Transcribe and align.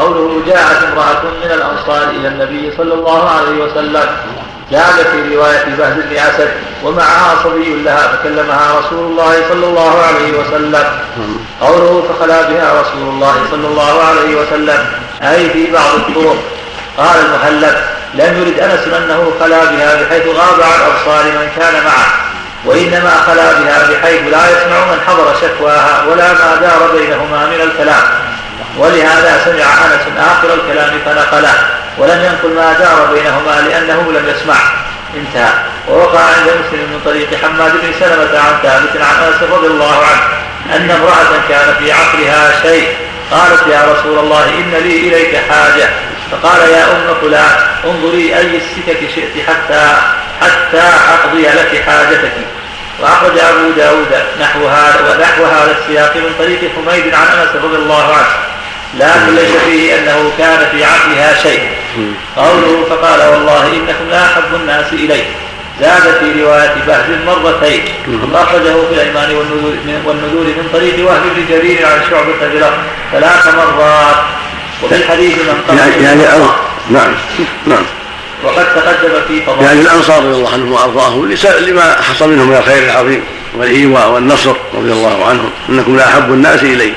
قوله 0.00 0.42
جاءت 0.46 0.82
امرأة 0.92 1.22
من 1.44 1.50
الأنصار 1.50 2.10
إلى 2.10 2.28
النبي 2.28 2.72
صلى 2.76 2.94
الله 2.94 3.30
عليه 3.30 3.64
وسلم. 3.64 4.06
زاد 4.72 5.06
في 5.12 5.36
رواية 5.36 5.64
بهز 5.78 5.94
بن 5.94 6.16
أسد 6.16 6.50
ومعها 6.84 7.34
صبي 7.44 7.82
لها 7.82 8.08
فكلمها 8.08 8.78
رسول 8.78 9.10
الله 9.10 9.34
صلى 9.48 9.66
الله 9.66 10.02
عليه 10.02 10.32
وسلم. 10.38 10.84
قوله 11.60 12.04
فخلا 12.08 12.42
بها 12.42 12.80
رسول 12.80 13.08
الله 13.08 13.34
صلى 13.50 13.66
الله 13.66 14.02
عليه 14.02 14.36
وسلم. 14.40 14.86
أي 15.22 15.50
في 15.50 15.72
بعض 15.72 15.94
الطرق. 15.94 16.36
قال 16.98 17.16
المهلب 17.24 17.76
لم 18.14 18.40
يرد 18.40 18.60
أنس 18.60 18.94
أنه 18.94 19.32
خلا 19.40 19.64
بها 19.64 20.02
بحيث 20.02 20.26
غاب 20.26 20.60
عن 20.62 20.80
أبصار 20.90 21.24
من 21.24 21.48
كان 21.56 21.74
معه. 21.84 22.06
وإنما 22.64 23.10
خلا 23.26 23.52
بها 23.52 23.90
بحيث 23.90 24.20
لا 24.20 24.50
يسمع 24.50 24.78
من 24.92 25.00
حضر 25.06 25.34
شكواها 25.42 26.04
ولا 26.10 26.32
ما 26.32 26.56
دار 26.60 26.90
بينهما 26.96 27.46
من 27.46 27.60
الكلام. 27.60 28.27
ولهذا 28.78 29.40
سمع 29.44 29.64
أنس 29.86 30.18
آخر 30.18 30.54
الكلام 30.54 31.00
فنقله 31.04 31.54
ولم 31.98 32.24
ينقل 32.24 32.54
ما 32.56 32.72
دار 32.72 33.14
بينهما 33.14 33.68
لأنه 33.68 34.12
لم 34.12 34.28
يسمع. 34.28 34.54
انتهى. 35.16 35.52
ووقع 35.88 36.20
عند 36.20 36.46
مسلم 36.46 36.80
من 36.80 37.00
طريق 37.04 37.28
حماد 37.42 37.72
بن 37.72 37.92
سلمة 38.00 38.38
عن 38.38 38.52
ثابت 38.62 39.02
عن 39.02 39.24
أنس 39.26 39.42
رضي 39.52 39.66
الله 39.66 39.96
عنه 39.96 40.22
أن 40.76 40.90
امرأة 40.90 41.48
كان 41.48 41.74
في 41.78 41.92
عقلها 41.92 42.62
شيء. 42.62 42.96
قالت 43.30 43.66
يا 43.66 43.80
رسول 43.92 44.18
الله 44.18 44.44
إن 44.44 44.70
لي 44.70 44.96
إليك 45.08 45.36
حاجة. 45.50 45.88
فقال 46.32 46.70
يا 46.70 46.84
أم 46.84 47.14
فلان 47.20 47.56
انظري 47.84 48.36
أي 48.36 48.56
السكك 48.56 49.00
شئت 49.14 49.48
حتى 49.48 49.96
حتى 50.40 50.82
أقضي 51.14 51.42
لك 51.42 51.82
حاجتك. 51.86 52.32
وأخرج 53.00 53.38
أبو 53.38 53.70
داود 53.76 54.12
نحو 54.40 54.66
هذا 54.66 55.16
ونحو 55.18 55.44
هذا 55.44 55.76
السياق 55.80 56.16
من 56.16 56.34
طريق 56.38 56.60
حميد 56.76 57.14
عن 57.14 57.26
أنس 57.26 57.64
رضي 57.64 57.76
الله 57.76 58.14
عنه. 58.14 58.28
لكن 58.94 59.34
ليس 59.34 59.56
فيه 59.66 59.98
أنه 59.98 60.32
كان 60.38 60.58
في 60.72 60.84
عقلها 60.84 61.34
شيء. 61.42 61.68
قوله 62.36 62.84
فقال 62.90 63.20
والله 63.32 63.66
إنكم 63.66 64.10
لا 64.10 64.24
أحب 64.24 64.54
الناس 64.54 64.92
إلي. 64.92 65.22
زاد 65.80 66.02
في 66.20 66.42
رواية 66.42 66.74
بهز 66.86 67.04
مرتين. 67.26 67.82
أخرجه 68.34 68.86
في 68.88 68.94
الأيمان 68.94 69.34
والنذور 70.04 70.44
من 70.44 70.68
طريق 70.72 71.08
وهب 71.08 71.22
بن 71.36 71.44
جرير 71.48 71.86
عن 71.86 72.00
شعبة 72.10 72.32
ثلاث 73.12 73.54
مرات. 73.54 74.16
وفي 74.82 74.94
الحديث 74.94 75.38
من 75.38 75.62
قبل 75.68 75.78
يعني, 75.78 76.02
يعني 76.02 76.22
نعم. 76.90 77.14
نعم. 77.66 77.82
وقد 78.44 78.66
تقدم 78.74 79.20
في 79.28 79.42
فضائل. 79.42 79.62
يعني 79.62 79.80
الأنصار 79.80 80.18
رضي 80.22 80.36
الله 80.36 80.52
عنهم 80.52 80.72
وأرضاهم 80.72 81.32
لما 81.60 81.96
حصل 82.02 82.28
منهم 82.30 82.48
من 82.48 82.56
الخير 82.56 82.82
العظيم 82.82 83.24
والإيواء 83.56 84.10
والنصر 84.10 84.54
رضي 84.74 84.92
الله 84.92 85.26
عنهم. 85.28 85.50
إنكم 85.68 85.96
لا 85.96 86.08
أحب 86.08 86.32
الناس 86.32 86.62
إلي. 86.62 86.92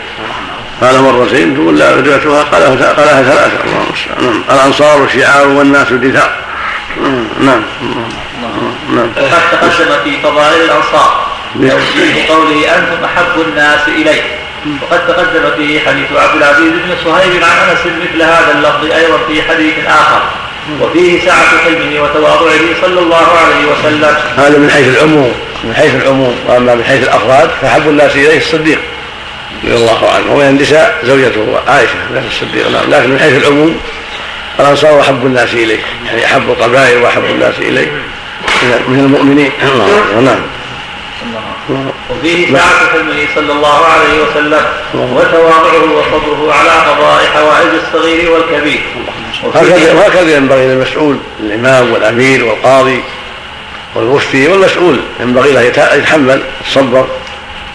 قال 0.81 1.01
مرتين 1.01 1.55
ثم 1.55 1.75
لا 1.77 1.95
رجعتها 1.95 2.43
قالها 2.43 2.93
قالها 2.93 3.23
ثلاثة. 3.23 3.63
الله 3.65 3.83
المستعان. 3.87 4.23
نعم. 4.23 4.43
الأنصار 4.51 5.07
شعار 5.13 5.47
والناس 5.47 5.87
دثار 5.93 6.31
نعم. 7.39 7.61
نعم. 8.89 9.09
وقد 9.17 9.41
تقدم 9.51 10.03
في 10.03 10.21
فضائل 10.23 10.61
الأنصار. 10.61 11.25
توجيه 11.53 12.27
قوله 12.29 12.77
أنتم 12.77 13.03
أحب 13.05 13.41
الناس 13.47 13.87
الي 13.87 14.21
وقد 14.81 15.07
تقدم 15.07 15.55
فيه 15.57 15.79
حديث 15.79 16.11
عبد 16.15 16.41
العزيز 16.41 16.71
بن 16.71 16.95
صهيب 17.05 17.43
عن 17.43 17.69
أنس 17.69 17.79
مثل 17.85 18.21
هذا 18.21 18.51
اللفظ 18.55 18.91
أيضا 18.91 19.17
في 19.27 19.41
حديث 19.41 19.73
آخر. 19.87 20.21
وفيه 20.81 21.25
سعة 21.25 21.57
حلمه 21.65 22.03
وتواضعه 22.03 22.81
صلى 22.81 22.99
الله 22.99 23.27
عليه 23.37 23.65
وسلم. 23.71 24.15
هذا 24.37 24.57
من 24.57 24.69
حيث 24.69 24.97
العموم. 24.97 25.33
من 25.63 25.73
حيث 25.75 25.95
العموم. 25.95 26.35
وأما 26.47 26.75
من 26.75 26.83
حيث 26.83 27.03
الافراد 27.03 27.49
فحب 27.61 27.89
الناس 27.89 28.11
إليه 28.15 28.37
الصديق. 28.37 28.79
رضي 29.63 29.75
الله 29.75 30.09
عنه. 30.09 30.33
ومن 30.33 30.47
النساء 30.47 30.99
زوجته 31.03 31.59
عائشة 31.67 31.93
نفس 32.15 32.27
الصديق 32.27 32.71
نعم 32.71 32.89
لكن 32.89 33.09
من 33.09 33.19
حيث 33.19 33.37
العموم 33.37 33.79
الأنصار 34.59 35.01
أحب 35.01 35.25
الناس 35.25 35.53
اليه 35.53 35.79
يعني 36.05 36.25
أحب 36.25 36.49
القبائل 36.49 36.97
وأحب 36.97 37.23
الناس 37.23 37.55
اليه 37.59 37.87
من 38.87 38.99
المؤمنين. 38.99 39.51
نعم. 40.21 40.39
وفيه 42.09 42.53
سعة 42.53 42.91
حلمه 42.91 43.27
صلى 43.35 43.51
الله 43.51 43.85
عليه 43.85 44.23
وسلم 44.23 44.65
وتواضعه 44.93 45.83
وصبره 45.83 46.53
على 46.53 46.69
قضاء 46.69 47.25
حوائج 47.33 47.69
الصغير 47.87 48.31
والكبير. 48.31 48.81
وهكذا 49.95 50.37
ينبغي 50.37 50.67
للمسؤول 50.67 51.17
الإمام 51.39 51.91
والأمير 51.91 52.43
والقاضي 52.45 52.99
والمفتي 53.95 54.47
والمسؤول. 54.47 54.99
ينبغي 55.19 55.51
له 55.51 55.61
يتحمل 55.61 56.41
الصبر 56.67 57.07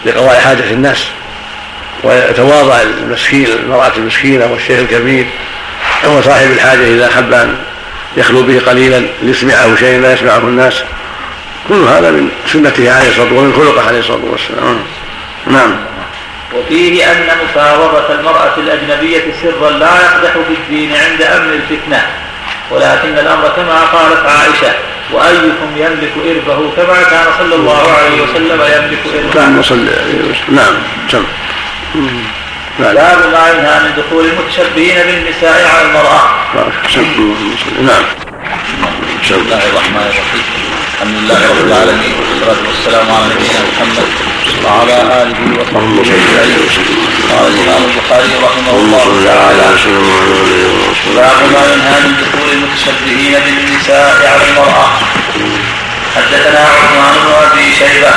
لقضاء 0.05 0.39
حاجة 0.39 0.71
الناس. 0.71 1.07
ويتواضع 2.03 2.81
المسكين 2.81 3.47
المرأة 3.63 3.91
المسكينة 3.97 4.45
والشيخ 4.45 4.79
الكبير 4.79 5.25
هو 6.05 6.21
صاحب 6.21 6.51
الحاجة 6.51 6.83
إذا 6.83 7.07
أحب 7.07 7.33
أن 7.33 7.55
يخلو 8.17 8.43
به 8.43 8.61
قليلا 8.67 9.07
ليسمعه 9.21 9.75
شيء 9.75 10.01
لا 10.01 10.13
يسمعه 10.13 10.37
الناس. 10.37 10.83
كل 11.69 11.75
هذا 11.75 12.11
من 12.11 12.29
سنته 12.45 12.91
عليه 12.91 13.09
الصلاة 13.09 13.23
والسلام 13.23 13.37
ومن 13.37 13.53
خلقه 13.53 13.87
عليه 13.87 13.99
الصلاة 13.99 14.25
والسلام. 14.31 14.79
نعم. 15.47 15.75
وفيه 16.55 17.11
أن 17.11 17.27
مفاوضة 17.43 18.13
المرأة 18.19 18.53
الأجنبية 18.57 19.23
سرا 19.41 19.71
لا 19.71 19.85
يقدح 19.85 20.31
في 20.31 20.53
الدين 20.53 20.91
عند 20.91 21.21
أمن 21.21 21.53
الفتنة. 21.53 22.05
ولكن 22.71 23.17
الأمر 23.17 23.49
كما 23.55 23.81
قالت 23.81 24.25
عائشة 24.25 24.73
وأيكم 25.13 25.69
يملك 25.77 26.11
إربه 26.25 26.71
كما 26.75 27.03
كان 27.09 27.25
صلى 27.39 27.55
الله 27.55 27.91
عليه 27.91 28.21
وسلم 28.21 28.61
يملك 28.61 28.99
إربه. 29.15 29.41
نعم 29.41 30.73
نعم 31.13 31.23
باب 32.79 33.19
ما 33.33 33.43
ينهى 33.49 33.79
من 33.83 33.91
دخول 33.97 34.25
المتشبهين 34.25 34.97
بالنساء 35.07 35.57
على 35.73 35.81
المرأة. 35.87 36.21
نعم. 37.81 38.03
بسم 39.23 39.35
الله 39.35 39.61
الرحمن 39.69 40.05
الرحيم. 40.11 40.43
الحمد 40.93 41.15
لله 41.17 41.39
رب 41.49 41.61
العالمين 41.67 42.13
والصلاة 42.19 42.61
والسلام 42.67 43.05
على 43.11 43.25
نبينا 43.33 43.61
محمد 43.69 44.07
وعلى 44.65 44.95
آله 45.21 45.39
وصحبه 45.59 46.01
أجمعين. 46.01 46.59
قال 47.31 47.45
الإمام 47.53 47.81
البخاري 47.89 48.31
رحمه 48.47 48.75
الله 48.81 49.07
تعالى 49.25 49.67
باب 51.15 51.39
ما 51.53 51.63
ينهى 51.73 51.97
من 52.05 52.13
دخول 52.21 52.47
المتشبهين 52.55 53.33
بالنساء 53.45 54.15
على 54.31 54.43
المرأة. 54.49 54.87
حدثنا 56.15 56.59
عثمان 56.59 57.13
بن 57.23 57.31
أبي 57.45 57.65
شيبة 57.79 58.13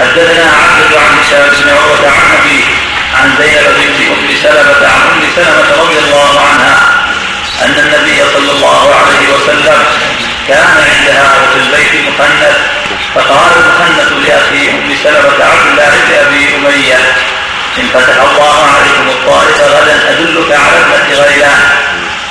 حدثنا 0.00 0.44
عبد 0.44 0.92
عن 0.96 1.18
هشام 1.18 1.44
بن 1.48 1.68
عروة 1.70 2.04
عن 2.10 2.26
أبيه 2.38 2.79
عن 3.20 3.34
زينب 3.38 3.74
بنت 3.78 4.00
أم 4.18 4.36
سلمة 4.42 4.88
عن 4.88 5.00
أم 5.12 5.22
سلمة 5.36 5.82
رضي 5.82 5.98
الله 5.98 6.40
عنها 6.40 6.76
أن 7.64 7.78
النبي 7.78 8.18
صلى 8.34 8.52
الله 8.52 8.94
عليه 8.94 9.34
وسلم 9.34 9.84
كان 10.48 10.66
عندها 10.88 11.32
وفي 11.42 11.58
البيت 11.58 12.08
مخنث 12.08 12.56
فقال 13.14 13.50
المخنث 13.56 14.12
لاخيه 14.28 14.70
أم 14.70 14.94
سلمة 15.04 15.44
عبد 15.44 15.66
الله 15.70 15.90
بن 16.08 16.14
أبي 16.26 16.56
أمية 16.56 16.98
إن 17.78 17.88
فتح 17.94 18.16
الله 18.22 18.64
عليكم 18.74 19.08
الطائف 19.08 19.60
غدا 19.60 20.10
أدلك 20.10 20.52
على 20.52 20.76
ابنه 20.80 21.18
غيلان 21.18 21.60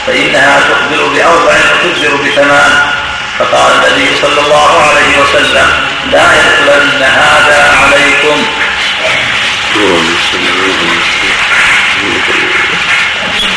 فإنها 0.08 0.60
تخبر 0.60 1.08
باربع 1.08 1.54
وتخبر 1.84 2.16
بثمان 2.16 2.72
فقال 3.40 3.72
النبي 3.76 4.16
صلى 4.22 4.42
الله 4.46 4.84
عليه 4.90 5.22
وسلم 5.22 5.68
لا 6.12 6.24
يدخلن 6.34 7.04
هذا 7.04 7.76
عليكم. 7.82 8.46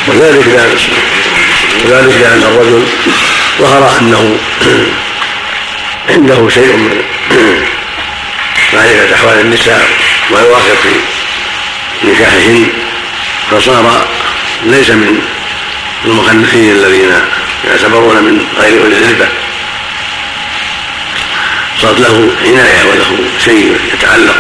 وذلك 0.08 0.46
لأن 0.46 0.76
وذلك 1.84 2.16
لأن 2.20 2.42
الرجل 2.42 2.86
ظهر 3.58 3.98
أنه 4.00 4.38
عنده 6.08 6.48
شيء 6.48 6.76
من 6.76 7.02
معرفة 8.72 9.14
أحوال 9.14 9.40
النساء 9.40 9.88
ويواقف 10.30 10.80
في 10.82 12.08
نكاحهن 12.08 12.68
فصار 13.50 14.06
ليس 14.62 14.90
من 14.90 15.22
المخنثين 16.04 16.70
الذين 16.70 17.12
يعتبرون 17.64 18.16
من 18.16 18.46
غير 18.58 18.82
أولي 18.82 18.98
العلبة. 18.98 19.28
صارت 21.82 22.00
له 22.00 22.30
عناية 22.44 22.84
وله 22.90 23.18
شيء 23.44 23.80
يتعلق 23.94 24.36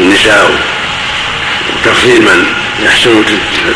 بالنساء 0.00 0.50
وتفصيل 1.76 2.22
من 2.22 2.46
يحسن 2.84 3.24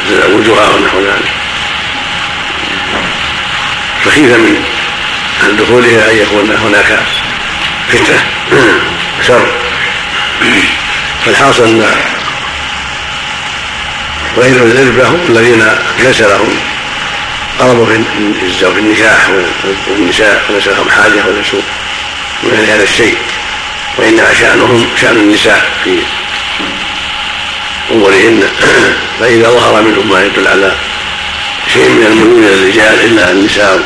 تزوجها 0.09 0.69
ونحو 0.69 1.01
ذلك. 1.01 1.33
فخيف 4.05 4.33
من 5.43 5.57
دخولها 5.59 6.11
أن 6.11 6.17
يكون 6.17 6.57
هناك 6.57 6.99
فتنة 7.89 8.25
شر. 9.27 9.47
فالحاصل 11.27 11.65
أن 11.65 11.87
غير 14.37 14.57
العربة 14.57 15.09
هم 15.09 15.21
الذين 15.29 15.69
ليس 15.99 16.21
لهم 16.21 16.59
قربوا 17.59 17.87
في 17.87 18.79
النكاح 18.79 19.31
والنساء 19.89 20.45
وليس 20.51 20.69
لهم 20.69 20.91
حاجة 20.91 21.27
وليسوا 21.27 21.61
من 22.43 22.67
هذا 22.69 22.83
الشيء. 22.83 23.19
وانما 23.99 24.35
شأنهم 24.35 24.87
شأن 25.01 25.17
النساء 25.17 25.71
في 25.85 25.99
أمورهن. 27.91 28.49
فإذا 29.21 29.51
ظهر 29.51 29.83
منهم 29.83 30.09
ما 30.09 30.25
يدل 30.25 30.49
على 30.49 30.77
شيء 31.73 31.89
من 31.89 32.07
الميول 32.07 32.45
إلى 32.45 32.55
الرجال 32.55 33.05
إلا 33.05 33.31
النساء. 33.31 33.81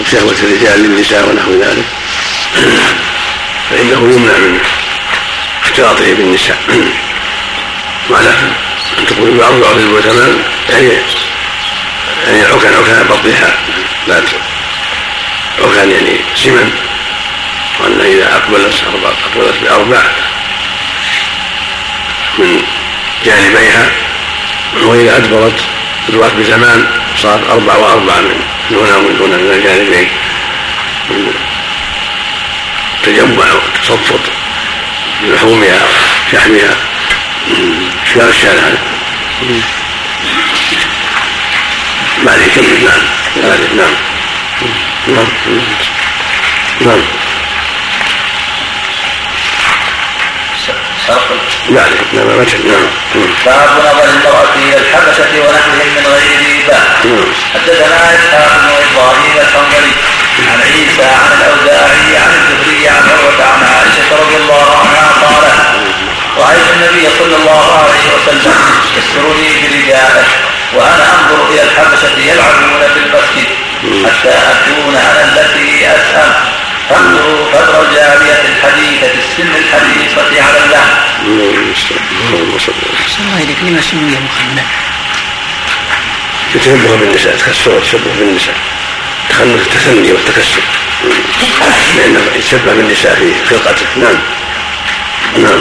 وشهوة 0.00 0.34
الرجال 0.42 0.80
للنساء 0.80 1.28
ونحو 1.28 1.52
ذلك. 1.52 1.84
فإنه 3.70 4.12
يمنع 4.14 4.38
من 4.38 4.58
اختلاطه 5.64 6.14
بالنساء. 6.14 6.58
وعلى 8.10 8.30
أن 8.98 9.06
تقول 9.06 9.30
بعض 9.30 9.52
بعض 9.52 10.02
تمام 10.02 10.42
يعني 10.70 10.88
يعني 12.26 12.44
عكان 12.44 12.74
عكان 12.74 13.06
بطنها. 13.10 13.54
لا 14.08 14.22
عكان 15.64 15.90
يعني 15.90 16.20
سمن 16.36 16.89
وأن 17.80 18.00
إذا 18.00 18.36
أقبلت 18.36 18.74
أقبلت 19.34 19.54
بأربع 19.62 20.02
من 22.38 22.62
جانبيها 23.24 23.90
وإذا 24.82 25.16
أدبرت 25.16 25.60
أدبرت 26.08 26.34
بزمان 26.34 26.86
صارت 27.16 27.50
أربع 27.50 27.76
وأربع 27.76 28.14
من 28.20 28.44
هنا 28.70 28.96
ومن 28.96 29.16
هنا 29.20 29.36
من 29.36 29.50
الجانبين 29.50 30.08
تجمع 33.02 33.44
وتصفط 33.52 34.20
بلحومها 35.22 35.78
شحمها 36.32 36.76
شار 38.14 38.28
الشارع 38.28 38.62
ما 42.24 42.32
عليه 42.32 42.46
كمل 42.54 42.88
نعم. 43.76 43.90
نعم. 45.08 45.26
نعم. 46.80 47.00
نعم 51.70 51.88
نعم 52.12 52.26
ما 52.26 52.44
نعم 52.64 52.86
باب 53.46 53.68
نظر 53.78 54.04
المرأة 54.04 54.54
إلى 54.56 54.76
الحبشة 54.76 55.30
ونحوهم 55.40 55.88
من 55.96 56.06
غير 56.06 56.38
ريبة 56.46 56.78
حدثنا 57.54 58.14
إسحاق 58.14 58.52
بن 58.62 58.70
إبراهيم 58.90 59.36
الحنظلي 59.40 59.92
عن 60.50 60.60
عيسى 60.60 61.02
عن 61.04 61.32
الأوزاعي 61.40 62.16
عن 62.16 62.30
الزهري 62.38 62.88
عن 62.88 63.02
عروة 63.08 63.44
عن 63.52 63.62
عائشة 63.74 64.16
رضي 64.22 64.36
الله 64.36 64.76
عنها 64.80 65.08
قالت 65.22 65.60
رأيت 66.38 66.66
النبي 66.76 67.08
صلى 67.18 67.36
الله 67.36 67.78
عليه 67.78 68.06
وسلم 68.14 68.54
يسترني 68.98 69.50
برداءه 69.62 70.24
وأنا 70.74 71.06
أنظر 71.18 71.48
إلى 71.50 71.62
الحبشة 71.62 72.18
يلعبون 72.18 72.80
في 72.94 73.00
المسجد 73.06 73.48
حتى 74.06 74.28
أكون 74.52 74.96
أنا 74.96 75.24
التي 75.24 75.86
أسأم 75.86 76.59
فانظروا 76.90 77.46
قدر 77.54 77.82
الجارية 77.88 78.42
الحديثة 78.48 79.06
السن 79.18 79.50
الحديثة 79.56 80.42
على 80.44 80.58
اللحم. 80.64 80.94
اللهم 81.22 82.58
صل 82.58 82.72
الله 83.20 83.42
إليك 83.42 83.56
لما؟ 83.62 84.62
يتشبه 86.54 86.96
بالنساء 86.96 87.36
تكسر 87.36 87.70
وتشبه 87.70 88.10
بالنساء 88.18 88.54
تخنث 89.30 89.66
التثني 89.66 90.12
والتكسر 90.12 90.62
لأنه 91.96 92.20
يتشبه 92.36 92.72
بالنساء 92.74 93.14
في 93.14 93.34
خلقته 93.50 93.86
نعم 93.96 94.18
نعم 95.36 95.60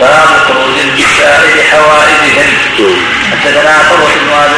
باب 0.00 0.28
خروج 0.48 0.78
النساء 0.84 1.44
لحوائجهن 1.56 2.52
حدثنا 3.30 3.78
قرة 3.78 4.14
بن 4.22 4.32
ابي 4.32 4.56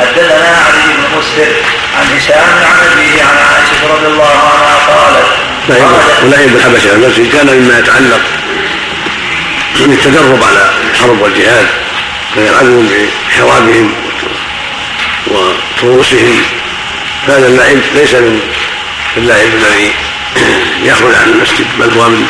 حدثنا 0.00 0.56
علي 0.66 0.92
بن 0.96 1.18
مسهر 1.18 1.52
عن 1.96 2.16
هشام 2.16 2.54
عن 2.64 2.86
أبيه 2.92 3.22
عن 3.22 3.36
عائشة 3.36 3.94
رضي 3.94 4.06
الله 4.06 4.30
عنها 4.52 4.76
قالت 4.76 5.26
ولعب 6.24 6.48
بالحبشه 6.48 6.92
المسجد 6.92 7.32
كان 7.32 7.46
مما 7.46 7.78
يتعلق 7.78 8.20
بالتدرب 9.86 10.44
على 10.44 10.70
الحرب 10.90 11.20
والجهاد 11.20 11.66
فيلعبون 12.34 13.08
بحرابهم 13.28 13.94
وطروسهم 15.26 16.42
هذا 17.28 17.46
اللعب 17.46 17.78
ليس 17.94 18.14
من 18.14 18.40
اللعب 19.16 19.46
الذي 19.46 19.92
يخرج 20.82 21.14
عن 21.14 21.28
المسجد 21.28 21.66
بل 21.78 22.00
هو 22.00 22.08
من 22.08 22.26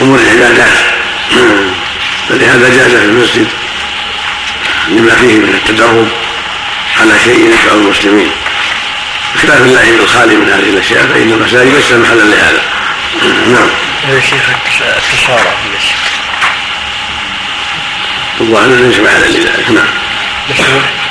أمور 0.00 0.18
العبادات. 0.18 0.78
فلهذا 2.28 2.68
جاز 2.68 2.90
في 2.90 3.04
المسجد 3.04 3.46
لما 4.88 5.14
فيه 5.14 5.36
من 5.36 5.54
التدرب 5.54 6.08
على 7.00 7.18
شيء 7.24 7.38
ينفع 7.44 7.72
المسلمين. 7.72 8.30
بخلاف 9.34 9.60
اللعب 9.60 10.00
الخالي 10.00 10.36
من 10.36 10.48
هذه 10.48 10.70
الأشياء 10.70 11.06
فإن 11.06 11.32
المساجد 11.32 11.74
ليس 11.74 11.92
محلا 11.92 12.22
لهذا. 12.22 12.62
نعم. 13.46 13.68
يا 14.08 14.20
شيخ 14.20 14.42
في 14.70 15.66
المسجد 15.66 15.96
الظاهر 18.40 18.68
ليس 18.68 18.98
محلا 18.98 19.26
لذلك. 19.26 19.70
نعم. 19.70 19.86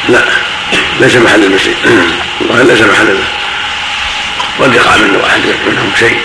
لا 0.10 0.26
ليس 1.00 1.16
محل 1.16 1.44
المسجد. 1.44 1.76
الظاهر 2.42 2.64
ليس 2.64 2.82
محل 2.82 3.20
قد 4.60 4.74
يقع 4.74 4.98
منه 4.98 5.20
واحد 5.24 5.42
منهم 5.68 5.92
شيء 6.00 6.20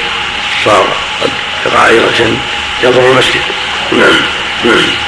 صار 0.65 0.89
قد 1.23 1.31
يقع 1.67 1.87
أيضا 1.87 2.13
شيء 2.17 2.39
يضر 2.83 3.11
المسجد. 3.11 3.43
نعم. 3.93 4.21
نعم. 4.65 5.06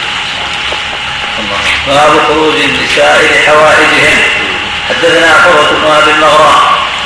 باب 1.89 2.13
خروج 2.29 2.55
النساء 2.55 3.17
لحوائجهن. 3.33 4.19
حدثنا 4.89 5.33
قرة 5.45 5.71
بن 5.71 5.91
أبي 6.03 6.11
المغراء 6.11 6.61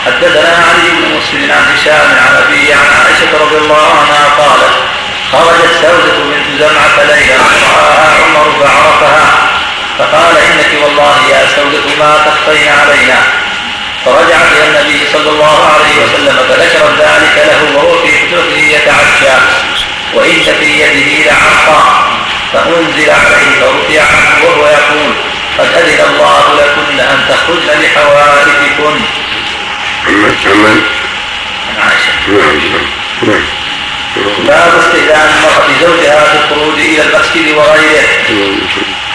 حدثنا 0.06 0.52
علي 0.69 0.88
بن 0.90 1.17
مسلم 1.17 1.52
عن 1.52 1.64
هشام 1.75 2.08
عن 2.25 2.32
أبي 2.43 2.73
عن 2.73 2.87
عائشة 2.99 3.32
رضي 3.44 3.56
الله 3.56 3.87
عنها 4.00 4.25
قالت 4.38 4.75
خرجت 5.32 5.73
سودة 5.82 6.17
بنت 6.19 6.46
زمعة 6.61 6.96
ليلا 7.05 7.38
فرآها 7.38 8.08
عمر 8.25 8.46
فعرفها 8.61 9.26
فقال 9.99 10.37
إنك 10.37 10.82
والله 10.84 11.17
يا 11.31 11.46
سودة 11.56 11.87
ما 11.99 12.12
تخفين 12.26 12.69
علينا. 12.69 13.19
فرجعت 14.05 14.52
إلى 14.52 14.67
النبي 14.69 15.00
صلى 15.12 15.31
الله 15.31 15.58
عليه 15.75 16.05
وسلم 16.05 16.37
فذكرت 16.49 16.94
ذلك 16.99 17.46
له 17.46 17.76
وهو 17.76 17.99
في 18.06 18.08
حجرته 18.19 18.58
يتعشى 18.76 19.34
وإن 20.14 20.55
في 20.61 20.81
يده 20.82 21.31
لعقا 21.31 22.12
فأنزل 22.52 23.10
عليه 23.10 23.60
فرفع 23.60 24.02
عنه 24.02 24.44
وهو 24.44 24.66
يقول 24.66 25.12
قد 25.58 25.66
أذن 25.66 26.00
الله 26.10 26.44
لكن 26.60 27.00
أن 27.00 27.19
تخرجن 27.28 27.81
لحوائجكن. 27.82 29.00
عمن؟ 30.06 30.82
عن. 31.78 31.93
نعم 32.28 32.60
نعم 33.22 33.44
باب 34.46 34.72
استئذان 34.78 35.28
المرأة 35.28 35.81
زوجها 35.81 36.25
في 36.25 36.37
الخروج 36.37 36.78
إلى 36.78 37.02
المسجد 37.02 37.56
وغيره. 37.56 38.06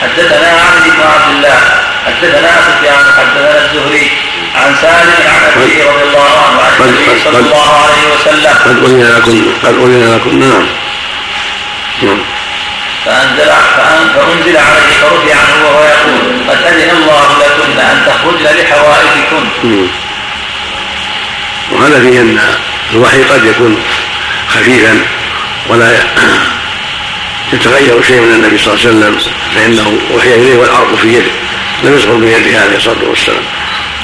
حدثنا 0.01 0.47
عبد 0.47 0.83
بن 0.83 1.01
عبد 1.01 1.35
الله 1.35 1.59
حدثنا 2.05 2.51
سفيان 2.67 3.05
حدثنا 3.17 3.65
الزهري 3.65 4.11
عن 4.55 4.75
سالم 4.81 5.27
عن 5.27 5.61
ابي 5.61 5.83
رضي 5.83 6.03
الله 6.03 6.31
عنه 6.47 6.61
عن 6.61 6.89
النبي 6.89 7.23
صلى 7.23 7.39
الله 7.39 7.83
عليه 7.83 8.13
وسلم 8.13 8.53
قد 8.65 8.83
أذن 8.83 9.01
لكم 9.01 9.53
قد 9.63 9.73
أذن 9.73 10.15
لكم 10.15 10.39
نعم 10.39 10.67
نعم 12.01 12.36
فأنزل 13.07 13.51
فأنزل 14.15 14.57
عليه 14.57 14.97
فرفع 15.01 15.35
عنه 15.35 15.65
وهو 15.65 15.83
يقول 15.83 16.49
قد 16.49 16.57
أذن 16.63 16.89
الله 16.89 17.37
لكن 17.39 17.79
أن 17.79 18.05
تخرجن 18.05 18.61
لحوائجكن. 18.61 19.87
وهذا 21.71 21.99
فيه 21.99 22.21
أن 22.21 22.39
الوحي 22.93 23.23
قد 23.23 23.45
يكون 23.45 23.83
خفيفا 24.49 25.01
ولا 25.69 25.91
يتغير 27.53 28.01
شيء 28.01 28.21
من 28.21 28.33
النبي 28.33 28.57
صلى 28.57 28.73
الله 28.73 28.85
عليه 28.85 28.89
وسلم 28.89 29.33
فإنه 29.55 29.99
وحي 30.15 30.33
إليه 30.33 30.57
والعرض 30.57 30.95
في 30.95 31.07
يده 31.07 31.31
لم 31.83 31.97
يصغر 31.97 32.13
بيده 32.15 32.59
عليه 32.61 32.77
الصلاة 32.77 33.09
والسلام. 33.09 33.43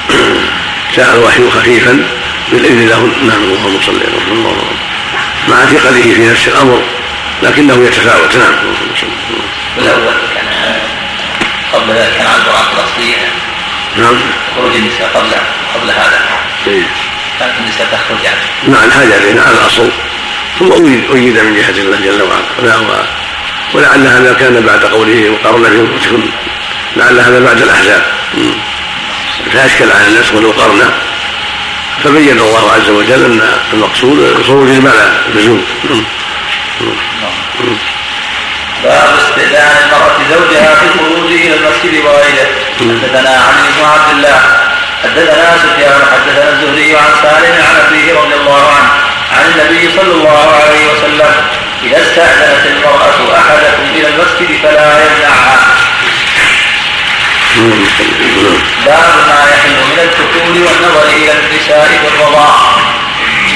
جاء 0.96 1.16
الوحي 1.16 1.50
خفيفا 1.50 2.08
بالإذن 2.52 2.88
له 2.88 3.00
نعم 3.00 3.44
اللهم 3.44 3.82
صل 3.82 4.02
الله 4.32 4.56
مع 5.48 5.66
ثقله 5.66 6.14
في 6.14 6.28
نفس 6.32 6.48
الأمر 6.48 6.82
لكنه 7.44 7.86
يتفاوت. 7.86 8.36
نعم. 8.36 8.56
بالأول 9.78 10.14
كان 10.36 10.46
قبل 11.74 11.94
ذلك 11.94 12.14
كان 12.18 12.28
على 12.28 12.38
القرآن 12.38 12.66
الأصلية 12.74 13.18
نعم. 13.98 14.20
خروج 14.56 14.76
النساء 14.76 15.10
قبل 15.14 15.30
قبل 15.76 15.92
هذا. 15.92 16.20
إيه. 16.68 16.84
كانت 17.40 17.54
النساء 17.60 17.88
تخرج 17.92 18.24
يعني. 18.24 18.38
مع 18.68 18.84
الحاجة 18.86 19.18
إلينا 19.18 19.42
على 19.42 19.52
الأصل. 19.52 19.90
ثم 20.60 20.72
أيد 21.16 21.40
من 21.40 21.56
جهة 21.56 21.82
الله 21.82 22.00
جل 22.00 22.22
وعلا. 22.22 23.04
ولعل 23.74 24.08
هذا 24.08 24.34
كان 24.40 24.62
بعد 24.62 24.86
قوله 24.86 25.30
وقرن 25.30 25.64
في 25.64 25.80
انفسكم 25.80 26.30
لعل 26.96 27.20
هذا 27.20 27.40
بعد 27.40 27.62
الأحزاب. 27.62 28.02
فأشكل 29.54 29.92
على 29.92 30.08
الناس 30.08 30.34
ولو 30.34 30.52
قرن. 30.52 30.92
فبين 32.04 32.40
الله 32.40 32.72
عز 32.72 32.90
وجل 32.90 33.26
أن 33.26 33.42
المقصود 33.74 34.44
خروج 34.48 34.70
المعنى 34.70 35.10
اللزوم 35.30 35.66
باب 38.84 39.16
استئذان 39.18 39.78
المرأة 39.84 40.18
زوجها 40.30 40.76
في 40.76 40.86
الخروج 40.86 41.32
إلى 41.32 41.56
المسجد 41.56 42.06
وغيره. 42.06 42.48
حدثنا 42.80 43.30
علي 43.30 43.68
بن 43.78 43.84
عبد 43.86 44.10
الله 44.16 44.40
حدثنا 45.04 45.58
سفيان 45.58 46.02
حدثنا 46.14 46.50
الزهري 46.50 46.98
عن 46.98 47.12
سالم 47.22 47.56
عن 47.70 47.76
أبيه 47.88 48.14
رضي 48.14 48.36
الله 48.36 48.68
عنه 48.68 48.90
عن 49.32 49.46
النبي 49.52 49.92
صلى 49.96 50.14
الله 50.14 50.54
عليه 50.64 50.92
وسلم 50.92 51.34
إذا 51.84 52.02
استأذنت 52.02 52.66
المرأة 52.66 53.38
أحدكم 53.38 53.86
إلى 53.96 54.08
المسجد 54.08 54.50
فلا 54.64 55.06
يمنعها. 55.06 55.58
باب 58.86 59.14
ما 59.28 59.40
يحل 59.52 59.76
من 59.92 60.00
الكحول 60.00 60.58
والنظر 60.58 61.06
إلى 61.16 61.32
النساء 61.32 61.88
في 62.02 62.08
الرضاع. 62.08 62.56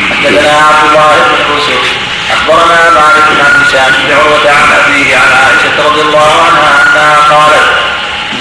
حدثنا 0.10 0.52
عبد 0.52 0.84
الله 0.90 1.16
بن 1.30 1.54
يوسف 1.54 2.07
أخبرنا 2.34 2.90
مالك 2.90 3.28
عن 3.46 3.64
هشام 3.64 3.92
بن 3.92 4.14
عروة 4.14 4.50
عن 4.50 4.68
أبيه 4.80 5.16
عن 5.16 5.32
عائشة 5.44 5.88
رضي 5.88 6.02
الله 6.02 6.32
عنها 6.46 6.84
أنها 6.84 7.16
قالت 7.36 7.68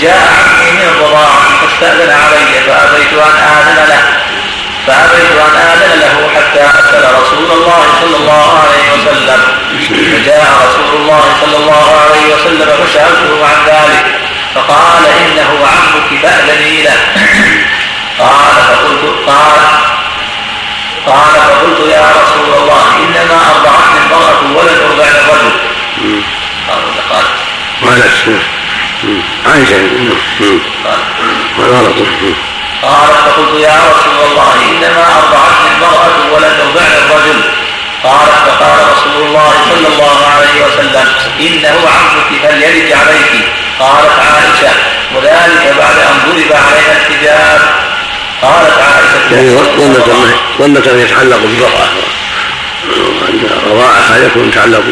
جاء 0.01 0.29
عمي 0.39 0.73
من 0.73 0.89
الرضاعة 0.89 1.43
فاستأذن 1.61 2.11
علي 2.11 2.61
فأبيت 2.67 3.13
أن 3.13 3.37
آذن 3.43 3.89
له 3.89 4.03
فأبيت 4.87 5.33
أن 5.33 5.57
آذن 5.57 6.01
له 6.01 6.29
حتى 6.35 6.79
أسأل 6.79 7.05
رسول 7.23 7.51
الله 7.53 7.83
صلى 8.01 8.17
الله 8.17 8.59
عليه 8.59 8.93
وسلم. 8.93 9.41
فجاء 10.13 10.47
رسول 10.69 11.01
الله 11.01 11.23
صلى 11.41 11.57
الله 11.57 12.01
عليه 12.01 12.35
وسلم 12.35 12.87
فسألته 12.87 13.47
عن 13.47 13.67
ذلك 13.67 14.07
فقال 14.55 15.05
إنه 15.07 15.67
عمك 15.67 16.23
فأذني 16.23 16.83
له. 16.83 16.99
قال 18.19 18.55
فقلت 18.69 19.29
قال. 19.29 19.96
قال 21.07 21.35
فقلت 21.35 21.81
يا 21.91 22.05
رسول 22.21 22.55
الله 22.63 22.85
إنما 22.99 23.39
أرضعتني 23.51 23.99
المرأة 24.05 24.41
ولم 24.57 24.79
أرضع 24.91 25.05
الرجل. 25.05 25.53
قال 26.69 26.83
قال. 27.11 27.25
قالت 27.83 28.05
عائشة 29.47 29.77
قال. 30.85 30.99
قالت 32.83 33.13
فقلت 33.27 33.61
يا 33.61 33.77
رسول 33.91 34.19
الله 34.31 34.53
إنما 34.71 35.05
أرضعتني 35.19 35.69
المرأة 35.77 36.17
ولم 36.33 36.55
أرضع 36.67 36.87
الرجل. 36.99 37.41
قالت 38.05 38.35
فقال 38.47 38.79
رسول 38.93 39.27
الله 39.27 39.53
صلى 39.71 39.89
الله 39.89 40.19
عليه 40.27 40.67
وسلم 40.67 41.07
إنه 41.41 41.77
عمك 41.89 42.31
فليلد 42.43 42.93
عليك. 42.93 43.49
قالت 43.81 44.19
عائشة 44.19 44.73
وذلك 45.15 45.75
بعد 45.79 45.99
أن 45.99 46.17
ضرب 46.27 46.53
عليها 46.53 46.93
الحجاب. 46.97 47.61
قالت 48.43 48.73
عائشة 48.79 49.35
يعني 49.35 49.51
ظنة 49.51 50.05
ظنة 50.59 50.93
أن 50.93 50.99
يتعلق 51.01 51.37
بالمرأة 51.37 51.89
وأن 52.89 53.51
رضاعها 53.71 54.17
يكون 54.27 54.49
يتعلق 54.49 54.83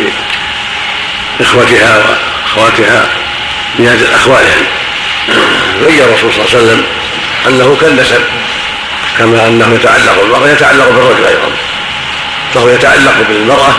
بإخوتها 1.39 1.99
وأخواتها 1.99 3.07
من 3.79 4.09
أخوالها 4.15 4.57
بين 5.87 6.01
الرسول 6.01 6.33
صلى 6.33 6.45
الله 6.45 6.55
عليه 6.55 6.59
وسلم 6.59 6.85
أنه 7.49 7.77
كالنسب 7.81 8.21
كما 9.19 9.47
أنه 9.47 9.75
يتعلق 9.75 10.21
بالمرأة 10.23 10.49
يتعلق 10.49 10.89
بالرجل 10.89 11.25
أيضا. 11.25 11.51
فهو 12.55 12.69
يتعلق 12.69 13.15
بالمرأة 13.29 13.75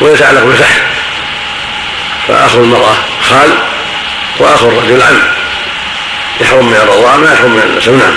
ويتعلق 0.00 0.44
بالفحل 0.44 0.80
فأخو 2.28 2.58
المرأة 2.58 2.94
خال 3.30 3.50
وأخو 4.38 4.68
الرجل 4.68 5.02
عم. 5.02 5.18
يحرم 6.40 6.66
من 6.66 6.76
الرضاعة 6.76 7.16
ما 7.16 7.32
يحرم 7.32 7.50
من 7.50 7.62
النسب 7.62 7.92
نعم. 7.92 8.16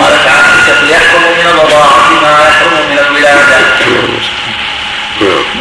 قالت 0.00 0.26
عائشة 0.28 0.90
يحرم 0.90 1.22
من 1.22 1.46
الرضاعة 1.46 2.10
ما 2.22 2.48
يحرم 2.48 2.90
من 2.90 2.98
الولادة. 2.98 3.58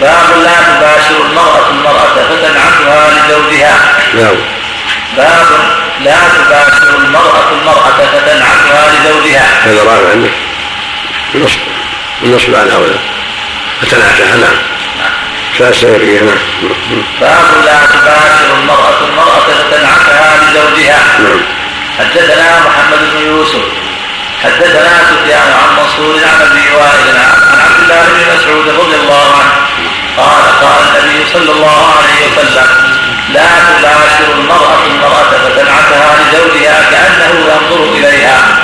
باب 0.02 0.30
لا 0.44 0.58
تباشر 0.64 1.26
المرأة 1.26 1.70
المرأة 1.70 2.16
فتنعتها 2.30 3.10
لزوجها. 3.10 3.80
نعم. 4.14 4.36
باب 5.18 5.48
لا 6.02 6.16
تباشر 6.16 6.98
المرأة 6.98 7.52
المرأة 7.52 7.92
فتنعتها 8.12 8.92
لزوجها. 8.94 9.48
هذا 9.64 9.84
رابع 9.84 10.10
عندك. 10.12 10.32
النصب 11.36 11.60
النصب 12.24 12.56
على 12.56 12.72
هؤلاء 12.74 13.00
فتنعتها 13.82 14.36
نعم. 14.36 14.42
نعم. 14.42 15.18
باب 17.22 17.44
لا 17.66 17.86
تباشر 17.86 17.87
المرأة 17.87 17.87
المرأة 17.87 17.87
لزوجها 20.58 21.20
نعم. 21.20 21.40
حدثنا 22.00 22.60
محمد 22.60 23.00
بن 23.14 23.28
يوسف. 23.28 23.62
حدثنا 24.44 25.02
سفيان 25.10 25.52
عن 25.60 25.76
منصور 25.78 26.16
عن 26.16 26.42
أبي 26.42 26.76
وائل 26.76 27.18
عن 27.18 27.60
عبد 27.60 27.80
الله 27.84 28.04
بن 28.04 28.36
مسعود 28.36 28.68
رضي 28.68 28.96
الله 28.96 29.34
عنه. 29.38 29.52
قال 30.18 30.44
قال 30.62 30.84
النبي 30.90 31.26
صلى 31.34 31.52
الله 31.52 31.94
عليه 31.98 32.28
وسلم 32.28 32.68
لا 33.34 33.48
تباشر 33.82 34.34
المرأة 34.40 34.86
المرأة 34.86 35.32
فتنعتها 35.44 36.16
لزوجها 36.20 36.90
كأنه 36.92 37.34
ينظر 37.40 37.84
إليها. 37.84 38.58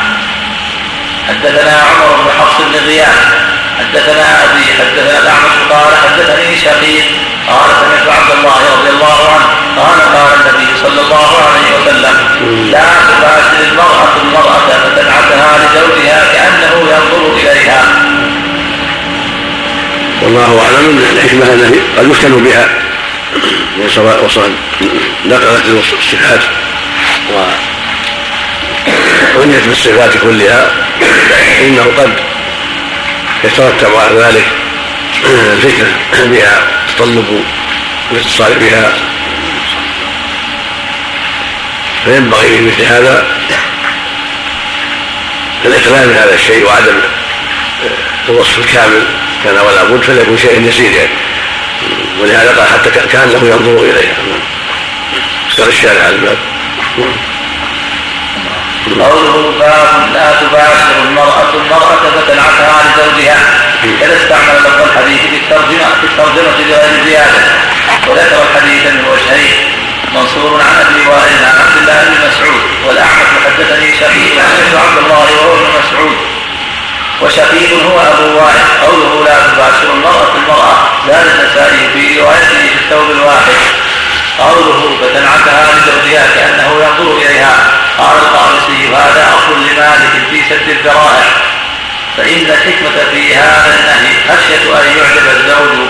حدثنا 1.28 1.78
عمر 1.78 2.16
بن 2.24 2.32
حفص 2.40 2.62
بن 2.62 2.76
غياث. 2.88 3.53
حدثنا 3.84 4.44
أبي 4.44 4.66
حدثنا 4.80 5.20
الأعمش 5.20 5.56
قال 5.70 5.92
حدثني 6.04 6.58
شقيق 6.58 7.06
قال 7.48 7.70
سمعت 7.80 8.08
عبد 8.18 8.32
الله 8.38 8.60
رضي 8.76 8.90
الله 8.90 9.20
عنه 9.34 9.48
قال 9.78 10.00
قال 10.16 10.30
النبي 10.40 10.70
صلى 10.82 11.02
الله 11.02 11.32
عليه 11.48 11.70
وسلم 11.78 12.16
لا 12.72 12.88
تباشر 13.10 13.58
المرأة 13.72 14.14
المرأة 14.22 14.68
فتنعتها 14.84 15.50
لزوجها 15.58 16.20
كأنه 16.34 16.74
ينظر 16.82 17.22
إليها. 17.36 17.82
والله 20.22 20.52
أعلم 20.66 20.86
الحكمة 21.14 21.46
انه 21.54 21.72
قد 21.98 22.06
يفتن 22.12 22.44
بها. 22.44 22.66
وصل 24.26 24.52
نقلت 25.26 25.66
الصفات. 26.00 26.44
وعنيت 29.38 29.66
بالصفات 29.68 30.18
كلها. 30.18 30.72
إنه 31.62 31.86
قد 31.98 32.14
يترتب 33.44 33.96
على 33.96 34.20
ذلك 34.20 34.46
الفتنه 35.26 35.96
بها 36.26 36.68
تطلب 36.88 37.44
الاتصال 38.12 38.54
بها. 38.54 38.94
فينبغي 42.06 42.48
في 42.48 42.62
مثل 42.62 42.82
هذا 42.82 43.26
الإقلال 45.66 46.08
من 46.10 46.16
هذا 46.16 46.34
الشيء 46.34 46.66
وعدم 46.66 47.00
الوصف 48.30 48.58
الكامل. 48.60 49.06
كان 49.44 49.58
ولا 49.58 49.84
بد 49.84 50.04
فليكن 50.04 50.38
شيء 50.38 50.68
يسير 50.68 50.92
يعني 50.92 51.10
ولهذا 52.22 52.52
قال 52.52 52.68
حتى 52.68 52.90
كانه 53.12 53.48
ينظر 53.48 53.84
اليها 53.84 54.14
اختار 55.48 55.68
الشارع 55.68 56.04
على 56.04 56.16
الباب. 56.16 56.38
قوله 58.84 59.54
باب 59.60 60.14
لا 60.14 60.32
تباشر 60.42 60.96
المرأة 61.08 61.54
المرأة 61.54 62.04
فتنعتها 62.16 62.84
لزوجها. 62.84 63.40
إذا 63.84 64.16
استعمل 64.16 64.60
لفظ 64.60 64.82
الحديث 64.82 65.22
في 65.22 65.36
الترجمة 65.36 65.88
في 66.02 66.06
الترجمة 66.12 66.52
بغير 66.58 67.06
زيادة. 67.06 67.42
وذكر 68.08 68.38
الحديث 68.44 68.84
من 68.86 69.06
وجهين 69.12 69.56
منصور 70.16 70.62
عن 70.62 70.86
أبي 70.86 71.08
وائل 71.08 71.46
عن 71.46 71.56
عبد 71.66 71.78
الله 71.78 72.04
بن 72.04 72.28
مسعود. 72.28 72.62
والأعمش 72.88 73.30
حدثني 73.46 73.94
شقيق 74.00 74.36
عن 74.40 74.78
عبد 74.86 74.98
الله 74.98 75.26
وهو 75.38 75.54
ابن 75.54 75.68
مسعود. 75.80 76.18
وشقيق 77.22 77.72
هو 77.84 78.00
أبو 78.00 78.38
وائل. 78.40 78.66
قوله 78.86 79.26
لا 79.26 79.38
تباشر 79.48 79.94
المرأة 79.94 80.32
المرأة 80.36 80.76
زاد 81.08 81.28
النسائي 81.28 81.90
في 81.94 82.20
روايته 82.20 82.68
في 82.74 82.76
الثوب 82.84 83.12
الواحد. 83.12 83.60
قوله 84.40 84.98
فتنعتها 85.02 85.68
لزوجها 85.74 86.26
كأنه 86.36 86.70
ينظر 86.84 87.18
إليها. 87.18 87.83
قال 87.98 88.18
القامسي 88.18 88.96
هذا 88.96 89.24
أصل 89.38 89.56
لمالك 89.68 90.28
في 90.32 90.42
سد 90.50 90.70
الذرائع. 90.70 91.30
فإن 92.18 92.46
الحكمة 92.46 92.98
في 93.12 93.36
هذا 93.36 93.76
النهي 93.80 94.14
خشية 94.30 94.66
أن 94.82 94.98
يعجب 94.98 95.28
الزوج 95.38 95.90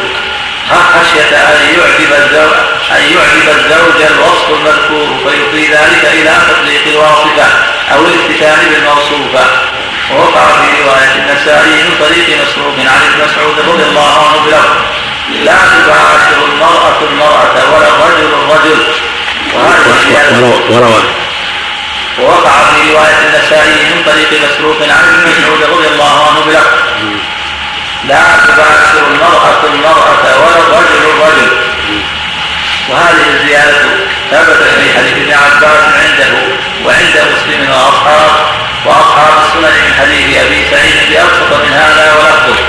خشية 0.70 1.38
أن 1.38 1.62
يعجب 1.80 2.12
الزوج 2.14 2.54
أن 2.92 3.04
يعجب 3.14 3.48
الزوج 3.50 4.02
الوصف 4.12 4.50
المذكور 4.50 5.08
فيفضي 5.24 5.68
ذلك 5.68 6.04
إلى 6.14 6.34
تطليق 6.50 6.84
الواصفة 6.88 7.48
أو 7.94 8.06
الافتتان 8.06 8.60
بالموصوفة. 8.72 9.46
ووقع 10.12 10.46
في 10.48 10.84
رواية 10.84 11.16
النسائي 11.16 11.84
من 11.84 11.96
طريق 12.00 12.28
مسروق 12.44 12.76
عن 12.78 13.02
ابن 13.08 13.26
مسعود 13.26 13.56
رضي 13.60 13.84
الله 13.84 14.28
عنه 14.28 14.46
بلفظ 14.46 14.76
لا 15.46 15.58
تباشر 15.86 16.46
المرأة 16.54 17.00
المرأة 17.12 17.76
ولا 17.76 17.88
الرجل 17.88 18.34
الرجل. 18.34 18.80
وروى 20.70 21.04
ووقع 22.20 22.52
في 22.52 22.92
رواية 22.92 23.18
النسائي 23.28 23.96
من 23.96 24.04
طريق 24.06 24.30
مسروق 24.44 24.78
عن 24.82 25.04
ابن 25.14 25.32
مسعود 25.32 25.64
رضي 25.64 25.88
الله 25.88 26.28
عنه 26.28 26.40
بلفظ. 26.46 26.78
لا 28.04 28.24
تباشر 28.48 29.08
المرأة 29.08 29.64
المرأة 29.74 30.24
ولا 30.42 30.58
الرجل 30.58 31.02
الرجل. 31.14 31.52
وهذه 32.90 33.26
الزيادة 33.34 33.82
ثبتت 34.32 34.64
في 34.64 34.98
حديث 34.98 35.14
ابن 35.14 35.34
عباس 35.34 35.84
عنده 36.02 36.34
وعند 36.86 37.16
مسلم 37.34 37.70
وأصحاب 37.72 38.32
وأصحاب 38.86 39.34
السنن 39.46 39.76
من 39.86 39.94
حديث 40.00 40.38
أبي 40.46 40.66
سعيد 40.72 41.10
بأبسط 41.10 41.52
من 41.64 41.74
هذا 41.74 42.14
ولفظه. 42.20 42.64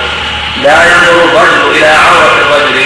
لا 0.63 0.79
ينظر 0.85 1.25
الرجل 1.25 1.77
إلى 1.77 1.87
عورة 1.87 2.37
الرجل 2.43 2.84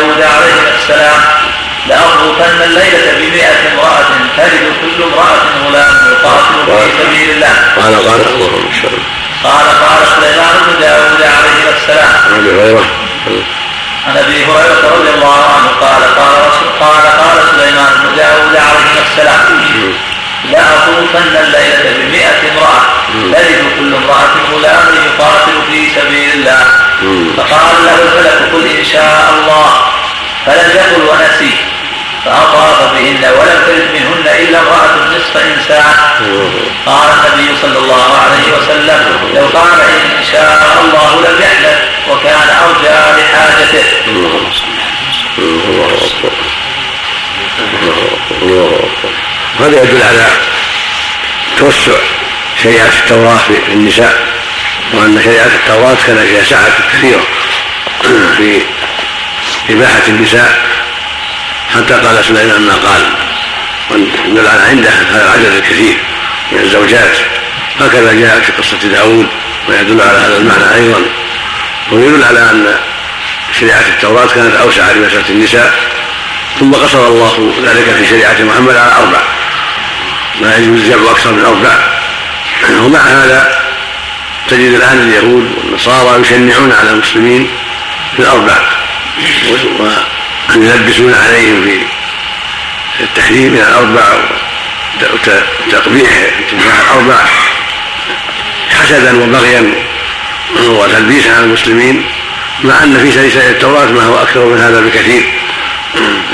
داود 0.00 0.22
عليه 0.22 0.78
السلام 0.78 1.20
لأطوفن 1.86 2.62
الليلة 2.62 3.12
بمئة 3.18 3.72
امرأة 3.72 4.08
تلد 4.36 4.72
كل 4.80 5.02
امرأة 5.02 5.40
غلام 5.66 5.96
يقاتل 6.12 6.66
في 6.66 7.02
سبيل 7.02 7.30
الله. 7.30 7.54
قال 7.76 7.94
قال 8.08 8.20
اللهم 8.34 8.70
قال 9.44 9.66
قال 9.84 10.06
سليمان 10.16 10.56
بن 10.66 10.80
داود 10.80 11.22
عليه 11.22 11.76
السلام. 11.76 12.14
عن 12.24 12.34
أبي 12.34 12.50
هريرة. 12.50 12.84
عن 14.06 14.16
أبي 14.16 14.44
هريرة 14.44 14.82
رضي 14.96 15.10
الله 15.14 15.44
عنه 15.44 15.68
قال 15.80 16.02
قال 16.18 16.34
رسول 16.48 16.68
قال 16.80 17.02
قال 17.20 17.38
سليمان 17.50 17.92
بن 18.02 18.16
داود 18.16 18.56
عليه 18.56 19.02
السلام. 19.06 19.40
لأطوفن 20.50 21.36
الليلة 21.36 21.96
بمئة 21.98 22.52
امرأة 22.52 22.82
تلد 23.12 23.62
كل 23.78 23.94
امرأة 23.94 24.34
غلام 24.52 24.86
يقاتل 25.06 25.72
في 25.72 26.00
سبيل 26.00 26.32
الله. 26.34 26.89
فقال 27.36 27.74
له 27.84 27.94
الملك 28.02 28.52
قل 28.52 28.78
إن 28.78 28.84
شاء 28.84 29.34
الله. 29.34 29.70
فلم 30.46 30.70
يقل 30.76 31.02
ونسي. 31.08 31.56
فأطاف 32.24 32.92
بهن 32.92 33.24
ولم 33.38 33.62
تلد 33.66 33.90
منهن 33.94 34.26
إلا 34.38 34.58
امرأة 34.60 35.16
نصف 35.16 35.36
إنسان. 35.36 35.94
قال 36.86 37.08
النبي 37.10 37.48
صلى 37.62 37.78
الله 37.78 38.16
عليه 38.16 38.46
وسلم 38.58 39.00
لو 39.34 39.46
قال 39.58 39.80
إن 40.18 40.24
شاء 40.32 40.84
الله 40.84 41.10
لم 41.28 41.42
يحلف 41.42 41.78
وكان 42.10 42.48
أرجى 42.64 43.22
لحاجته. 43.22 43.84
هذا 49.60 49.82
يدل 49.82 50.02
على 50.02 50.26
توسع 51.56 51.98
شريعة 52.62 52.88
التوراة 52.88 53.36
في 53.36 53.72
النساء 53.72 54.29
وأن 54.94 55.22
شريعة 55.24 55.46
التوراة 55.46 55.96
كان 56.06 56.26
فيها 56.26 56.44
سعة 56.44 56.68
كثيرة. 56.92 57.22
في 58.36 58.62
إباحة 59.70 60.02
النساء 60.08 60.60
حتى 61.74 61.94
قال 61.94 62.24
سليمان 62.24 62.60
ما 62.60 62.74
قال. 62.74 63.12
ويدل 63.90 64.48
على 64.48 64.62
عنده 64.62 64.90
هذا 64.90 65.24
العدد 65.24 65.54
الكثير 65.56 65.96
من 66.52 66.58
الزوجات. 66.58 67.16
هكذا 67.80 68.12
جاء 68.12 68.40
في 68.40 68.52
قصة 68.52 68.88
داود 68.88 69.26
ويدل 69.68 70.00
على 70.00 70.18
هذا 70.18 70.36
المعنى 70.36 70.74
أيضا. 70.74 71.02
ويدل 71.92 72.24
على 72.24 72.40
أن 72.40 72.76
شريعة 73.60 73.80
التوراة 73.88 74.26
كانت 74.26 74.54
أوسع 74.54 74.90
لمسألة 74.90 75.28
النساء. 75.30 75.74
ثم 76.60 76.72
قصر 76.72 77.06
الله 77.06 77.54
ذلك 77.64 77.96
في 77.96 78.06
شريعة 78.06 78.36
محمد 78.40 78.76
على 78.76 78.92
أربع. 78.92 79.20
لا 80.40 80.56
يجوز 80.56 80.80
الجمع 80.80 81.10
أكثر 81.10 81.32
من 81.32 81.44
أربع. 81.44 81.78
ومع 82.84 83.00
هذا 83.00 83.59
تجد 84.50 84.74
الآن 84.74 84.98
اليهود 85.08 85.52
والنصارى 85.56 86.20
يشنعون 86.20 86.72
على 86.72 86.90
المسلمين 86.90 87.50
في 88.16 88.22
الأربع 88.22 88.58
وأن 89.78 90.62
يلبسون 90.62 91.14
عليهم 91.14 91.62
في 92.98 93.04
التحريم 93.04 93.52
من 93.52 93.60
الأربع 93.68 94.04
وتقبيح 95.66 96.10
تنفع 96.50 96.80
الأربع 96.80 97.24
حسدا 98.70 99.22
وبغيا 99.22 99.74
وتلبيسا 100.56 101.30
على 101.30 101.44
المسلمين 101.44 102.04
مع 102.64 102.84
أن 102.84 102.98
في 102.98 103.12
سلسله 103.12 103.50
التوراة 103.50 103.84
ما 103.84 104.04
هو 104.04 104.22
أكثر 104.22 104.44
من 104.44 104.60
هذا 104.60 104.80
بكثير 104.80 105.32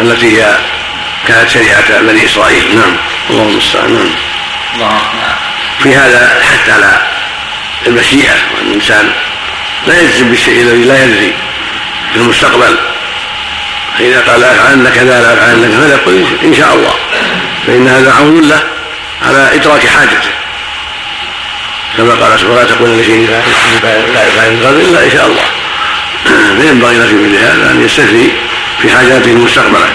التي 0.01 0.39
هي 0.39 0.59
كانت 1.29 1.49
شريعة 1.49 2.01
بني 2.01 2.25
إسرائيل. 2.25 2.77
نعم 2.77 2.97
الله 3.31 3.43
المستعان. 3.43 4.11
نعم. 4.79 4.99
في 5.83 5.95
هذا 5.95 6.37
الحث 6.39 6.71
على 6.71 7.16
المشيئه 7.87 8.35
وان 8.55 8.67
الإنسان 8.67 9.13
لا 9.87 10.01
يجزم 10.01 10.31
بالشيء 10.31 10.63
الذي 10.63 10.85
لا 10.85 11.05
يدري 11.05 11.35
في 12.13 12.19
المستقبل 12.19 12.77
فإذا 13.99 14.21
قال 14.21 14.45
افعلن 14.45 14.91
كذا 14.95 15.21
لا 15.21 15.33
افعلن 15.33 15.73
كذا 15.73 15.95
يقول 15.95 16.25
إن 16.45 16.55
شاء 16.55 16.75
الله. 16.75 16.95
فإن 17.67 17.89
هذا 17.89 18.13
عون 18.13 18.49
له 18.49 18.63
على 19.27 19.55
إدراك 19.55 19.87
حاجته. 19.87 20.31
كما 21.97 22.15
قال 22.15 22.41
سبحانه 22.41 22.55
ولا 22.55 22.65
تقول 22.65 23.01
لشيء 23.01 23.29
لا 24.15 24.27
يفعل 24.27 24.53
الغد 24.53 24.81
إلا 24.81 25.05
إن 25.05 25.11
شاء 25.11 25.27
الله. 25.27 25.45
فينبغي 26.61 26.99
له 26.99 27.07
في 27.07 27.15
مثل 27.15 27.37
هذا 27.37 27.71
أن 27.71 27.85
يستثني 27.85 28.29
في 28.83 28.91
حاجاته 28.91 29.31
المستقبلة. 29.31 29.89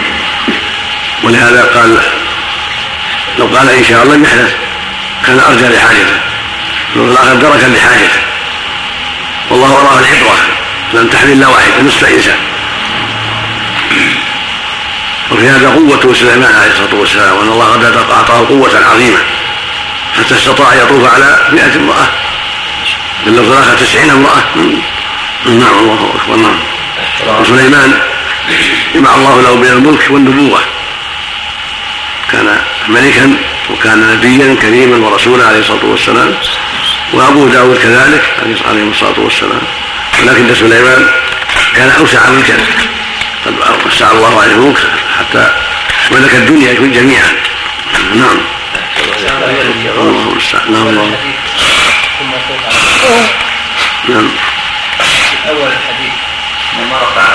ولهذا 1.23 1.63
قال 1.75 1.97
لو 3.39 3.45
قال 3.45 3.69
إن 3.69 3.83
شاء 3.83 4.03
الله 4.03 4.15
لم 4.15 4.23
يحدث 4.23 4.53
كان 5.25 5.39
أرجى 5.39 5.67
لحاجته. 5.75 6.30
والاخر 6.95 7.33
دركا 7.33 7.65
لحاجته 7.65 8.19
والله 9.49 9.71
وراه 9.71 9.99
العبرة. 9.99 10.37
لم 10.93 11.07
تحمل 11.07 11.31
إلا 11.31 11.47
واحدة 11.47 11.81
نصف 11.81 12.03
انسان 12.03 12.37
وفي 15.31 15.49
هذا 15.49 15.69
قوة 15.69 16.13
سليمان 16.13 16.55
عليه 16.55 16.71
الصلاة 16.71 16.95
والسلام 16.95 17.35
وأن 17.37 17.47
الله 17.47 17.65
قد 17.65 18.11
أعطاه 18.11 18.47
قوة 18.47 18.85
عظيمة. 18.85 19.17
حتى 20.17 20.35
استطاع 20.35 20.73
أن 20.73 20.77
يطوف 20.77 21.13
على 21.13 21.39
مئة 21.51 21.75
امرأة. 21.75 22.07
باللفظ 23.25 23.51
الآخر 23.51 23.77
تسعين 23.77 24.09
امرأة. 24.09 24.43
نعم 25.45 25.79
الله 25.79 26.13
أكبر 26.15 26.35
نعم. 26.35 26.59
وسليمان 27.41 27.99
جمع 28.95 29.15
الله 29.15 29.41
له 29.41 29.55
بين 29.55 29.71
الملك 29.71 30.07
والنبوة. 30.09 30.59
كان 32.31 32.61
ملكا 32.87 33.37
وكان 33.69 34.11
نبيا 34.11 34.55
كريما 34.61 35.07
ورسولا 35.07 35.47
عليه 35.47 35.59
الصلاة 35.59 35.85
والسلام. 35.85 36.35
وأبو 37.13 37.47
داود 37.47 37.77
كذلك 37.77 38.23
عليه 38.67 38.89
الصلاة 38.89 39.19
والسلام. 39.19 39.61
ولكن 40.21 40.55
سليمان 40.55 41.07
كان 41.75 41.89
أوسع 41.89 42.29
ملكا 42.29 42.57
قد 43.45 43.53
وسع 43.85 44.11
الله 44.11 44.41
عليه 44.41 44.53
الملك 44.53 44.77
حتى 45.19 45.53
ملك 46.11 46.35
الدنيا 46.35 46.73
جميعا. 46.73 47.31
نعم. 48.15 48.37
الله 49.97 50.27
المستعان 50.31 50.71
نعم 50.71 50.87
الله. 50.87 51.17
نعم. 54.09 54.29
اول 55.49 55.67
الحديث 55.67 56.13
ما 56.89 56.97
رفع 56.97 57.27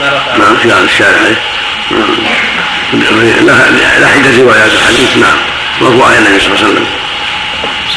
ما 0.00 0.08
رفع 0.16 0.36
نعم 0.36 0.56
في 0.56 0.68
هذا 0.68 0.84
الشارع 0.84 1.20
نعم. 1.90 2.16
لا 4.00 4.08
عدة 4.08 4.42
روايات 4.42 4.72
الحديث 4.72 5.16
نعم. 5.16 5.36
مرفوع 5.80 6.08
إلى 6.08 6.18
النبي 6.18 6.40
صلى 6.40 6.48
الله 6.54 6.64
عليه 6.64 6.72
وسلم. 6.72 6.86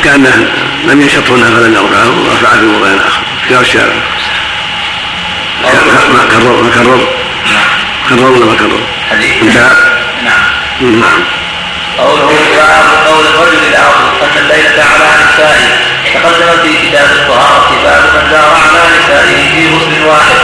كأنه 0.04 0.46
لم 0.84 1.02
ينشط 1.02 1.30
هنا 1.30 1.46
فلم 1.46 1.74
يرفعه 1.74 2.10
ورفعه 2.10 2.60
في 2.60 2.66
موضع 2.66 2.88
آخر. 3.08 3.22
في 3.48 3.60
الشارع 3.60 3.94
ما 5.64 6.24
كرر 6.32 6.62
ما 6.62 6.70
كرر. 6.70 7.08
كرر 8.10 8.32
ولا 8.32 8.46
ما 8.46 8.56
كرر؟ 8.56 8.82
حديث. 9.12 9.34
انتهى 9.42 9.70
نعم. 10.24 11.02
نعم 11.02 11.24
قوله 11.98 12.26
باب 12.26 13.08
قول 13.08 13.26
الرجل 13.26 13.64
الآخر 13.70 14.10
أن 14.24 14.38
الليلة 14.38 14.84
على 14.84 15.08
نسائه. 15.24 15.68
تقدم 16.14 16.64
في 16.64 16.88
كتاب 16.88 17.10
الطهارة 17.12 17.72
باب 17.84 18.04
من 18.16 18.32
دار 18.32 18.52
على 18.64 18.82
نسائه 18.98 19.50
في 19.56 19.76
غسل 19.76 20.06
واحد. 20.06 20.40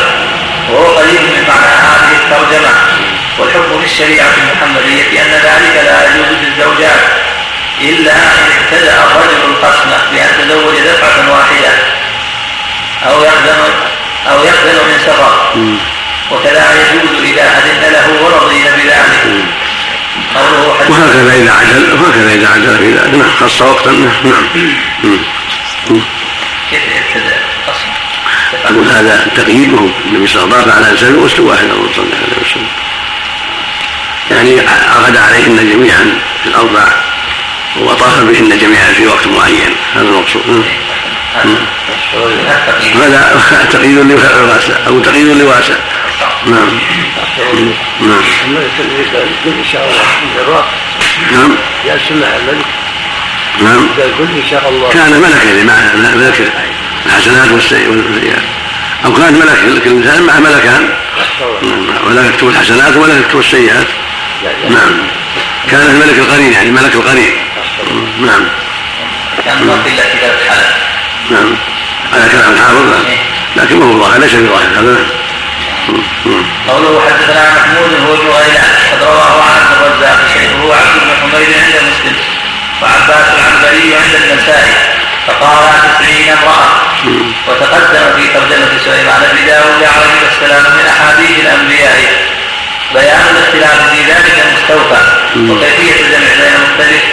وهو 0.70 0.86
قريب 0.98 1.22
من 1.22 1.44
معنى 1.48 1.76
هذه 1.88 2.12
الترجمة. 2.24 2.74
والحكم 3.40 3.80
في 3.80 3.86
الشريعة 3.86 4.28
المحمدية 4.38 5.22
أن 5.22 5.32
ذلك 5.32 5.76
لا 5.86 6.06
يجوز 6.06 6.38
للزوجات. 6.44 7.02
إلا 7.82 8.12
أن 8.12 8.52
ابتدأ 8.60 8.94
الرجل 9.04 9.50
القسمة 9.50 9.98
بأن 10.12 10.48
تزوج 10.48 10.76
دفعة 10.80 11.32
واحدة 11.32 11.74
أو 13.04 13.24
يقدم 13.24 13.74
أو 14.28 14.44
يقبل 14.44 14.76
من 14.88 15.00
سفر 15.06 15.54
وكذا 16.32 16.66
يجوز 16.74 17.24
إذا 17.24 17.44
أذن 17.44 17.92
له 17.92 18.24
ورضي 18.24 18.64
بذلك 18.64 19.46
وهكذا 20.90 21.34
إذا 21.34 21.52
عجل 21.52 21.94
وهكذا 21.94 22.34
إذا 22.34 22.48
عجل 22.48 22.78
في 22.78 22.92
ذلك 22.92 23.16
نعم 23.16 23.32
خص 23.40 23.62
وقتا 23.62 23.92
نعم 23.92 24.48
كيف 26.70 26.82
يبتدأ 26.84 27.38
أقول 28.66 28.90
هذا 28.90 29.28
تقييده 29.36 29.90
النبي 30.06 30.28
صلى 30.28 30.44
الله 30.44 30.58
عليه 30.58 30.66
وسلم 30.66 30.84
على 30.84 30.92
إنسان 30.92 31.24
غسل 31.24 31.42
واحد 31.42 31.68
صلى 31.96 32.04
الله 32.04 32.16
عليه 32.16 32.50
وسلم 32.50 32.68
يعني 34.32 34.60
عقد 34.96 35.18
عليهن 35.18 35.70
جميعا 35.70 36.20
في 36.44 36.50
الأربع 36.50 37.07
وطاف 37.82 38.20
بهن 38.20 38.58
جميعا 38.58 38.94
في 38.94 39.08
وقت 39.08 39.28
معين. 39.28 39.76
هذا 39.96 40.02
المقصود. 40.02 40.66
هذا 42.96 43.68
تقييد 43.72 43.98
لواسع 43.98 44.74
أو 44.88 45.00
تقييد 45.00 45.28
لواسع. 45.28 45.76
نعم. 46.46 46.80
نعم. 48.02 48.22
ان 49.48 49.66
شاء 49.72 49.90
الله 49.90 50.64
نعم. 51.32 51.56
يا 51.86 52.00
سمع 52.10 52.28
الملك 52.36 52.66
نعم. 53.62 53.88
ان 54.20 54.44
شاء 54.50 54.70
الله 54.70 54.90
كان 54.90 55.12
ملكا 55.22 55.64
مع 55.64 55.74
ملك 56.16 56.52
الحسنات 57.06 57.52
والسيئات 57.52 58.44
أو 59.06 59.14
كان 59.14 59.34
ملك 59.34 59.88
الإنسان 59.88 60.24
مع 60.24 60.40
ملكان. 60.40 60.90
ملك 62.08 62.34
يكتب 62.34 62.48
الحسنات 62.48 62.96
وملك 62.96 63.18
يكتب 63.26 63.40
السيئات. 63.40 63.88
نعم. 64.70 65.08
كان 65.72 65.82
الملك 65.82 66.20
القرين 66.20 66.54
يعني 66.54 66.72
ملك 66.72 66.96
القرين. 66.96 67.47
نعم. 68.22 68.48
كان 69.46 69.82
في 69.84 69.90
الا 69.90 70.04
كتاب 70.16 70.36
الحلال 70.42 70.74
نعم. 71.30 71.56
هذا 72.14 72.28
كلام 72.32 72.54
الحافظ؟ 72.54 73.06
لكن 73.56 73.80
ما 73.80 73.86
هو 73.86 74.00
ظاهر 74.00 74.20
ليس 74.20 74.34
بظاهر 74.34 74.68
هذا. 74.80 74.98
قوله 76.68 77.02
حدثنا 77.06 77.44
محمود 77.56 77.92
هو 78.08 78.14
ابن 78.14 78.28
غيلان 78.28 78.72
قد 78.92 79.04
رواه 79.04 79.44
عن 79.44 79.62
الرزاق 79.74 80.20
شيخه 80.34 80.76
عبد 80.76 81.00
بن 81.04 81.12
حميد 81.22 81.50
عند 81.64 81.76
مسلم 81.90 82.16
وعباس 82.82 83.26
العنبري 83.36 83.96
عند 83.96 84.16
النسائي 84.24 84.74
فقال 85.28 85.70
تسعين 86.00 86.30
امرأة. 86.30 86.70
وتقدم 87.48 88.06
في 88.16 88.28
ترجمة 88.28 88.72
سليمان 88.86 89.22
بن 89.34 89.46
داود 89.48 89.84
عليه 89.84 90.22
السلام 90.32 90.64
من 90.64 90.86
أحاديث 90.90 91.40
الأنبياء. 91.40 92.28
بيان 92.94 93.22
الاختلاف 93.32 93.90
في 93.92 94.02
ذلك 94.12 94.46
المستوفى 94.46 95.02
وكيفية 95.36 96.06
الجمع 96.06 96.34
بين 96.40 96.54
المختلف؟ 96.56 97.04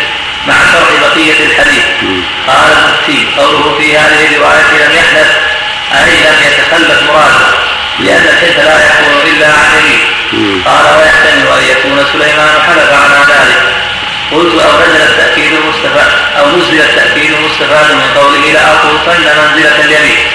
مع 0.48 0.54
شرح 0.72 0.90
بقية 1.00 1.46
الحديث. 1.46 1.84
قال 2.48 2.72
المفتي 2.72 3.26
قوله 3.36 3.78
في 3.78 3.98
هذه 3.98 4.26
الرواية 4.26 4.86
لم 4.86 4.92
يحدث 4.96 5.30
أي 5.92 6.10
لم 6.10 6.36
يتخلف 6.46 7.02
مراده 7.02 7.46
لأن 7.98 8.24
الحلف 8.24 8.58
لا 8.58 8.76
يكون 8.86 9.32
إلا 9.32 9.46
عن 9.46 9.70
يمين. 9.78 10.62
قال 10.62 10.84
ويحتمل 10.98 11.48
أن 11.58 11.64
يكون 11.70 12.06
سليمان 12.12 12.62
حلف 12.66 12.92
على 12.92 13.18
ذلك. 13.28 13.62
قلت 14.32 14.62
أو 14.62 14.78
نزل 14.80 15.02
التأكيد 15.02 15.52
المستفاد 15.52 16.12
أو 16.38 16.56
نزل 16.56 16.80
التأكيد 16.80 17.32
المستفاد 17.32 17.92
من 17.92 18.06
قوله 18.16 18.52
لأطوفن 18.52 19.22
منزلة 19.22 19.84
اليمين. 19.84 20.26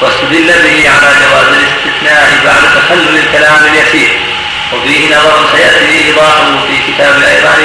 واستدل 0.00 0.46
به 0.46 0.90
على 0.90 1.10
جواز 1.22 1.48
الاستثناء 1.58 2.40
بعد 2.44 2.62
تخلل 2.76 3.18
الكلام 3.18 3.64
اليسير. 3.64 4.20
وفيه 4.72 5.16
نظر 5.16 5.48
سيأتي 5.56 6.08
إيضاحه 6.08 6.66
في 6.66 6.92
كتاب 6.92 7.16
الأيمان 7.18 7.60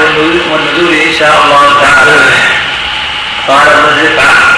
والنزول 0.52 0.94
إن 0.94 1.14
شاء 1.20 1.44
الله 1.46 1.82
تعالى. 1.82 2.16
قال 3.48 3.68
ابن 3.68 4.00
الرفعة 4.00 4.58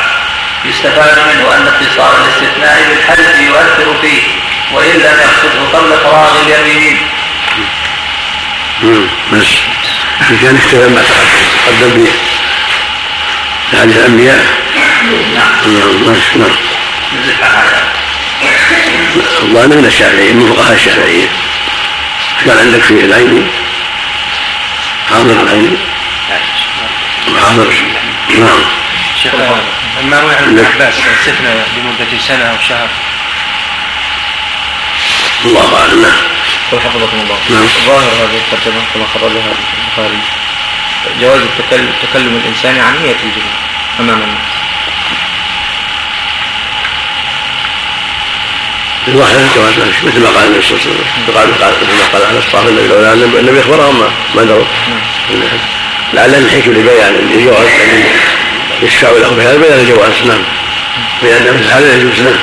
يستفاد 0.65 1.17
منه 1.17 1.55
أن 1.55 1.67
اتصال 1.67 2.13
الاستثناء 2.21 2.89
بالحدث 2.89 3.39
يؤثر 3.41 3.95
فيه 4.01 4.21
وإن 4.73 4.91
لم 4.91 5.17
يقصده 5.21 5.77
قبل 5.77 5.97
فراغ 6.03 6.41
اليمين 6.41 6.97
بس 9.33 9.47
كان 10.41 10.55
اختلاف 10.55 10.89
ما 10.91 11.01
تقدم. 11.65 12.03
به 12.03 12.11
حديث 13.79 13.97
الأنبياء. 13.97 14.45
نعم. 14.75 15.35
نعم. 15.35 16.15
نعم 16.35 16.51
والله 19.41 19.67
من 19.67 19.85
الشافعية 19.85 20.31
من 20.33 20.53
فقهاء 20.53 20.73
الشافعية. 20.73 21.27
كان 22.45 22.57
عندك 22.57 22.81
في 22.81 22.93
العين 22.93 23.47
حاضر 25.09 25.41
العين 25.43 25.77
حاضر. 27.41 27.73
نعم. 28.39 28.59
شيخ 29.23 29.33
ما 30.03 30.19
روي 30.19 30.35
عن 30.35 30.43
ابن 30.43 30.65
عباس 30.65 30.93
استثنى 30.93 31.49
لمدة 31.77 32.17
سنة 32.27 32.45
أو 32.45 32.55
شهر. 32.69 32.87
الله 35.45 35.79
أعلم. 35.79 36.01
نعم. 36.01 36.21
حفظكم 36.71 37.17
الله. 37.23 37.37
نعم. 37.49 37.67
ظاهر 37.85 38.11
هذه 38.11 38.41
الترجمة 38.53 38.81
كما 38.93 39.05
خرجها 39.13 39.53
البخاري. 39.77 40.19
جواز 41.21 41.41
التكلم, 41.41 41.93
تكلم 42.03 42.41
الإنسان 42.43 42.79
عن 42.79 42.93
نية 43.03 43.15
الجميع 43.23 43.53
أمام 43.99 44.21
الناس. 44.21 44.62
الظاهر 49.07 49.47
جواز 49.55 49.73
مثل 50.03 50.19
ما 50.19 50.29
قال 50.29 50.47
النبي 50.47 50.61
صلى 50.61 50.77
الله 50.77 50.81
عليه 50.81 50.91
وسلم 50.91 51.37
قال 51.37 51.47
مثل 51.49 51.99
ما 51.99 52.05
قال 52.13 52.25
على 52.25 52.37
الصحابة 52.37 52.69
النبي 52.69 52.87
لولا 52.87 53.13
النبي 53.13 53.59
أخبرهم 53.59 53.99
ما 54.35 54.43
دروا 54.43 54.65
لعل 56.13 56.35
الحكم 56.35 56.71
لبيان 56.71 57.15
الجواز 57.15 57.67
الذي 57.67 58.05
يشفع 58.81 59.09
له 59.09 59.29
بهذا 59.29 59.57
بيان 59.57 59.79
الجواز 59.79 60.27
نعم. 60.27 60.43
بأن 61.21 61.53
مثل 61.53 61.71
هذا 61.71 61.95
يجوز 61.95 62.21
نعم. 62.21 62.35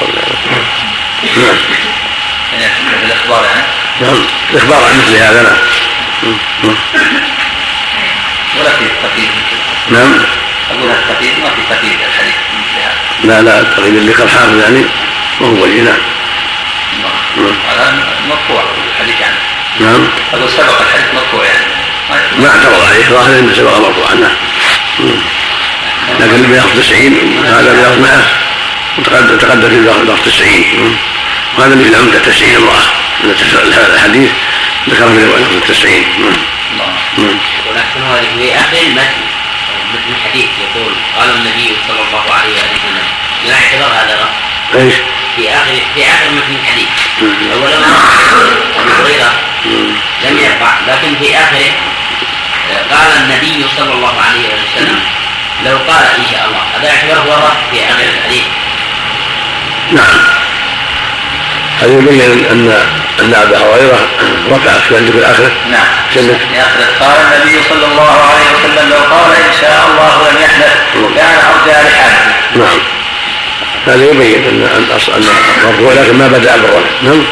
صلى 0.00 0.08
الله 0.08 0.22
عليه 0.22 0.36
وسلم. 1.22 1.44
نعم. 1.44 1.56
في 3.00 3.06
الإخبار 3.06 3.44
يعني 3.44 3.62
نعم. 4.00 4.24
الإخبار 4.52 4.84
عن 4.84 4.98
مثل 4.98 5.16
هذا 5.16 5.42
نعم. 5.42 5.56
ولا 8.58 8.70
في 8.70 8.84
تقييد. 9.02 9.30
نعم. 9.90 10.14
أقول 10.70 10.90
التقييد 10.90 11.38
ما 11.38 11.50
في 11.50 11.74
تقييد 11.74 11.96
الحديث. 12.08 12.34
مثل 12.58 12.80
هذا 12.80 13.42
لا 13.42 13.42
لا 13.42 13.60
التقييد 13.60 13.96
اللي 13.96 14.12
قال 14.12 14.30
حافظ 14.30 14.60
يعني. 14.60 14.84
وهو 15.40 15.62
ولي 15.62 15.80
نعم 15.80 16.00
هذا 17.68 18.04
مرفوع 18.28 18.62
الحديث 18.94 19.20
يعني. 19.20 19.36
نعم. 19.80 20.08
أقول 20.32 20.50
سبق 20.50 20.80
الحديث 20.80 21.14
مرفوع 21.14 21.44
يعني. 21.44 21.66
ما 22.38 22.48
اعترض 22.48 22.86
عليه. 22.88 23.04
ظاهر 23.04 23.38
انه 23.38 23.54
سبق 23.54 23.78
مرفوعا 23.78 24.14
نعم 24.14 24.36
لكن 26.20 26.34
اللي 26.34 26.48
بياخذ 26.48 26.80
90 26.80 27.44
هذا 27.46 27.72
بياخذ 27.72 28.00
100 28.00 28.24
وتقدم 28.98 29.38
تقدم 29.38 29.68
في 29.68 29.80
بياخذ 29.80 30.22
90 30.24 30.98
وهذا 31.58 31.74
مثل 31.74 31.94
عمدة 31.94 32.18
90 32.18 32.56
امرأة. 32.56 32.82
هذا 33.74 33.94
الحديث 33.94 34.30
ذكر 34.88 35.08
في 35.08 35.24
رواية 35.24 35.60
90 35.68 35.92
نعم 37.18 37.38
ولكن 37.68 38.02
هذه 38.02 38.28
في 38.38 38.54
اخر 38.54 38.76
المتن. 38.86 39.22
مثل 39.94 40.16
الحديث 40.16 40.48
يقول 40.58 40.92
قال 41.18 41.30
النبي 41.30 41.76
صلى 41.88 42.00
الله 42.08 42.34
عليه 42.34 42.52
وسلم. 42.52 43.06
لا 43.46 43.54
اعتبار 43.54 43.88
هذا 43.88 44.28
إيش؟ 44.74 44.94
في 45.38 45.48
اخر 45.50 45.74
في 45.94 46.02
آخر 46.02 46.30
مثل 46.30 46.60
الحديث 46.62 46.88
اول 47.52 47.70
ما 47.80 47.86
أبو 48.80 49.02
هريرة 49.02 49.32
لم 50.24 50.38
يرفع 50.38 50.74
لكن 50.88 51.14
في 51.20 51.34
آخره 51.36 51.72
قال 52.90 53.22
النبي 53.22 53.66
صلى 53.76 53.92
الله 53.92 54.14
عليه 54.28 54.48
وسلم 54.48 55.00
لو 55.64 55.76
قال 55.76 56.06
إن 56.18 56.24
شاء 56.30 56.46
الله. 56.48 56.62
هذا 56.76 56.88
يعتبر 56.88 57.30
هو 57.30 57.34
الرفع 57.34 57.54
في 57.70 57.84
آخر 57.84 58.04
الحديث. 58.18 58.44
نعم. 59.92 60.20
هذا 61.80 61.92
يبين 61.92 62.46
ان 62.50 62.86
أن 63.20 63.34
أبا 63.34 63.58
هريرة 63.58 64.08
رفع 64.50 64.72
في 64.88 64.96
عندك 64.96 65.14
الاخره 65.14 65.50
نعم. 65.70 65.86
في 66.10 66.20
آخره. 66.60 66.86
قال 67.00 67.16
النبي 67.20 67.62
صلى 67.68 67.86
الله 67.86 68.10
عليه 68.10 68.46
وسلم 68.54 68.90
لو 68.90 69.16
قال 69.16 69.36
إن 69.36 69.52
شاء 69.60 69.88
الله 69.90 70.30
لم 70.30 70.42
يحدث 70.42 70.74
كان 71.16 71.38
أرجى 71.50 71.88
لحاله 71.88 72.32
نعم. 72.56 72.97
هذا 73.86 74.04
يبين 74.04 74.44
ان 74.44 74.62
ان 74.62 74.98
ان 75.16 75.24
مرفوع 75.64 75.92
لكن 75.92 76.18
ما 76.18 76.28
بدأ 76.28 76.56
بالرفع 76.56 76.90
نعم؟ 77.02 77.24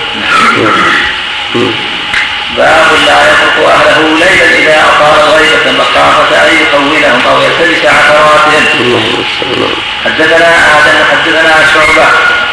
باب 2.57 2.87
لا 3.07 3.19
يترك 3.29 3.69
أهله 3.69 4.15
ليلا 4.15 4.59
إذا 4.59 4.85
أطال 4.85 5.29
غيبة 5.31 5.79
مخافه 5.79 6.49
ان 6.49 6.57
يقولهم 6.57 7.21
أو 7.29 7.43
يلتبس 7.43 7.87
عثراتهم. 7.87 9.75
حدثنا 10.05 10.49
آدم 10.79 10.99
حدثنا 11.11 11.55
شعبة 11.75 12.07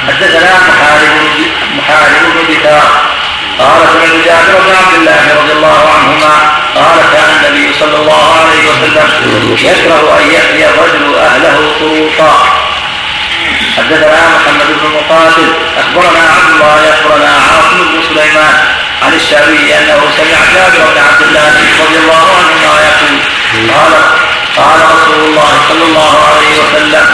حدثنا 0.08 0.52
محارب 0.68 1.12
محارب 1.78 2.24
بن 2.34 2.54
بكار 2.54 3.14
قال 3.60 3.82
سمعت 3.94 4.26
جابر 4.26 4.60
بن 4.68 4.76
عبد 4.76 4.96
الله 5.00 5.42
رضي 5.42 5.52
الله 5.52 5.90
عنهما 5.96 6.34
قال 6.76 6.98
كان 7.14 7.30
النبي 7.40 7.74
صلى 7.80 7.98
الله 7.98 8.36
عليه 8.40 8.70
وسلم 8.70 9.56
يكره 9.64 10.20
أن 10.20 10.32
يأتي 10.32 10.70
الرجل 10.70 11.16
أهله 11.16 11.72
طروقا 11.80 12.64
حدثنا 13.78 14.22
محمد 14.36 14.68
بن 14.68 14.90
مقاتل 14.98 15.48
أخبرنا 15.78 16.20
عبد 16.20 16.50
الله 16.54 16.94
أخبرنا 16.94 17.30
عاصم 17.30 17.78
بن 17.78 18.02
سليمان 18.10 18.56
عن 19.04 19.14
الشعبي 19.14 19.76
أنه 19.80 20.00
سمع 20.18 20.40
جابر 20.54 20.92
بن 20.92 20.98
عبد 21.08 21.22
الله 21.22 21.54
رضي 21.84 21.98
الله 21.98 22.26
عنهما 22.38 22.74
يقول 22.90 23.20
قال 23.70 23.94
قال 24.58 24.80
رسول 24.96 25.30
الله 25.30 25.52
صلى 25.70 25.84
الله 25.84 26.14
عليه 26.28 26.52
وسلم 26.62 27.06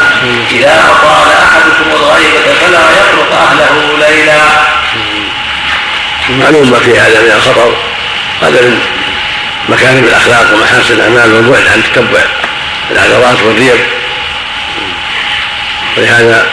إذا 0.51 0.83
أطال 0.91 1.27
أحدكم 1.43 1.89
الغيبة 1.91 2.53
فلا 2.61 2.83
يترك 2.99 3.31
أهله 3.31 3.97
ليلا. 4.07 4.41
معلوم 6.29 6.71
ما 6.71 6.79
في 6.79 6.99
هذا 6.99 7.21
من 7.21 7.31
الخطر. 7.31 7.75
هذا 8.41 8.61
من 8.61 8.81
مكارم 9.69 10.03
الأخلاق 10.03 10.53
ومحاسن 10.53 10.93
الأعمال 10.93 11.33
والبعد 11.33 11.67
عن 11.67 11.83
تتبع 11.83 12.21
العذرات 12.91 13.41
والريب. 13.43 13.98
ولهذا 15.99 16.45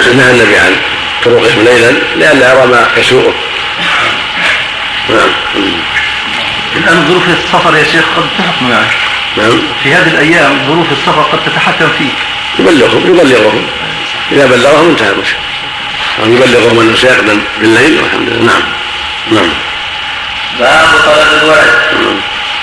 نهى 0.00 0.30
النبي 0.30 0.56
عن 0.56 0.76
طرقهم 1.24 1.64
ليلا 1.64 1.90
لئلا 2.16 2.52
يرى 2.52 2.66
ما 2.66 2.86
يسوءه 2.96 3.34
نعم. 5.08 5.30
الآن 6.76 7.06
ظروف 7.08 7.22
السفر 7.28 7.76
يا 7.76 7.84
شيخ 7.84 8.04
قد 8.16 8.28
تحكم 8.38 8.68
معه 8.70 8.90
نعم. 9.36 9.62
في 9.82 9.94
هذه 9.94 10.08
الأيام 10.08 10.58
ظروف 10.66 10.92
السفر 10.92 11.22
قد 11.22 11.38
تتحكم 11.46 11.88
فيه. 11.98 12.10
يبلغهم 12.58 13.06
يبلغهم. 13.06 13.66
إذا 14.32 14.46
بلغهم 14.46 14.88
انتهى 14.88 15.10
المشكلة 15.10 15.40
أو 16.22 16.32
يبلغهم 16.32 16.80
أنه 16.80 16.96
سيقدم 16.96 17.40
بالليل 17.60 17.98
والحمد 18.02 18.28
لله. 18.28 18.52
نعم. 18.52 18.62
نعم. 19.30 19.50
باب 20.58 20.88
طلب 21.06 21.42
الولد 21.42 22.20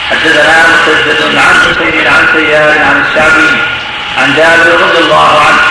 حدثنا 0.09 0.65
مسدد 0.87 1.37
عن 1.37 1.55
حسين 1.59 2.07
عن 2.07 2.27
سيار 2.33 2.79
عن 2.79 3.05
الشعبي. 3.05 3.76
عن 4.17 4.33
جابر 4.35 4.81
رضي 4.85 4.99
الله 4.99 5.41
عنه 5.47 5.61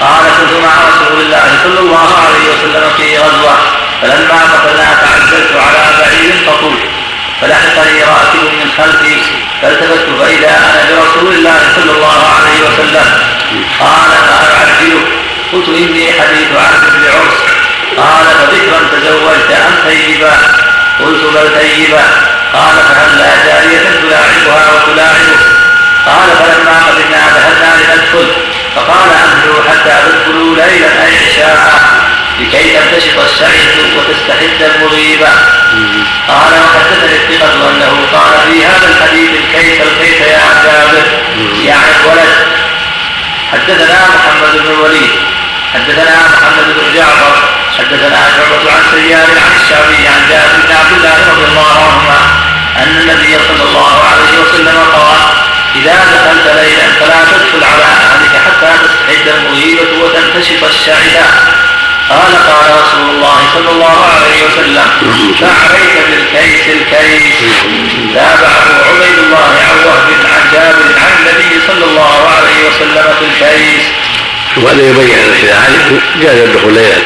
قال 0.00 0.24
كنت 0.38 0.52
مع 0.66 0.74
رسول 0.88 1.20
الله 1.20 1.44
صلى 1.64 1.80
الله 1.80 2.08
عليه 2.24 2.44
وسلم 2.52 2.90
في 2.96 3.18
غزوة 3.18 3.56
فلما 4.02 4.40
قتلنا 4.52 4.88
تعجلت 5.02 5.52
على 5.56 5.82
بعير 5.98 6.32
فطلت 6.46 6.82
فلحقني 7.40 8.02
راكب 8.02 8.42
من 8.58 8.70
خلفي 8.78 9.16
فالتفت 9.62 10.06
فإذا 10.20 10.48
أنا 10.48 10.84
برسول 10.90 11.32
الله 11.34 11.58
صلى 11.76 11.92
الله 11.92 12.22
عليه 12.36 12.60
وسلم. 12.68 13.06
قال 13.80 14.10
اعجله 14.56 15.00
قلت 15.52 15.68
إني 15.68 16.12
حديث 16.12 16.48
عهد 16.56 16.82
بعرس 17.02 17.38
قال 17.96 18.26
فذكرا 18.38 18.80
تزوجت 18.92 19.50
أم 19.50 19.74
طيبا 19.86 20.32
قلت 21.00 21.22
بل 21.34 21.60
طيبا 21.60 22.04
قال 22.52 22.76
فهل 22.88 23.18
لا 23.18 23.30
جارية 23.46 24.00
تلاعبها 24.02 24.72
وتلاعبه 24.72 25.36
قال 26.06 26.28
فلما 26.36 26.86
قدمنا 26.86 27.22
ذهبنا 27.36 27.70
لندخل 27.82 28.32
فقال 28.76 29.10
انزلوا 29.24 29.62
حتى 29.68 29.94
تدخلوا 30.06 30.56
ليلا 30.56 31.04
أي 31.04 31.26
عشاء 31.26 31.80
لكي 32.40 32.72
تنتشط 32.72 33.18
السعيد 33.18 33.94
وتستحد 33.96 34.62
المغيبة. 34.62 35.28
قال 36.28 36.52
وحدثني 36.64 37.16
الثقة 37.16 37.70
أنه 37.70 38.06
قال 38.12 38.52
في 38.52 38.66
هذا 38.66 38.88
الحديث 38.88 39.30
الكيف 39.30 39.82
الكيف 39.82 40.20
يا 40.20 40.62
جابر؟ 40.64 41.06
يعني 41.64 41.92
الولد. 42.00 42.34
حدثنا 43.52 43.98
محمد 44.16 44.62
بن 44.62 44.70
الوليد. 44.74 45.10
حدثنا 45.74 46.16
محمد 46.28 46.74
بن 46.76 46.94
جعفر. 46.94 47.36
حدثنا 47.78 48.20
شعبة 48.36 48.72
عن 48.72 48.82
سيار 48.94 49.28
عن 49.44 49.52
الشعبي 49.60 50.08
عن 50.08 50.28
جابر 50.28 50.56
بن 50.66 50.76
عبد 50.76 50.92
الله 50.96 51.16
رضي 51.30 51.44
الله 51.44 51.72
عنهما 51.82 52.20
أن 52.76 52.96
النبي 53.00 53.38
صلى 53.48 53.68
الله 53.68 54.04
عليه 54.04 54.38
وسلم 54.42 54.78
قال 54.92 55.35
إذا 55.76 55.94
دخلت 56.14 56.46
ليلا 56.60 56.86
فلا 57.00 57.20
تدخل 57.24 57.64
على 57.72 57.84
أهلك 57.84 58.34
حتى 58.46 58.72
تستحد 58.82 59.28
المغيبة 59.28 60.04
وتنتشط 60.04 60.64
الشعثة 60.64 61.26
قال 62.10 62.32
قال 62.48 62.82
رسول 62.82 63.10
الله 63.14 63.38
صلى 63.54 63.70
الله 63.70 63.98
عليه 64.14 64.44
وسلم 64.46 64.88
فعليك 65.40 65.94
بالكيس؟ 66.10 66.66
الكيس. 66.68 67.56
تابعه 68.14 68.64
عبيد 68.88 69.18
الله 69.18 69.54
عن 69.68 69.78
وهب 69.86 70.08
عن 70.24 70.52
جابر 70.52 70.98
عن 70.98 71.12
النبي 71.18 71.60
صلى 71.66 71.84
الله 71.84 72.30
عليه 72.36 72.68
وسلم 72.68 73.14
في 73.18 73.24
الكيس. 73.24 73.84
وهذا 74.56 74.82
يبين 74.82 75.18
أن 75.18 75.32
إذا 75.42 75.54
علموا 75.64 76.00
جاز 76.22 76.38
الدخول 76.38 76.74
ليلا. 76.74 77.02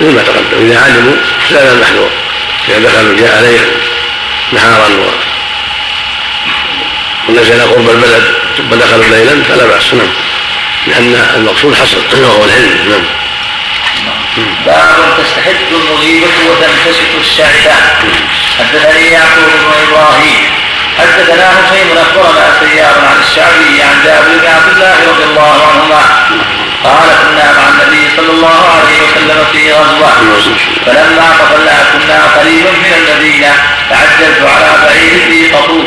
مثل 0.00 0.14
ما 0.14 0.22
تقدم 0.22 0.70
إذا 0.70 0.80
علموا 0.80 1.16
زال 1.50 1.68
المحذور 1.72 2.10
إذا 2.68 2.78
دخلوا 2.78 3.16
جاء 3.16 3.40
ليلا 3.40 3.64
نهارا 4.52 4.88
ونزل 7.28 7.62
قرب 7.62 7.90
البلد 7.90 8.24
ثم 8.56 8.74
دخلوا 8.74 9.04
ليلا 9.04 9.44
فلا 9.44 9.66
بأس 9.66 9.94
نعم. 9.94 10.08
لأن 10.86 11.28
المقصود 11.36 11.74
حصل 11.74 12.22
وهو 12.22 12.44
العلم 12.44 12.88
نعم. 12.88 13.04
باب 14.66 15.18
تستحد 15.18 15.56
المغيبة 15.72 16.26
وتنكشف 16.50 17.08
الشعثة 17.20 17.74
حدثني 18.58 19.06
يعقوب 19.12 19.44
بن 19.44 19.72
إبراهيم. 19.88 20.44
حدثنا 20.98 21.48
حسين 21.48 21.98
أخبرنا 21.98 22.46
سيار 22.60 22.94
عن 23.08 23.22
الشعبي 23.28 23.82
عن 23.82 24.04
جابر 24.04 24.28
بن 24.40 24.46
عبد 24.46 24.68
الله 24.74 24.96
رضي 25.08 25.24
الله 25.24 25.68
عنهما. 25.68 26.02
قال 26.84 27.08
كنا 27.22 27.52
مع 27.52 27.68
النبي 27.68 28.08
صلى 28.16 28.30
الله 28.32 28.62
عليه 28.76 28.98
وسلم 29.02 29.44
في 29.52 29.72
غزوة. 29.72 30.12
فلما 30.86 31.28
قتلنا 31.32 31.78
كنا 31.92 32.22
قريبا 32.36 32.70
من 32.70 32.92
المدينة 32.98 33.52
تعجلت 33.90 34.40
على 34.42 34.70
بعير 34.84 35.30
في 35.30 35.56
قطوف. 35.56 35.84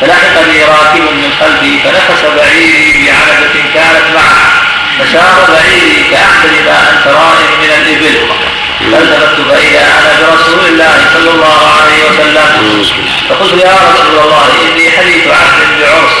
فلحقني 0.00 0.64
راكب 0.64 1.00
من 1.00 1.32
خلفي 1.40 1.78
فنفس 1.84 2.22
بعيري 2.36 3.06
بعنبة 3.06 3.54
كانت 3.74 4.06
معه. 4.14 4.50
فسار 4.98 5.48
بعيري 5.48 6.04
كأحسن 6.10 6.64
ما 6.64 6.78
أنت 6.90 7.06
رائع 7.06 7.50
من 7.62 7.70
الإبل. 7.78 8.16
فالتفت 8.92 9.36
فإذا 9.50 9.80
أنا 9.80 10.12
برسول 10.20 10.64
الله 10.68 10.94
صلى 11.14 11.30
الله 11.30 11.60
عليه 11.80 12.00
وسلم. 12.08 12.84
فقلت 13.28 13.64
يا 13.64 13.76
رسول 13.92 14.18
الله 14.24 14.46
إني 14.62 14.90
حديث 14.90 15.26
عهد 15.26 15.80
بعرس. 15.80 16.14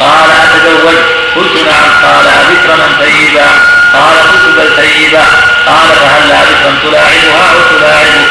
قال 0.00 0.30
أتزوج؟ 0.44 0.98
قلت 1.36 1.56
نعم. 1.66 1.90
قال 2.04 2.26
أذكرا 2.26 2.74
أم 2.74 2.96
طيبا؟ 3.00 3.48
قال 3.94 4.16
قلت 4.18 4.54
بل 4.56 4.76
طيبا. 4.76 5.24
قال 5.66 5.88
فهل 6.00 6.28
ذكرا 6.28 6.78
تلاعبها 6.82 7.50
أو 7.52 7.78
تلاعبه 7.78 8.26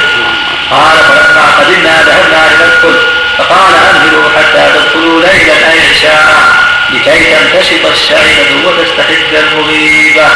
قال 0.72 0.98
فلما 0.98 1.46
قدمنا 1.60 2.04
ذهبنا 2.04 2.42
لندخل 2.54 3.23
فقال 3.38 3.74
أنزلوا 3.76 4.30
حتى 4.38 4.72
تدخلوا 4.74 5.22
ليلا 5.22 5.72
أي 5.72 5.80
عشاء 5.90 6.64
لكي 6.90 7.36
تنتشط 7.36 7.86
الشعبة 7.92 8.68
وتستحد 8.68 9.34
المغيبة. 9.34 10.28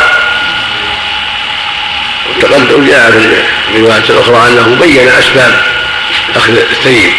وتقدم 2.29 2.87
جاء 2.87 3.11
في 3.11 3.75
الروايات 3.75 4.09
الأخرى 4.09 4.47
أنه 4.47 4.77
بين 4.81 5.09
أسباب 5.09 5.61
أخذ 6.35 6.57
الثيب 6.57 7.13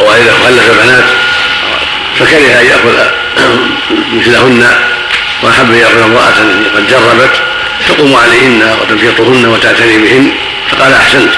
وإذا 0.00 0.32
خلف 0.44 0.70
البنات 0.70 1.04
فكره 2.18 2.60
أن 2.60 2.66
يأخذ 2.66 3.10
مثلهن 4.12 4.66
وأحب 5.42 5.70
أن 5.70 5.78
يأخذ 5.78 6.02
امرأة 6.02 6.34
قد 6.76 6.86
جربت 6.88 7.42
تقوم 7.88 8.16
عليهن 8.16 8.76
وتنفيطهن 8.80 9.46
وتعتني 9.46 9.98
بهن 9.98 10.32
فقال 10.70 10.94
أحسنت. 10.94 11.34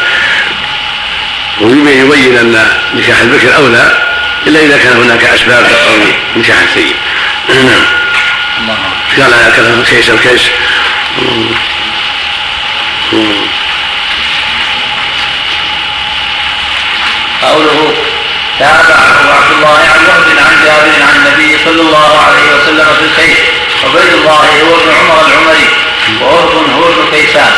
ويبين 1.60 2.36
أن 2.38 2.66
نكاح 2.94 3.20
البكر 3.20 3.56
أولى 3.56 3.98
إلا 4.46 4.60
إذا 4.60 4.78
كان 4.78 4.96
هناك 4.96 5.24
أسباب 5.24 5.66
تقوي 5.68 6.12
نكاح 6.36 6.62
الثيب 6.62 6.96
نعم 7.48 7.84
قال 9.18 9.34
هكذا 9.34 9.84
كيس 9.90 10.10
الكيس. 10.10 10.42
قوله 17.42 17.94
تابعه 18.58 19.34
عبد 19.34 19.52
الله 19.56 19.78
عن 19.78 20.04
وهب 20.06 20.38
عن 20.38 20.64
جابر 20.64 21.02
عن 21.02 21.16
النبي 21.16 21.58
صلى 21.64 21.80
الله 21.80 22.18
عليه 22.18 22.56
وسلم 22.56 22.86
في 22.98 23.04
الخير 23.04 23.36
عبيد 23.84 24.12
الله 24.14 24.34
هو 24.62 24.76
ابن 24.80 24.94
عمر 25.00 25.26
العمري 25.26 25.68
وعرف 26.22 26.54
هو 26.54 26.88
ابن 26.88 27.10
كيسان 27.12 27.52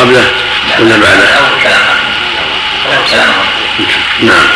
قبله؟ 0.00 0.24
ولا 0.78 0.96
بعده؟ 0.96 1.28
نعم. 4.20 4.46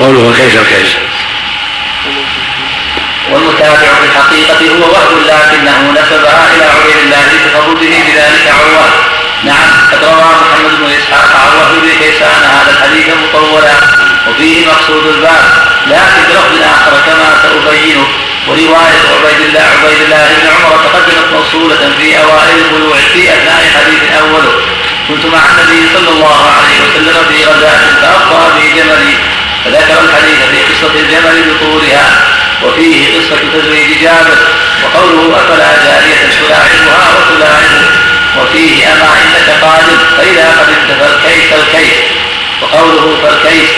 قوله 0.00 0.34
كيف 0.36 0.60
الكيس؟ 0.60 0.96
والمتابع 3.30 3.76
في 3.76 4.04
الحقيقة 4.04 4.74
هو 4.74 4.92
وهب 4.92 5.18
لكنه 5.26 5.90
نسبها 5.90 6.54
إلى 6.54 6.64
عبيد 6.64 6.96
الله 7.04 7.22
بتفرده 7.26 7.96
بذلك 8.06 8.54
عروة. 8.58 8.88
نعم 9.44 9.70
قد 9.92 10.04
روى 10.04 10.32
محمد 10.42 10.78
بن 10.78 10.90
إسحاق 10.98 11.54
وهب 11.56 11.82
بن 11.82 11.88
كيسان 11.88 12.42
هذا 12.44 12.70
الحديث 12.70 13.06
مطولا. 13.08 13.76
وفيه 14.28 14.66
مقصود 14.66 15.06
الباب. 15.06 15.44
لكن 15.86 16.22
بلفظ 16.28 16.62
آخر 16.62 16.92
كما 17.06 17.28
سأبينه. 17.42 18.06
ورواية 18.48 19.02
عبيد 19.14 19.40
الله 19.48 19.60
عبيد 19.60 20.00
الله 20.04 20.28
بن 20.42 20.48
عمر 20.56 20.76
تقدمت 20.84 21.32
موصولة 21.32 21.90
في 21.98 22.18
أوائل 22.18 22.56
البلوع 22.64 22.96
في 22.96 23.22
أثناء 23.34 23.62
حديث 23.76 24.02
أوله. 24.20 24.52
كنت 25.08 25.26
مع 25.26 25.42
النبي 25.50 25.88
صلى 25.94 26.08
الله 26.08 26.40
عليه 26.56 26.78
وسلم 26.84 27.16
في 27.28 27.44
غزاة 27.44 27.80
فأبقى 28.02 28.60
في 28.60 28.68
جملي. 28.76 29.16
قصة 30.70 30.94
الجمل 31.00 31.42
بطولها. 31.50 32.26
وفيه 32.62 33.18
قصة 33.18 33.36
تزويج 33.52 34.00
جابر. 34.02 34.38
وقوله 34.82 35.36
أفلا 35.36 35.70
جارية 35.84 36.30
تلاعبها 36.46 37.08
وتلاعبه 37.16 37.82
وفيه 38.38 38.92
أما 38.92 39.08
إنك 39.22 39.48
قادر 39.64 39.98
فإذا 40.16 40.46
قدمت 40.58 40.98
فالكيس 41.00 41.52
الكيس 41.52 41.98
وقوله 42.62 43.18
فالكيس 43.22 43.70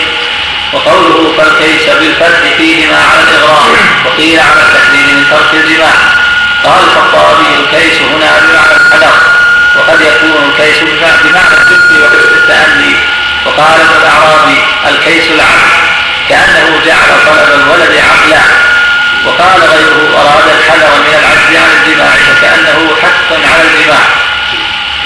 وقوله 0.75 1.33
فالكيس 1.37 1.89
بالفتح 1.89 2.57
فيهما 2.57 2.97
على 2.97 3.21
الإغراء 3.23 3.71
وقيل 4.05 4.39
على 4.39 4.61
التحذير 4.61 5.17
من 5.17 5.25
ترك 5.31 5.63
الجماع 5.63 5.93
قال 6.63 6.83
الخطابي 6.83 7.47
الكيس 7.59 8.01
هنا 8.01 8.39
بمعنى 8.39 8.75
الحذر 8.75 9.15
وقد 9.77 10.01
يكون 10.01 10.49
الكيس 10.49 10.77
بمعنى 11.23 11.55
الجد 11.61 12.01
وحسن 12.01 12.35
التأني. 12.35 12.95
وقال 13.45 13.81
ابن 13.81 13.95
الأعرابي 14.01 14.57
الكيس 14.89 15.31
العقل 15.31 15.69
كأنه 16.29 16.81
جعل 16.85 17.09
طلب 17.25 17.61
الولد 17.61 17.97
عقلا. 17.97 18.41
وقال 19.25 19.61
غيره 19.61 20.21
أراد 20.21 20.47
الحذر 20.57 20.91
من 20.99 21.13
العجز 21.19 21.55
عن 21.55 21.69
الجماع 21.77 22.11
فكأنه 22.11 22.95
حث 23.01 23.31
على 23.31 23.63
الجماع 23.63 24.05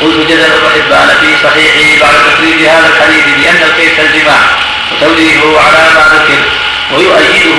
قلت 0.02 0.32
جزم 0.32 0.52
ابن 0.52 0.70
حبان 0.76 1.10
في 1.22 1.28
صحيحه 1.44 2.02
بعد 2.02 2.16
تخريج 2.34 2.68
هذا 2.68 2.88
الحديث 2.88 3.26
بأن 3.38 3.70
الكيس 3.70 4.00
الجماع 4.00 4.40
وتوجيهه 4.92 5.60
على 5.60 5.94
ما 5.96 6.04
ذكر 6.14 6.42
ويؤيده 6.92 7.58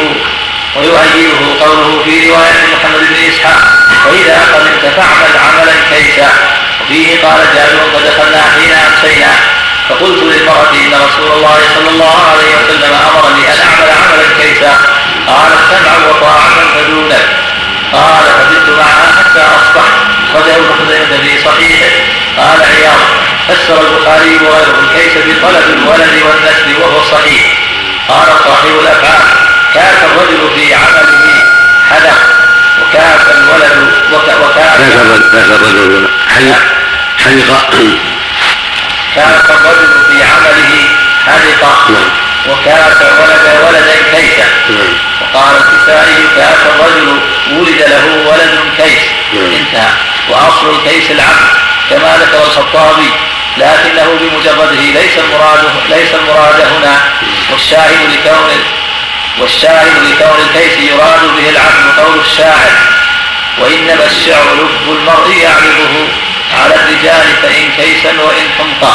ويؤيده 0.76 1.64
قوله 1.64 2.02
في 2.04 2.30
رواية 2.30 2.60
محمد 2.74 3.00
بن 3.00 3.16
إسحاق 3.28 3.62
وإذا 4.06 4.38
قدمت 4.54 4.94
فاعمل 4.96 5.32
عملا 5.44 5.72
كيسا. 5.90 6.28
وفيه 6.80 7.22
قال 7.22 7.40
جابر 7.54 7.80
فدخلنا 7.94 8.42
حين 8.54 8.72
أمسينا. 8.72 9.32
فقلت 9.88 10.22
للمرأة 10.22 10.70
إن 10.74 10.92
رسول 11.06 11.32
الله 11.36 11.58
صلى 11.74 11.88
الله 11.90 12.16
عليه 12.32 12.50
وسلم 12.56 12.94
أمرني 12.94 13.48
أن 13.48 13.60
أعمل 13.68 13.90
عملا 13.90 14.26
كيسا. 14.40 14.72
قالت 15.26 15.60
سمعا 15.70 15.98
وطاعة 16.10 16.74
فدونك. 16.74 17.28
قال 17.92 18.24
فزدت 18.24 18.68
معها 18.78 19.12
حتى 19.18 19.40
أصبحت 19.40 19.92
خرجه 20.32 20.56
ابن 20.56 20.70
خزيمة 20.78 21.22
في 21.22 21.38
صحيحه 21.44 21.90
قال 22.38 22.62
عياض 22.62 23.00
فسر 23.48 23.80
البخاري 23.80 24.34
وغيره 24.46 24.78
الكيس 24.80 25.12
بطلب 25.18 25.64
الولد 25.78 26.22
والنسل 26.22 26.82
وهو 26.82 27.02
صحيح. 27.04 27.58
قال 28.08 28.26
صاحب 28.44 28.68
الأفعال 28.82 29.28
كاف 29.74 30.04
الرجل 30.04 30.50
في 30.56 30.74
عمله 30.74 31.44
حدق 31.90 32.18
وكاف 32.82 33.28
الولد 33.30 33.92
وكاف 34.12 34.56
كاف 34.56 34.80
الرجل؟ 34.80 36.08
حدق 36.36 36.62
حدق 37.26 37.90
كاف 39.14 39.50
الرجل 39.50 40.04
في 40.08 40.22
عمله 40.22 40.88
حدق 41.26 41.90
وكاف 42.48 43.02
ولد 43.20 43.46
ولدا 43.66 43.96
كيسا. 44.12 44.46
نعم. 44.70 44.94
وقال 45.20 45.56
الكسائي 45.56 46.28
كاف 46.36 46.66
الرجل 46.66 47.20
ولد 47.52 47.80
له 47.80 48.30
ولد 48.30 48.60
كيس. 48.76 49.02
نعم. 49.34 49.52
انتهى. 49.52 49.92
وأصل 50.28 50.74
الكيس 50.74 51.10
العبد 51.10 51.48
كما 51.90 52.16
ذكر 52.22 52.42
الخطابي. 52.42 53.10
لكنه 53.56 54.18
بمجرده 54.20 54.80
ليس 55.00 55.18
المراد 55.18 55.60
ليس 55.88 56.14
المراد 56.14 56.60
هنا. 56.60 57.00
والشاهد 57.50 57.98
لكون 58.12 58.64
والشاهد 59.38 59.94
لكون 60.04 60.38
الكيس 60.48 60.78
يراد 60.78 61.20
به 61.36 61.48
العقل 61.48 62.02
قول 62.02 62.20
الشاعر. 62.20 62.72
وإنما 63.58 64.06
الشعر 64.06 64.54
لب 64.54 64.96
المرء 64.98 65.36
يعرضه. 65.42 66.08
على 66.54 66.74
الرجال 66.74 67.36
فإن 67.42 67.70
كيسا 67.76 68.12
وإن 68.22 68.46
حمقا 68.58 68.94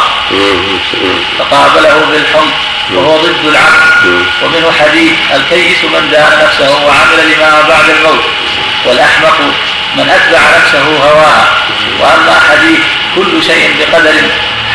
فقابله 1.39 2.05
بالحمق 2.11 2.53
وهو 2.93 3.17
ضد 3.17 3.45
العقل 3.45 4.25
ومنه 4.43 4.71
حديث 4.79 5.13
الكيس 5.35 5.83
من 5.83 6.09
دان 6.11 6.45
نفسه 6.45 6.85
وعمل 6.85 7.33
لما 7.33 7.61
بعد 7.69 7.89
الموت. 7.89 8.23
والأحمق 8.85 9.37
من 9.95 10.09
أتبع 10.09 10.57
نفسه 10.57 10.83
هواها. 10.83 11.51
وأما 11.99 12.39
حديث 12.49 12.79
كل 13.15 13.43
شيء 13.43 13.75
بقدر 13.79 14.13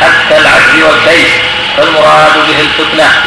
حتى 0.01 0.39
العجز 0.39 0.83
والكيس. 0.83 1.33
فالمراد 1.77 2.33
به 2.49 2.61
الفتنة. 2.61 3.23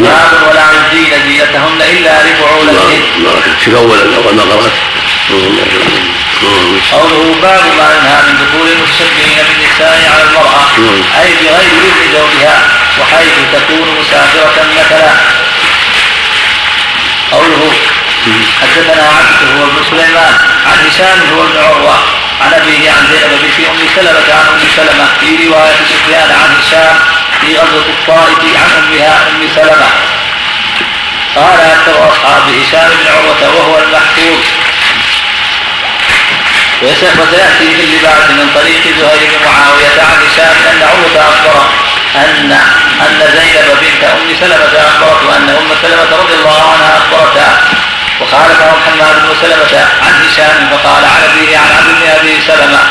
باب 0.00 0.30
ولا 0.50 0.64
يبدين 0.72 1.10
زينتهن 1.28 1.80
إلا 1.80 2.22
لبعولتهن 2.22 3.02
في 3.64 3.76
أول 3.76 4.14
أول 4.14 4.34
ما 4.34 4.42
قرأت 4.42 4.72
قوله 6.92 7.34
باب 7.42 7.64
ما 7.78 7.88
ينهى 7.94 8.22
من 8.26 8.34
دخول 8.42 8.68
المستكبرين 8.68 9.38
بالنساء 9.48 10.12
على 10.14 10.22
المرأة 10.22 10.66
أي 11.20 11.34
بغير 11.34 11.72
إذن 11.86 12.12
زوجها 12.12 12.58
وحيث 13.00 13.34
تكون 13.52 13.88
مسافرة 14.00 14.66
مثلا. 14.78 15.12
قوله 17.32 17.72
حدثنا 18.60 19.02
عبد 19.02 19.58
هو 19.58 19.64
ابن 19.64 19.84
سليمان 19.90 20.34
عن 20.66 20.86
هشام 20.86 21.18
هو 21.34 21.44
ابن 21.44 21.58
عروة 21.58 21.98
عن 22.40 22.52
أبيه 22.52 22.90
عن 22.90 23.06
زينب 23.10 23.40
بنت 23.42 23.68
أم 23.68 23.88
سلمة 23.96 24.34
عن 24.34 24.46
أم 24.54 24.60
سلمة 24.76 25.06
في 25.20 25.48
رواية 25.48 25.76
سفيان 25.90 26.30
عن 26.30 26.56
هشام 26.60 26.96
في 27.40 27.56
غزوة 27.56 27.86
الطائف 27.88 28.56
عن 28.56 28.70
أمها 28.82 29.28
أم 29.28 29.48
سلمة. 29.54 29.88
قال 31.36 31.60
أكثر 31.60 32.08
أصحاب 32.12 32.42
هشام 32.42 32.88
بن 32.88 33.06
عروة 33.14 33.56
وهو 33.56 33.78
المحفوظ. 33.78 34.61
وسيأتي 36.82 37.76
في 37.76 37.84
اللباس 37.84 38.30
من 38.30 38.50
طريق 38.54 38.82
زهير 39.00 39.30
بن 39.38 39.44
معاوية 39.46 39.96
عن 40.08 40.26
هشام 40.26 40.56
أن 40.72 40.82
عروه 40.82 41.28
اخبره 41.28 41.68
ان 42.16 42.52
أن 43.00 43.18
زينب 43.36 43.68
بنت 43.80 44.04
أم 44.04 44.36
سلمة 44.40 44.72
أخبرته 44.88 45.36
أن 45.36 45.48
أم 45.48 45.68
سلمة 45.82 46.16
رضي 46.22 46.34
الله 46.34 46.72
عنها 46.72 46.98
أخبرتها. 46.98 47.58
وخالفه 48.20 48.72
حماد 48.86 49.16
بن 49.22 49.34
سلمة 49.42 49.84
عن 50.02 50.14
هشام 50.24 50.68
فقال 50.70 51.04
عن 51.04 51.22
أبيه 51.30 51.58
عن 51.58 51.70
عبد 51.78 51.88
بن 52.00 52.10
أبي 52.18 52.40
سلمة. 52.46 52.82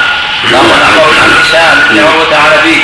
قال 0.43 0.65
معمر 0.81 1.13
عن 1.23 1.31
هشام 1.41 1.79
بن 1.89 1.99
عروة 1.99 2.35
عن 2.45 2.51
أبيه 2.59 2.83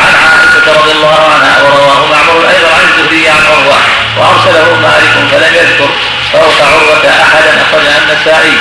عن 0.00 0.14
عائشة 0.22 0.80
رضي 0.80 0.92
الله 0.92 1.30
عنها 1.34 1.62
ورواه 1.62 2.06
معمر 2.06 2.48
أيضا 2.48 2.68
عن 2.74 2.84
الزهري 2.88 3.28
عن 3.28 3.42
عروة 3.52 3.78
وأرسله 4.16 4.76
مالك 4.82 5.14
فلم 5.30 5.54
يذكر 5.54 5.88
فوق 6.32 6.66
عروة 6.72 7.04
أحدا 7.22 7.62
أخرجها 7.62 7.98
النسائي 7.98 8.56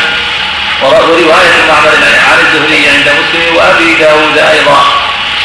ورواية 0.84 1.58
معمر 1.70 1.90
عن 2.30 2.40
الزهري 2.40 2.90
عند 2.90 3.10
مسلم 3.20 3.56
وأبي 3.56 3.94
داود 3.94 4.38
أيضا. 4.38 4.84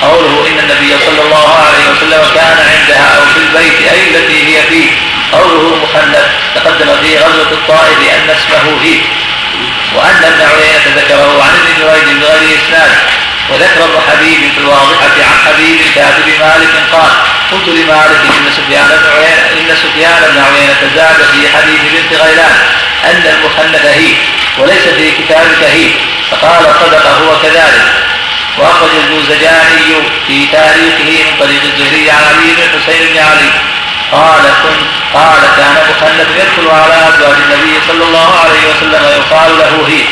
قوله 0.03 0.47
إن 0.49 0.59
النبي 0.59 0.99
صلى 1.07 1.23
الله 1.23 1.49
عليه 1.67 1.85
وسلم 1.91 2.35
كان 2.35 2.57
عندها 2.73 3.17
أو 3.17 3.23
في 3.35 3.39
البيت 3.39 3.89
أي 3.93 4.01
التي 4.11 4.39
هي 4.47 4.63
فيه. 4.63 4.91
قوله 5.33 5.77
مخلف 5.83 6.27
تقدم 6.55 6.97
في 7.03 7.19
غزوة 7.19 7.53
الطائف 7.53 7.99
أن 7.99 8.31
اسمه 8.31 8.83
هي. 8.83 8.99
وأن 9.97 10.25
ابن 10.25 10.41
عيينة 10.41 10.87
ذكره 10.97 11.43
عن 11.43 11.51
ابن 11.61 11.71
جريج 11.79 12.17
بغير 12.21 12.59
إسناد. 12.59 12.93
وذكر 13.51 13.85
ابن 13.85 14.01
حبيب 14.11 14.53
في 14.55 14.59
الواضحة 14.59 15.15
عن 15.19 15.39
حبيب 15.47 15.81
كاتب 15.95 16.29
مالك 16.41 16.75
قال 16.93 17.11
قلت 17.53 17.69
لمالك 17.69 18.21
إن 18.39 18.51
سفيان 18.57 18.89
بن 18.89 19.11
عيينة 19.17 19.71
إن 19.71 19.77
سفيان 19.77 20.21
بن 20.33 20.39
عيينة 20.41 20.91
زاد 20.95 21.17
في 21.33 21.57
حديث 21.57 21.81
بنت 21.93 22.21
غيلان 22.21 22.57
أن 23.05 23.23
المخنث 23.35 23.85
هي 23.85 24.15
وليس 24.59 24.83
في 24.83 25.11
كتابك 25.11 25.63
هي 25.63 25.91
فقال 26.31 26.65
صدق 26.81 27.07
هو 27.07 27.39
كذلك. 27.43 27.87
وأخرج 28.59 28.91
الجوزجاني 29.05 29.95
في 30.27 30.47
تاريخه 30.47 31.25
من 31.25 31.37
طريق 31.41 31.63
الزهري 31.63 32.11
عن 32.11 32.25
علي 32.25 32.55
بن 32.55 32.81
حسين 32.81 33.09
بن 33.13 33.19
علي. 33.19 33.51
قال 34.13 34.43
كنت 34.63 34.89
قال 35.15 35.41
كان 35.57 35.75
مخلف 35.91 36.29
يدخل 36.37 36.71
على 36.71 36.95
أزواج 37.09 37.37
النبي 37.45 37.75
صلى 37.89 38.05
الله 38.05 38.41
عليه 38.41 38.61
وسلم 38.71 39.05
ويقال 39.05 39.59
له 39.59 39.89
هي 39.89 40.05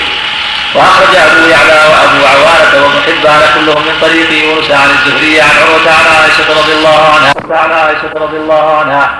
وأخرج 0.75 1.17
أبو 1.17 1.49
يعلى 1.49 1.81
وأبو 1.93 2.27
عوانه 2.27 2.85
وابن 2.85 2.99
حبان 3.07 3.41
كلهم 3.55 3.83
من 3.87 3.97
طريق 4.01 4.33
يونس 4.33 4.71
عن 4.71 4.91
الزهري 4.91 5.41
عن 5.41 5.51
عروة 5.63 5.91
عن 5.99 6.07
عائشة 6.17 6.61
رضي 6.61 6.73
الله 6.73 7.15
عنها. 7.15 7.33
عن 7.51 7.73
عائشة 7.73 8.11
رضي 8.15 8.37
الله 8.37 8.77
عنها 8.79 9.11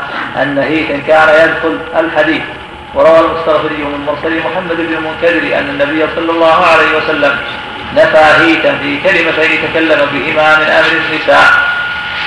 أن 0.43 0.59
هيثا 0.59 1.03
كان 1.07 1.29
يدخل 1.29 1.79
الحديث. 1.97 2.43
وروى 2.95 3.21
المستغفري 3.21 3.77
من 3.77 4.01
مرسل 4.07 4.39
محمد 4.39 4.77
بن 4.77 4.95
المنكدر 4.95 5.59
أن 5.59 5.69
النبي 5.69 6.07
صلى 6.17 6.31
الله 6.31 6.67
عليه 6.67 6.97
وسلم 6.99 7.37
نفى 7.97 8.25
هيثا 8.41 8.79
في 8.83 9.01
كلمتين 9.05 9.71
تكلم 9.71 10.07
بهما 10.13 10.57
من 10.57 10.67
أمر 10.67 10.93
النساء. 10.93 11.47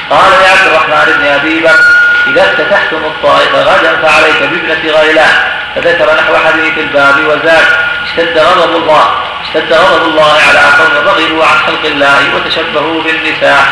قال 0.10 0.32
لعبد 0.42 0.68
الرحمن 0.68 1.14
بن 1.18 1.26
أبي 1.26 1.60
بكر 1.60 1.84
إذا 2.28 2.44
افتتحتم 2.44 2.98
الطائف 2.98 3.56
غدا 3.56 3.96
فعليك 4.02 4.40
بابنة 4.42 5.00
غيلان. 5.00 5.63
فذكر 5.76 6.16
نحو 6.16 6.38
حديث 6.48 6.78
الباب 6.78 7.16
وزاد 7.28 7.66
اشتد 8.06 8.38
غضب 8.38 8.76
الله 8.76 9.06
اشتد 9.42 9.74
غضب 9.74 10.04
الله 10.04 10.34
على 10.50 10.60
قوم 10.60 11.08
رغبوا 11.08 11.46
عن 11.46 11.58
خلق 11.68 11.86
الله 11.86 12.36
وتشبهوا 12.36 13.02
بالنساء. 13.04 13.64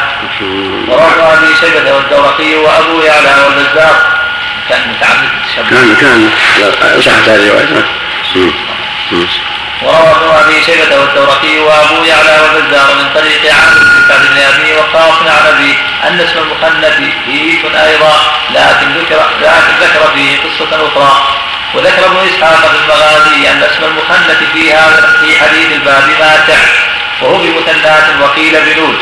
وروى 0.88 1.34
أبي 1.34 1.56
شيبة 1.60 1.96
والدورقي 1.96 2.56
وأبو 2.56 3.02
يعلى 3.02 3.36
والبزار 3.46 3.96
كان 4.70 4.82
متعمد 4.90 5.30
التشبه 5.42 5.70
كان 5.70 5.96
كان. 5.96 7.02
صحت 7.02 7.30
هذه 7.30 7.48
الرواية. 7.48 7.86
وروى 9.82 10.12
ابن 10.12 10.28
أبي 10.44 10.64
شيبة 10.64 11.00
والدورقي 11.00 11.60
وأبو 11.60 12.04
يعلى 12.04 12.42
والبزار 12.42 12.96
من 12.96 13.10
طريق 13.16 13.54
عامر 13.54 13.80
بن 13.80 14.08
سعد 14.08 14.22
بن 14.22 14.38
أبي 14.38 14.74
وقاص 14.74 15.18
عن 15.22 15.46
ابي 15.54 15.78
أن 16.08 16.20
اسم 16.20 16.40
المخنث 16.40 17.00
هيث 17.28 17.66
أيضا 17.76 18.14
لكن 18.50 18.88
ذكر 19.00 19.22
لكن 19.42 19.74
ذكر 19.82 20.12
فيه 20.16 20.38
قصة 20.38 20.88
أخرى. 20.88 21.41
وذكر 21.76 22.06
ابن 22.06 22.18
إسحاق 22.18 22.72
في 22.72 22.78
المغازي 22.84 23.52
أن 23.52 23.64
اسم 23.64 23.84
المخنث 23.84 24.40
في 24.54 24.74
هذا 24.74 25.18
في 25.22 25.40
حديث 25.40 25.72
الباب 25.72 26.04
ماتع 26.20 26.60
وهو 27.22 27.38
بمثنات 27.38 28.04
وقيل 28.22 28.60
بنود 28.62 28.98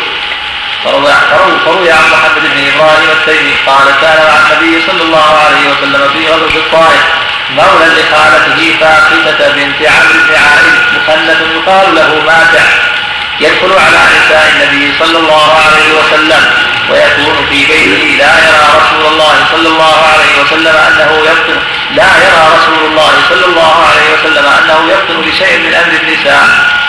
فروي 1.65 1.91
عن 1.91 2.11
محمد 2.11 2.41
بن 2.41 2.71
إبراهيم 2.73 3.09
التيمي 3.11 3.53
قال 3.67 3.87
كان 4.01 4.17
مع 4.27 4.37
النبي 4.51 4.81
صلى 4.87 5.03
الله 5.03 5.39
عليه 5.45 5.69
وسلم 5.71 6.09
في 6.13 6.27
غزوة 6.27 6.55
الطائف 6.55 7.03
مولى 7.49 7.85
لخالته 7.85 8.75
فاخته 8.79 9.49
بنت 9.55 9.81
عمرو 9.81 10.19
بن 10.27 10.35
عائد 10.35 10.73
مخنث 10.95 11.41
يقال 11.55 11.95
له 11.95 12.21
ماتع 12.25 12.65
يدخل 13.39 13.73
على 13.73 13.99
نساء 14.15 14.53
النبي 14.55 14.93
صلى 14.99 15.17
الله 15.17 15.53
عليه 15.65 15.93
وسلم. 15.99 16.43
ويكون 16.91 17.47
في 17.49 17.65
بيته 17.65 18.15
لا 18.17 18.33
يرى 18.47 18.67
رسول 18.81 19.05
الله 19.13 19.35
صلى 19.51 19.67
الله 19.67 19.95
عليه 20.13 20.41
وسلم 20.41 20.75
أنه 20.87 21.11
يفطن 21.25 21.59
لا 21.95 22.09
يرى 22.25 22.43
رسول 22.57 22.91
الله 22.91 23.13
صلى 23.29 23.45
الله 23.45 23.73
عليه 23.89 24.07
وسلم 24.13 24.45
أنه 24.45 24.91
يفطن 24.93 25.29
لشيء 25.29 25.57
من 25.59 25.73
أمر 25.73 25.93
النساء 26.03 26.43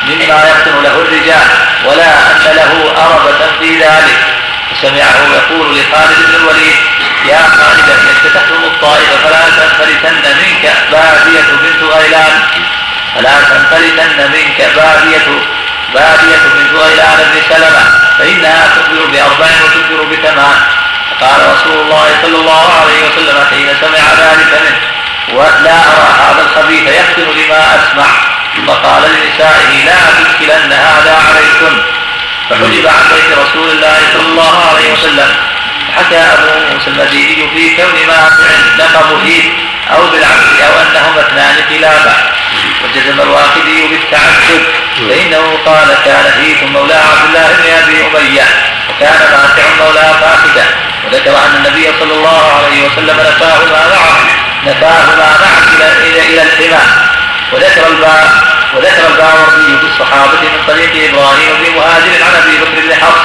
مما 0.09 0.51
يفطن 0.51 0.82
له 0.82 0.94
الرجال 1.03 1.48
ولا 1.84 2.30
أن 2.32 2.57
له 2.57 2.92
أربة 3.07 3.46
في 3.61 3.78
ذلك. 3.78 4.18
فسمعه 4.70 5.20
يقول 5.34 5.78
لخالد 5.78 6.18
بن 6.28 6.34
الوليد 6.34 6.76
يا 7.28 7.42
خالد 7.42 7.88
إنك 7.90 8.32
تحرم 8.34 8.64
الطائف 8.64 9.11
فلا 9.24 9.44
تنفلتن 9.57 10.36
منك 10.36 10.72
بادية 10.92 11.46
بنت 11.62 11.82
غيلان 11.92 12.42
فلا 13.14 13.40
تنفلتن 13.40 14.30
منك 14.32 14.70
بادية 14.76 15.26
بادية 15.95 16.36
بنت 16.55 16.72
غيلان 16.82 17.18
بن 17.32 17.55
سلمة 17.55 17.84
فإنها 18.18 18.66
تخبر 18.66 19.05
بأربع 19.12 19.47
وتخبر 19.64 20.05
بثمان. 20.12 20.57
فقال 21.11 21.41
رسول 21.55 21.80
الله 21.80 22.07
صلى 22.22 22.36
الله 22.36 22.72
عليه 22.80 22.99
وسلم 23.09 23.47
حين 23.51 23.68
سمع 23.80 24.05
ذلك 24.24 24.61
منه 24.64 24.80
ولا 25.38 25.74
أرى 25.74 26.09
هذا 26.22 26.43
الخبيث 26.47 26.82
يختم 26.82 27.30
لما 27.38 27.61
أسمع. 27.74 28.07
فقال 28.66 29.03
لنسائه 29.03 29.84
لا 29.84 30.24
تشكلن 30.24 30.72
هذا 30.72 31.18
عليكم. 31.28 31.82
فحجب 32.51 32.86
عن 32.86 33.05
بيت 33.14 33.38
رسول 33.38 33.70
الله 33.70 33.97
صلى 34.12 34.28
الله 34.28 34.64
عليه 34.68 34.93
وسلم. 34.93 35.34
حكى 35.97 36.16
أبو 36.16 36.72
موسى 36.72 36.91
المديني 36.91 37.51
في 37.55 37.76
كون 37.76 38.07
مافع 38.07 38.51
لقب 38.78 39.20
هيث 39.24 39.45
أو 39.95 40.07
بالعكس 40.11 40.61
أو 40.66 40.72
أنهما 40.82 41.20
اثنان 41.20 41.55
خلافا 41.70 42.32
وجزم 42.84 43.20
الواقدي 43.20 43.86
بالتعسف 43.88 44.62
فإنه 45.09 45.59
قال 45.66 45.88
كان 46.05 46.32
هيث 46.41 46.62
مولى 46.62 46.95
عبد 46.95 47.24
الله 47.28 47.49
بن 47.59 47.72
أبي 47.82 48.07
أمية 48.07 48.47
وكان 48.91 49.20
ماتع 49.32 49.84
مولى 49.84 50.14
فاسدة. 50.20 50.64
وذكر 51.05 51.30
أن 51.30 51.57
النبي 51.57 51.86
صلى 52.01 52.14
الله 52.14 52.53
عليه 52.53 52.86
وسلم 52.86 53.16
نفاهما 53.20 53.88
معه 53.95 54.20
نفاهما 54.66 55.16
معه 55.16 55.74
إلى 55.76 55.93
إلى 56.09 56.22
إلى 56.22 56.43
الحمى. 56.43 56.82
وذكر 57.53 57.86
الباب 57.88 58.30
وذكر 58.74 59.07
الباوردي 59.11 59.78
في 59.80 59.86
الصحابة 59.93 60.41
من 60.43 60.62
طريق 60.66 61.11
إبراهيم 61.11 61.51
بن 61.61 61.74
مهاجر 61.76 62.24
عن 62.24 62.43
أبي 62.43 62.57
بكر 62.59 62.80
بن 62.86 62.95
حفص 62.95 63.24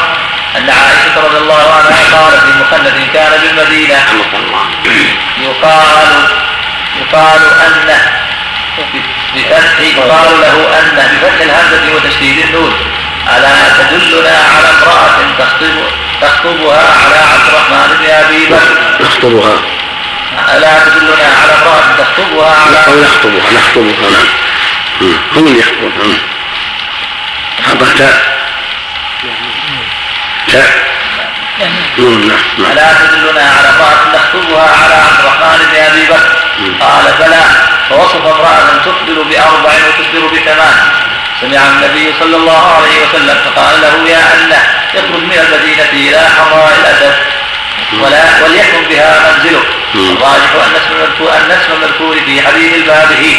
أن 0.57 0.70
عائشة 0.70 1.26
رضي 1.26 1.38
الله 1.38 1.74
عنها 1.74 2.18
قالت 2.18 2.43
في 2.43 2.51
مخلد 2.61 3.07
كان 3.13 3.32
بالمدينة. 3.41 4.05
يقال 5.38 6.28
يقال 7.02 7.41
أنه 7.66 8.12
بفتح 9.36 9.80
يقال 9.80 10.41
له 10.41 10.80
أن 10.80 10.96
بفتح 10.96 11.41
الهمزة 11.41 11.96
وتشديد 11.96 12.38
النون 12.46 12.74
ألا 13.38 13.54
تدلنا 13.78 14.30
على 14.30 14.70
امرأة 14.70 15.18
تخطب 15.39 15.76
تخطبها 16.22 16.78
على 17.04 17.16
عبد 17.34 17.48
الرحمن 17.50 17.98
بن 18.00 18.10
أبي 18.10 18.46
بكر. 18.46 19.06
نخطبها 19.06 19.60
ألا 20.56 20.80
تدلنا 20.80 21.28
على 21.41 21.52
امرأة 21.62 21.96
تخطبها 21.98 22.56
على 22.66 22.78
أو 22.88 23.02
نخطبها 23.02 23.52
نخطبها 23.54 24.10
نعم. 25.02 25.18
هم 25.36 25.48
اللي 25.48 25.60
يخطبون. 25.60 25.91
نعم. 26.00 26.18
حطها 27.70 27.93
تاء 27.98 28.36
تاء 30.52 30.86
نعم 31.98 32.30
نعم 32.58 32.72
ألا 32.72 32.93
تدلنا 32.93 33.41
على 33.41 33.70
امرأة 33.70 34.14
تخطبها 34.14 34.70
على 34.84 34.93
عبد 34.96 35.20
الرحمن 35.20 35.66
بن 35.72 35.76
أبي 35.84 36.04
بكر. 36.06 36.34
قال 36.82 37.14
بلى. 37.20 37.41
فوصف 37.89 38.26
امرأة 38.26 38.78
تخبر 38.86 39.24
بأربع 39.24 39.74
وتخبر 39.88 40.28
بثمان. 40.28 40.78
سمع 41.41 41.62
النبي 41.68 42.14
صلى 42.20 42.36
الله 42.36 42.76
عليه 42.76 43.08
وسلم 43.08 43.38
فقال 43.45 43.82
له 43.82 44.10
يا 44.10 44.34
أنه 44.34 44.62
اخرج 44.95 45.24
من 45.24 45.39
المدينة 45.45 45.89
إلى 45.93 46.30
حمراء 46.38 46.78
الأسد 46.80 47.16
ولا 48.01 48.24
وليكن 48.43 48.84
بها 48.89 49.20
منزلك. 49.20 49.68
الراجح 49.95 50.51
أن 50.56 50.76
اسم 50.76 50.93
المذكور 50.95 51.30
أن 51.34 51.51
اسم 51.51 51.72
المذكور 51.74 52.16
في 52.26 52.41
حديث 52.41 52.74
الباب 52.74 53.12
هي. 53.12 53.36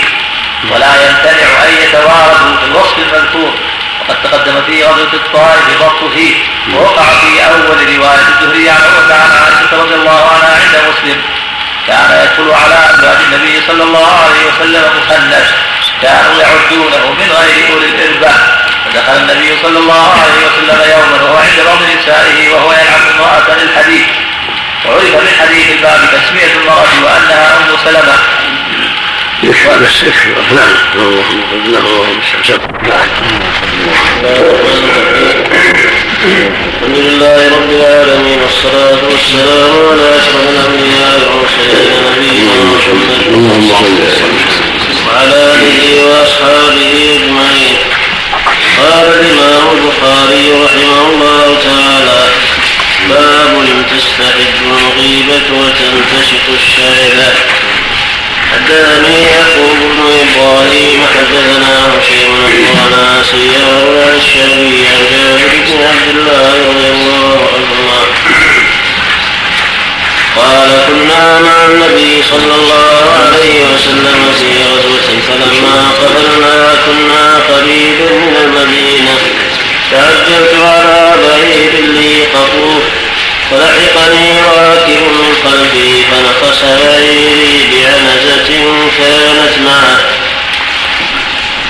ولا 0.71 0.87
يمتنع 0.87 1.49
أن 1.64 1.75
يتوارد 1.83 2.59
في 2.61 2.64
الوصف 2.64 2.99
المذكور. 2.99 3.55
وقد 4.01 4.17
تقدم 4.23 4.62
في 4.67 4.85
غزوة 4.85 5.12
الطائف 5.12 5.64
ضبط 5.81 6.12
فيه 6.14 6.35
ووقع 6.75 7.03
في 7.03 7.45
أول 7.45 7.97
رواية 7.97 8.29
الزهري 8.29 8.71
عن 8.71 8.77
عمر 8.77 9.12
عن 9.12 9.31
عائشة 9.31 9.83
رضي 9.83 9.95
الله 9.95 10.31
عنها 10.33 10.51
عند 10.62 10.75
مسلم. 10.89 11.23
كان 11.87 12.11
يدخل 12.22 12.51
على 12.51 12.91
أزواج 12.91 13.16
النبي 13.24 13.62
صلى 13.66 13.82
الله 13.82 14.09
عليه 14.24 14.43
وسلم 14.49 14.84
مخنث 14.99 15.51
كانوا 16.03 16.34
يعدونه 16.43 17.11
من 17.18 17.32
غير 17.39 17.72
أولي 17.72 17.87
الإربة 17.87 18.32
فدخل 18.84 19.16
النبي 19.16 19.62
صلى 19.62 19.78
الله 19.78 20.11
عليه 20.22 20.47
وسلم 20.47 20.80
يوما 20.91 21.22
وهو 21.22 21.37
عند 21.37 21.59
بعض 21.66 21.78
نسائه 21.99 22.55
وهو 22.55 22.72
يلعب 22.72 23.01
امرأة 23.14 23.57
للحديث. 23.57 24.07
وعرف 24.87 25.14
من 25.14 25.30
حديث 25.41 25.70
الباب 25.70 26.01
تسمية 26.12 26.53
المرأة 26.61 27.05
وأنها 27.05 27.57
أم 27.57 27.76
سلمة. 27.84 28.18
يكفي 29.43 29.68
بس 30.34 30.53
نعم 30.53 30.74
اللهم 30.95 31.43
صل 31.51 31.76
اللهم 31.76 32.20
نعم 32.89 33.09
الحمد 36.82 36.99
لله 36.99 37.49
رب 37.57 37.70
العالمين 37.70 38.39
والصلاة 38.43 39.01
والسلام 39.11 39.72
على 39.91 40.16
أشرف 40.18 40.45
الأنبياء 40.49 41.18
والمرسلين 41.30 41.93
نبينا 42.07 42.57
محمد 42.72 43.22
وعلى 45.07 45.34
آله 45.55 46.05
وأصحابه 46.07 46.93
أجمعين. 47.16 47.76
قال 48.78 49.07
الإمام 49.20 49.64
البخاري 49.76 50.45
رحمه 50.64 51.01
الله 51.11 51.59
تعالى 51.64 52.20
باب 53.09 53.84
تستحد 53.91 54.55
الغيبة 54.66 55.47
وتنتشط 55.61 56.47
الشائبة 56.55 57.28
حدثني 58.53 59.22
يعقوب 59.22 59.78
بن 59.80 60.03
إبراهيم 60.24 61.01
حدثنا 61.14 61.74
هشيم 61.92 62.32
اخبرنا 62.44 63.22
سيار 63.30 63.84
عن 64.07 64.20
عن 64.92 65.03
جابر 65.11 65.53
بن 65.66 65.84
عبد 65.84 66.09
الله 66.16 66.53
رضي 66.68 66.88
الله 66.88 67.49
عنهما. 67.55 68.01
قال 70.36 70.70
كنا 70.88 71.40
مع 71.40 71.64
النبي 71.64 72.22
صلى 72.30 72.55
الله 72.55 73.03
عليه 73.18 73.55
وسلم 73.74 74.32
في 74.38 74.51
غزوة 74.70 75.09
فلما 75.28 75.90
قبلنا 76.01 76.74
كنا 76.86 77.24
قريبا 77.55 78.11
من 78.12 78.36
المدينة. 78.44 79.16
تعجلت 79.90 80.55
على 80.55 81.14
بعير 81.22 81.72
لي 81.94 82.24
قطوف 82.34 82.82
فلحقني 83.51 84.40
راكب 84.40 85.03
من 85.03 85.34
قلبي 85.47 86.05
فنقص 86.11 86.62
بعيري 86.62 87.68
بعنزة 87.70 88.49
كانت 88.99 89.59
معه. 89.66 89.99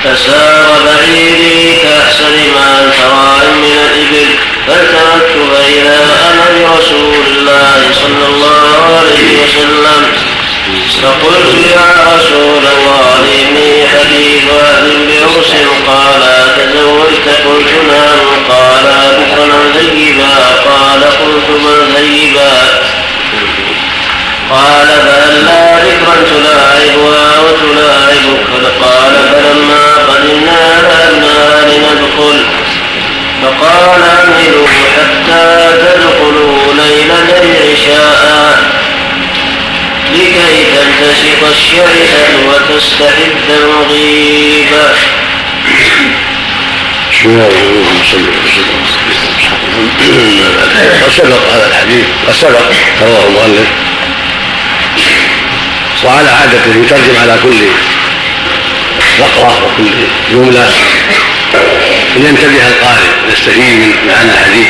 فسار 0.04 0.68
بعيري 0.86 1.76
كأحسن 1.82 2.36
ما 2.54 2.84
الفرائم 2.84 3.54
من 3.58 3.78
الإبل 3.88 4.28
فالتفت 4.66 5.32
فإذا 5.52 5.98
أنا 6.30 6.44
برسول 6.58 7.24
الله 7.38 7.82
صلى 8.02 8.26
الله 8.26 8.98
عليه 8.98 9.42
وسلم. 9.42 10.02
فقلت 10.66 11.54
يا 11.74 12.14
رسول 12.16 12.64
الله 12.76 13.18
إني 13.42 13.88
حديث 13.88 14.44
أهل 14.60 15.08
بعرس 15.08 15.52
قال 15.86 16.22
تزوجت؟ 16.56 17.28
قلت 17.46 17.72
نعم. 17.88 18.26
قال 18.48 18.86
بكرا 19.18 19.80
زيبا 19.80 20.34
قال 20.70 21.04
قلت 21.04 21.48
من 21.50 21.94
زيبا 21.96 22.52
قال 24.50 24.86
فهلا 24.86 25.76
ذكرا 25.84 26.14
تلاعبها 26.30 27.40
وتلاعبك. 27.40 28.46
قال 28.82 29.14
فلما 29.32 29.84
قدمنا 30.08 30.82
ذهبنا 30.90 31.70
لندخل 31.70 32.44
فقال 33.42 34.02
اعملوا 34.02 34.66
حتى 34.68 35.72
تدخلوا 35.78 36.72
ليلة 36.74 37.28
العشاء. 37.42 38.76
لكي 40.14 40.64
تنتشط 40.74 41.44
الشريعة 41.44 42.30
وتستحد 42.48 43.48
المغيبة 43.50 44.84
بسم 47.12 47.28
الله 47.28 47.46
الرحمن 47.46 47.96
الرحيم. 48.14 48.66
قد 51.02 51.10
سبق 51.10 51.52
هذا 51.52 51.66
الحديث 51.66 52.04
قد 52.26 52.34
سبق 52.34 52.66
رواه 53.02 53.24
المؤلف. 53.28 53.68
وعلى 56.04 56.30
عادته 56.30 56.70
يترجم 56.84 57.16
على 57.22 57.38
كل 57.42 57.60
فقرة 59.18 59.64
وكل 59.64 59.90
جملة. 60.30 60.68
لينتبه 62.16 62.68
القارئ 62.68 63.10
ويستفيد 63.26 63.62
من 63.62 63.94
معنى 64.08 64.30
الحديث. 64.30 64.68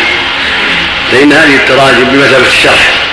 فإن 1.12 1.32
هذه 1.32 1.54
التراجم 1.54 2.04
بمثابة 2.04 2.46
الشرح. 2.46 3.05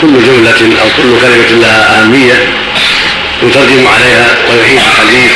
كل 0.00 0.22
جملة 0.26 0.80
أو 0.82 0.88
كل 0.96 1.20
كلمة 1.20 1.60
لها 1.62 2.00
أهمية 2.00 2.34
يترجم 3.42 3.86
عليها 3.86 4.36
ويعيد 4.48 4.78
الحديث 4.78 5.32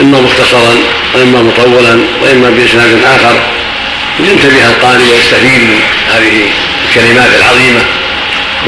إما 0.00 0.20
مختصرا 0.20 0.74
وإما 1.14 1.42
مطولا 1.42 1.98
وإما 2.22 2.50
بإسناد 2.50 3.00
آخر. 3.04 3.36
لينتبه 4.20 4.68
القارئ 4.68 5.02
ويستفيد 5.12 5.62
من 5.62 5.80
هذه 6.14 6.48
الكلمات 6.88 7.30
العظيمة 7.40 7.80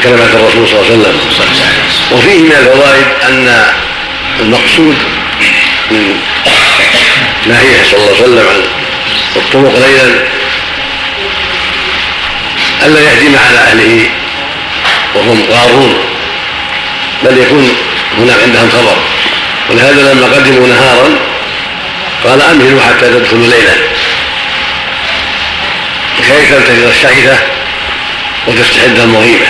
كلمات 0.02 0.34
الرسول 0.34 0.68
صلى 0.68 0.80
الله 0.80 1.09
عليه 1.09 1.18
وسلم. 1.30 1.72
وفيه 2.12 2.38
من 2.38 2.52
الفوائد 2.52 3.06
أن 3.28 3.64
المقصود 4.40 4.96
من 5.90 6.20
نهيه 7.46 7.82
صلى 7.90 7.98
الله 8.00 8.12
عليه 8.14 8.22
وسلم 8.22 8.46
عن 8.48 8.62
الطرق 9.36 9.74
ليلا 9.86 10.14
ألا 12.86 13.00
يهدم 13.00 13.36
على 13.48 13.59
أهله 13.59 14.09
وهم 15.14 15.46
غارون. 15.50 15.94
بل 17.22 17.38
يكون 17.38 17.76
هناك 18.18 18.42
عندهم 18.42 18.70
خبر. 18.70 18.96
ولهذا 19.70 20.12
لما 20.12 20.26
قدموا 20.26 20.68
نهارا 20.68 21.09
قال 22.24 22.42
أمهلوا 22.42 22.80
حتى 22.82 23.11
تدخلوا 23.11 23.46
ليلا. 23.46 23.74
كي 26.18 26.46
تلتقط 26.50 26.88
الشعثة 26.88 27.38
وتستحد 28.46 28.98
المغيبة؟ 28.98 29.46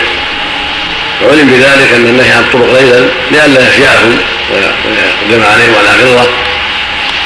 وعلم 1.22 1.48
بذلك 1.48 1.92
أن 1.94 2.06
النهي 2.06 2.32
عن 2.32 2.38
الطرق 2.38 2.72
ليلا 2.80 3.06
لئلا 3.30 3.68
يفجأهم 3.68 4.18
ويقدم 4.50 5.46
عليهم 5.46 5.74
على 5.78 5.88
غرة. 6.02 6.28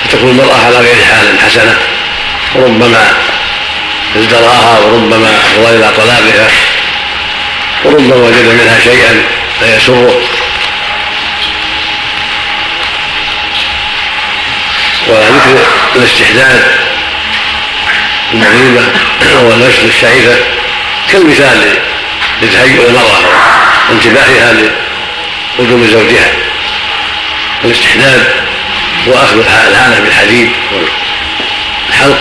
فتكون 0.05 0.31
المرأة 0.31 0.67
على 0.67 0.77
غير 0.77 1.05
حال 1.05 1.39
حسنة. 1.41 1.79
وربما 2.55 3.15
ازدراها 4.17 4.79
وربما 4.79 5.39
هو 5.59 5.69
إلى 5.69 5.91
طلاقها. 5.97 6.49
وربما 7.85 8.15
وجد 8.15 8.47
منها 8.61 8.79
شيئا 8.81 9.25
فيسره 9.61 10.21
وذكر 15.09 15.67
الاستحداد 15.97 16.63
المغيبة 18.33 18.83
والنشر 19.43 19.85
الشعيفة 19.85 20.37
كالمثال 21.13 21.79
لتهيؤ 22.43 22.89
المرأة 22.89 23.21
وانتباهها 23.91 24.55
لقدوم 25.59 25.87
زوجها. 25.87 26.31
الاستحداد 27.65 28.25
هو 29.09 29.15
أخذ 29.15 29.39
الهانة 29.39 30.01
بالحديد 30.01 30.51
والحلق 30.73 32.19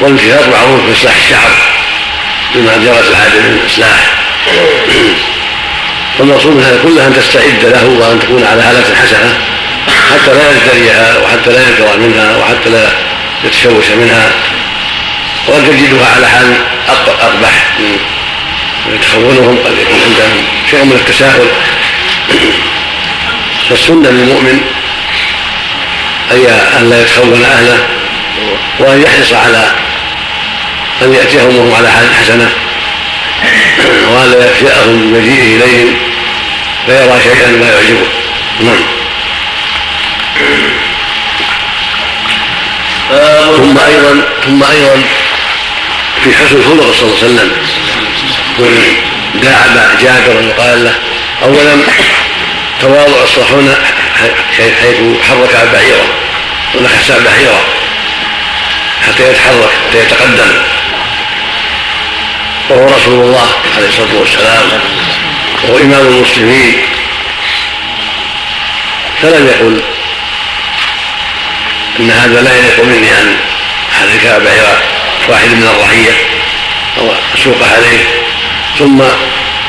والانتفاق 0.00 0.48
معروف 0.48 0.86
في 0.86 0.92
إصلاح 0.92 1.14
الشعر 1.16 1.50
بما 2.54 2.76
جرت 2.76 3.08
العادة 3.08 3.40
من 3.40 3.60
الإصلاح. 3.62 4.17
والمقصود 6.18 6.52
من 6.52 6.62
هذا 6.62 6.78
كله 6.82 7.06
أن 7.06 7.14
تستعد 7.14 7.64
له 7.64 7.84
وأن 8.00 8.20
تكون 8.20 8.44
على 8.44 8.62
حالة 8.62 8.84
حسنة 9.02 9.38
حتى 10.10 10.32
لا 10.34 10.50
يزدريها 10.50 11.18
وحتى 11.18 11.50
لا 11.50 11.68
ينفر 11.68 11.98
منها 11.98 12.36
وحتى 12.36 12.68
لا 12.70 12.88
يتشوش 13.44 13.90
منها 13.90 14.30
وأن 15.48 15.64
تجدها 15.64 16.06
على 16.16 16.28
حال 16.28 16.54
أقبح. 16.88 17.68
من 18.86 18.94
يتخونهم 18.94 19.58
قد 19.64 19.72
يكون 19.78 20.00
عندهم 20.06 20.44
شيء 20.70 20.84
من 20.84 20.92
التساهل. 20.92 21.46
فالسنة 23.68 24.10
للمؤمن 24.10 24.60
أن 26.78 26.90
لا 26.90 27.02
يتخون 27.02 27.44
أهله 27.44 27.86
وأن 28.78 29.02
يحرص 29.02 29.32
على 29.32 29.72
أن 31.02 31.14
يأتيهم 31.14 31.56
وهم 31.56 31.74
على 31.74 31.90
حال 31.90 32.14
حسنة. 32.14 32.50
وأن 34.18 34.30
لا 34.30 34.50
يفجأهم 34.50 35.12
بمجيئه 35.12 35.56
إليهم 35.56 35.96
فيرى 36.86 37.20
شيئا 37.22 37.50
لا 37.50 37.66
يعجبه. 37.74 38.06
نعم. 38.60 38.82
ثم 43.56 43.78
أيضا 43.78 44.22
ثم 44.44 44.62
أيضا 44.62 45.02
في 46.24 46.34
حسن 46.34 46.56
الخلق 46.56 46.92
صلى 46.92 47.02
الله 47.02 47.18
عليه 47.18 47.26
وسلم 47.26 47.52
داعب 49.34 49.98
جابر 50.00 50.48
وقال 50.48 50.84
له 50.84 50.94
اولا 51.42 51.76
تواضع 52.80 53.22
الصحون 53.22 53.74
حيث 54.56 54.96
حرك 55.28 55.68
بعيره 55.72 56.08
ونكس 56.74 57.10
بعيره 57.10 57.64
حتى 59.06 59.30
يتحرك 59.30 59.70
حتى 59.88 59.98
يتقدم. 59.98 60.77
وهو 62.70 62.86
رسول 62.86 63.24
الله 63.24 63.48
عليه 63.76 63.88
الصلاة 63.88 64.14
والسلام 64.20 64.66
وهو 65.64 65.78
إمام 65.78 66.06
المسلمين. 66.06 66.82
فلم 69.22 69.46
يقل 69.46 69.82
إن 72.00 72.10
هذا 72.10 72.42
لا 72.42 72.56
يليق 72.56 72.84
مني 72.84 73.20
أن 73.20 73.36
أحرك 73.92 74.42
بعير 74.44 74.78
واحد 75.28 75.48
من 75.48 75.68
الرعية 75.74 76.12
أو 76.98 77.12
أسوق 77.34 77.56
عليه. 77.74 78.04
ثم 78.78 79.02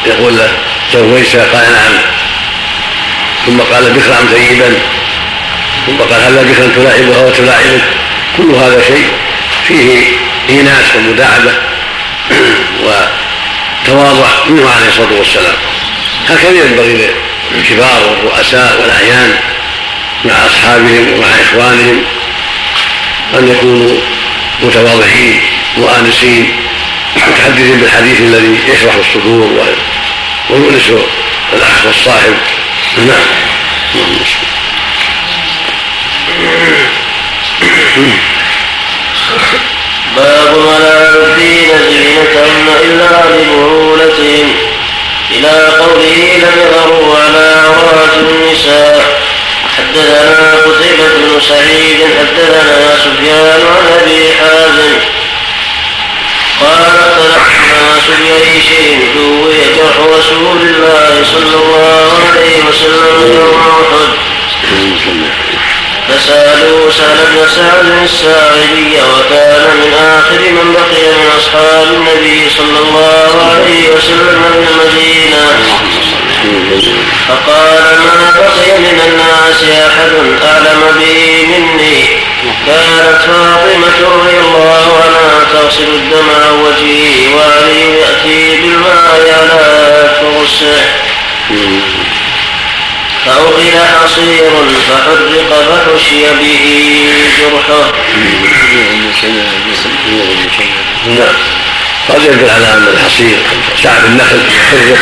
يقول 0.06 0.38
له 0.38 0.52
زوجت 0.94 1.36
قال 1.36 1.74
نعم 1.74 2.02
ثم 3.46 3.60
قال 3.62 3.94
بكرا 3.94 4.18
طيبا. 4.32 4.80
ثم 5.86 5.98
قال 5.98 6.24
هل 6.24 6.46
بكرا 6.46 6.68
تلاعبها 6.76 7.26
وتلاعبك 7.26 7.84
كل 8.38 8.56
هذا 8.56 8.82
شيء 8.88 9.08
فيه 9.68 10.04
إيناس 10.50 10.96
ومداعبة. 10.96 11.69
وتواضع 12.84 14.28
منه 14.50 14.70
عليه 14.70 14.88
الصلاة 14.88 15.18
والسلام. 15.18 15.56
هكذا 16.30 16.66
ينبغي 16.66 17.10
للكبار 17.52 18.10
والرؤساء 18.10 18.82
والأعيان 18.82 19.36
مع 20.26 20.34
أصحابهم 20.46 21.14
ومع 21.14 21.28
إخوانهم 21.28 22.04
أن 23.34 23.48
يكونوا 23.48 24.00
متواضعين 24.64 25.42
مؤانسين 25.78 26.56
متحدث 27.16 27.82
بالحديث 27.82 28.22
الذي 28.22 28.60
يشرح 28.68 28.96
الصدور 28.96 29.66
ويؤنس 30.50 30.92
الأخ 31.54 31.86
والصاحب 31.86 32.38
نعم. 32.98 33.26
باب 40.20 40.58
ولا 40.58 40.96
يبدين 41.16 41.70
زينتهن 41.90 42.68
إلا 42.84 43.10
لبعولتهم 43.30 44.56
إلى 45.32 45.54
قوله 45.80 46.18
لم 46.44 46.56
يظهروا 46.64 47.16
على 47.18 47.46
عورات 47.66 48.14
النساء. 48.18 49.20
حدثنا 49.78 50.56
قتيبة 50.66 51.08
بن 51.18 51.42
سعيد 51.50 52.00
حدثنا 52.20 52.98
سفيان 52.98 53.62
عن 53.68 53.86
أبي 54.00 54.22
حازم. 54.40 54.94
قال 56.62 56.82
اختلف 56.86 57.46
الناس 57.48 58.06
بعيش 58.22 58.70
دوي 59.16 59.60
جرح 59.78 59.98
رسول 60.18 60.60
الله 60.62 61.24
صلى 61.34 61.56
الله 61.64 62.10
عليه 62.30 62.58
وسلم 62.70 63.34
يوم 63.36 63.60
أحد. 63.60 64.10
فسألوا 66.10 66.92
سهل 66.92 67.18
بن 67.18 67.48
سعد 67.48 68.04
الساعدي 68.04 68.96
وكان 68.96 69.78
من 69.78 69.94
آخر 69.94 70.40
من 70.52 70.74
بقي 70.74 71.12
من 71.18 71.30
أصحاب 71.38 71.88
النبي 71.94 72.50
صلى 72.50 72.80
الله 72.80 73.52
عليه 73.52 73.90
وسلم 73.96 74.42
بالمدينة 74.54 75.46
فقال 77.28 77.84
ما 78.00 78.34
بقي 78.40 78.80
من 78.80 79.02
الناس 79.08 79.64
أحد 79.88 80.12
أعلم 80.44 80.82
به 81.00 81.46
مني؟ 81.48 82.06
كانت 82.66 83.22
فاطمة 83.22 84.10
رضي 84.16 84.38
الله 84.40 85.04
عنها 85.04 85.44
تغسل 85.54 85.84
الدم 85.84 86.30
عن 86.30 86.60
وجهه 86.60 87.36
وعلي 87.36 88.00
يأتي 88.00 88.58
بالماء 88.62 89.34
على 89.40 90.12
فرسه 90.22 90.86
فأخذ 93.26 93.78
حصير 94.02 94.52
فحرق 94.90 95.50
فحشي 95.50 96.24
به 96.40 96.66
جرحه. 97.40 97.92
نعم 101.08 101.36
قد 102.10 102.24
يدل 102.24 102.50
على 102.50 102.74
أن 102.74 102.88
الحصير 102.94 103.38
شعب 103.84 104.06
النخل 104.06 104.42
حرق 104.52 104.98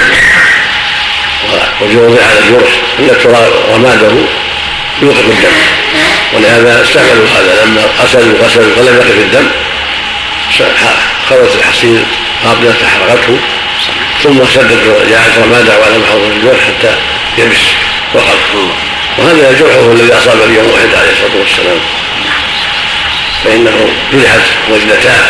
وجوضع 1.82 2.24
على 2.24 2.40
الجرح 2.40 2.72
التي 3.00 3.28
رماده 3.74 4.12
يوقف 5.02 5.26
الدم 5.26 5.58
ولهذا 6.34 6.82
استعملوا 6.82 7.28
هذا 7.36 7.66
لما 7.66 7.82
غسلوا 8.02 8.40
غسلوا 8.44 8.76
فلم 8.76 8.96
يقف 8.96 9.18
الدم 9.18 9.48
خلت 11.30 11.56
الحصير 11.56 12.00
قابلة 12.46 12.76
حرقته 12.94 13.38
ثم 14.24 14.46
سدد 14.56 15.10
جاءت 15.10 15.38
رماده 15.38 15.80
وعلى 15.80 15.98
محوط 15.98 16.22
الجرح 16.22 16.60
حتى 16.68 16.96
يبس 17.38 17.64
وقف 18.14 18.56
وهذا 19.18 19.52
جرحه 19.60 19.92
الذي 19.92 20.14
أصاب 20.14 20.42
اليوم 20.50 20.72
واحد 20.72 20.90
عليه 20.96 21.12
الصلاة 21.12 21.40
والسلام. 21.40 21.80
فإنه 23.44 23.90
جرحت 24.14 24.42
وجنتاه 24.70 25.26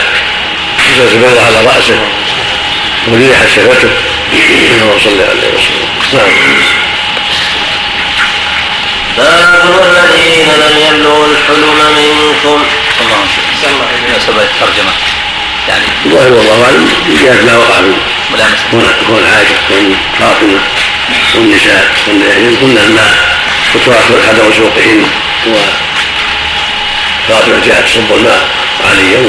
جزء 0.97 1.15
البيض 1.15 1.37
على 1.37 1.67
رأسه 1.67 1.99
وجرحت 3.07 3.47
شفته 3.55 3.89
اللهم 4.33 4.99
صل 5.03 5.09
عليه 5.09 5.47
وسلم. 5.55 5.87
نعم. 6.13 6.31
باب 9.17 9.81
الذين 9.83 10.47
لم 10.47 10.77
يبلغوا 10.87 11.25
الحلم 11.25 11.77
منكم؟ 11.97 12.63
الله 13.71 13.85
عليه 13.87 14.17
وسلم 14.17 14.39
الترجمة. 14.39 14.91
يعني 15.69 15.85
الظاهر 16.05 16.31
والله 16.31 16.65
أعلم. 16.65 16.89
جهه 17.09 17.41
ما 17.45 17.57
وقع 17.57 17.81
من 17.81 17.97
كون 19.07 19.27
حاجة. 19.33 19.55
كون 19.67 19.97
فاطمة. 20.19 20.59
والنساء 21.35 21.91
والنساء 22.07 22.55
كنا 22.61 22.83
ان 22.85 22.99
فتوات 23.73 23.97
حذر 24.27 24.53
سوقهن 24.57 25.05
وفاطمه 27.27 27.59
جاءت 27.65 27.85
تصب 27.85 28.11
الماء 28.17 28.47
عليا 28.89 29.19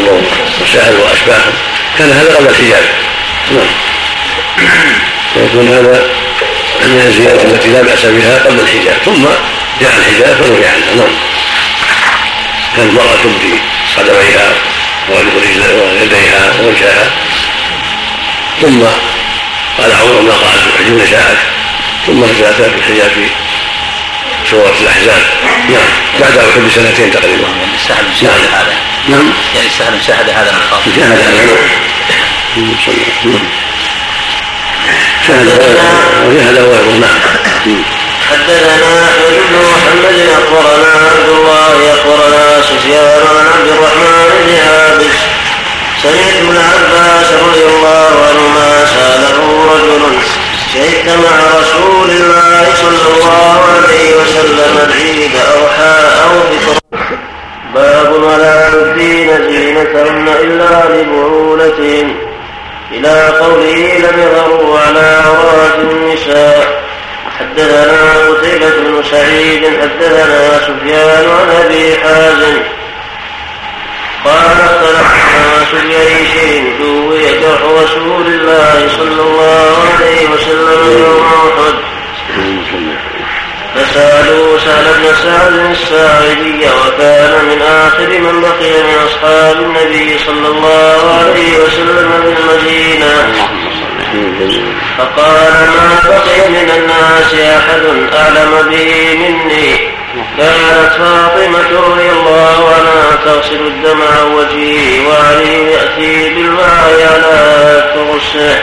وسائل 0.63 0.97
واشباههم 0.97 1.53
كان 1.99 2.11
هذا 2.11 2.35
قبل 2.35 2.49
الحجاب 2.49 2.85
نعم. 3.51 3.67
فيكون 5.35 5.69
هذا 5.69 6.07
من 6.83 7.05
الزيادة 7.07 7.43
التي 7.43 7.69
لا 7.69 7.83
بأس 7.83 8.07
بها 8.07 8.39
قبل 8.39 8.61
الحجاب 8.61 8.97
ثم 9.05 9.25
جاء 9.81 9.93
الحجاب 9.99 10.37
فنهي 10.37 10.69
عنها 10.69 10.95
نعم. 10.97 11.15
كانت 12.77 12.91
المرأة 12.91 13.17
تبدي 13.25 13.55
قدميها 13.97 14.55
ويديها 15.09 16.53
ووجهها. 16.63 17.11
ثم 18.61 18.81
قال 19.79 19.93
عمر 19.93 20.21
ما 20.21 20.33
قالت 20.33 20.75
تحجب 20.75 21.03
نساءك 21.03 21.39
ثم 22.09 22.25
الحجاب 22.25 22.55
في 23.15 23.27
سورة 24.51 24.75
الأحزاب 24.81 25.23
نعم. 25.69 25.89
بعد 26.21 26.39
أحد 26.39 26.61
بسنتين 26.61 27.11
تقريبا. 27.11 27.49
يعني 27.49 27.79
سهل 27.89 28.07
شاهد 28.21 28.41
نعم. 28.41 28.61
هذا. 28.61 28.75
نعم. 29.09 29.33
يعني 29.57 29.69
سهل 29.79 30.05
شاهد 30.07 30.31
هذا 30.31 30.55
خاطر. 30.71 30.91
شاهد 30.97 31.21
هذا 31.21 31.45
نعم 32.57 32.77
شاهد 35.27 35.47
وشاهد 36.29 36.57
غيره 36.57 36.99
نعم. 37.01 37.83
حدثنا 38.31 39.05
احمد 39.05 39.35
بن 39.49 39.57
محمد 39.69 40.19
أخبرنا 40.39 40.93
عبد 41.11 41.29
الله 41.29 41.95
أخبرنا 41.95 42.63
سفيان 42.63 43.21
عن 43.29 43.47
عبد 43.47 43.69
الرحمن 43.69 44.29
بن 44.47 44.55
عابس 44.69 45.19
سمعت 46.03 46.35
ابن 46.39 46.57
عباس 46.57 47.33
رضي 47.33 47.65
الله 47.65 48.11
عنهما 48.29 48.87
سأله 48.87 49.39
رجل 49.75 50.19
شهدت 50.75 51.09
مع 51.09 51.61
رسول 51.61 52.11
الله 52.11 52.65
صلى 52.75 53.03
الله 53.15 53.61
عليه 53.75 54.17
وسلم 54.17 54.75
العيد 54.87 55.37
حاء 55.77 56.09
أو 56.25 56.59
فطر 56.61 56.99
باب 57.75 58.13
ولا 58.13 58.69
يبدين 58.69 59.29
زينتهن 59.51 60.29
إلا 60.29 60.73
لبعولتهن. 60.95 62.15
إلى 62.93 63.29
قوله 63.41 63.99
لم 63.99 64.17
يظهروا 64.21 64.79
على 64.79 65.23
عورات 65.27 65.75
النساء. 65.79 66.83
حدثنا 67.39 68.01
قتيبة 68.29 68.71
بن 68.71 69.03
سعيد 69.11 69.63
حدثنا 69.81 70.59
سفيان 70.59 71.25
عن 71.31 71.51
أبي 71.65 71.97
حازم. 72.03 72.57
قال 74.25 74.58
بعيش 75.75 76.63
دوي 76.81 77.21
جرح 77.41 77.61
رسول 77.83 78.27
الله 78.27 78.89
صلى 78.97 79.23
الله 79.23 79.77
عليه 79.95 80.29
وسلم 80.35 80.99
يوم 80.99 81.25
احد 81.27 81.75
فسالوا 83.75 84.59
سهل 84.59 84.85
بن 84.85 85.15
سعد 85.25 85.53
الساعدي 85.71 86.67
وكان 86.67 87.45
من 87.45 87.63
آخر 87.63 88.09
من 88.09 88.41
بقي 88.41 88.83
من 88.83 88.95
أصحاب 89.07 89.57
النبي 89.63 90.19
صلى 90.19 90.49
الله 90.49 91.15
عليه 91.21 91.59
وسلم 91.65 92.11
بالمدينة 92.25 93.35
فقال 94.99 95.53
ما 95.53 96.01
بقي 96.05 96.49
من 96.49 96.71
الناس 96.77 97.35
أحد 97.35 97.83
أعلم 98.15 98.71
به 98.71 99.15
مني؟ 99.15 99.99
كانت 100.39 100.93
فاطمة 100.93 101.81
رضي 101.81 102.11
الله 102.11 102.75
عنها 102.75 103.17
تغسل 103.25 103.67
الدم 103.67 104.03
عن 104.03 104.33
وجهه 104.33 105.09
وعلي 105.09 105.73
يأتي 105.73 106.35
بالماء 106.35 107.09
على 107.13 107.85
تغسه 107.95 108.59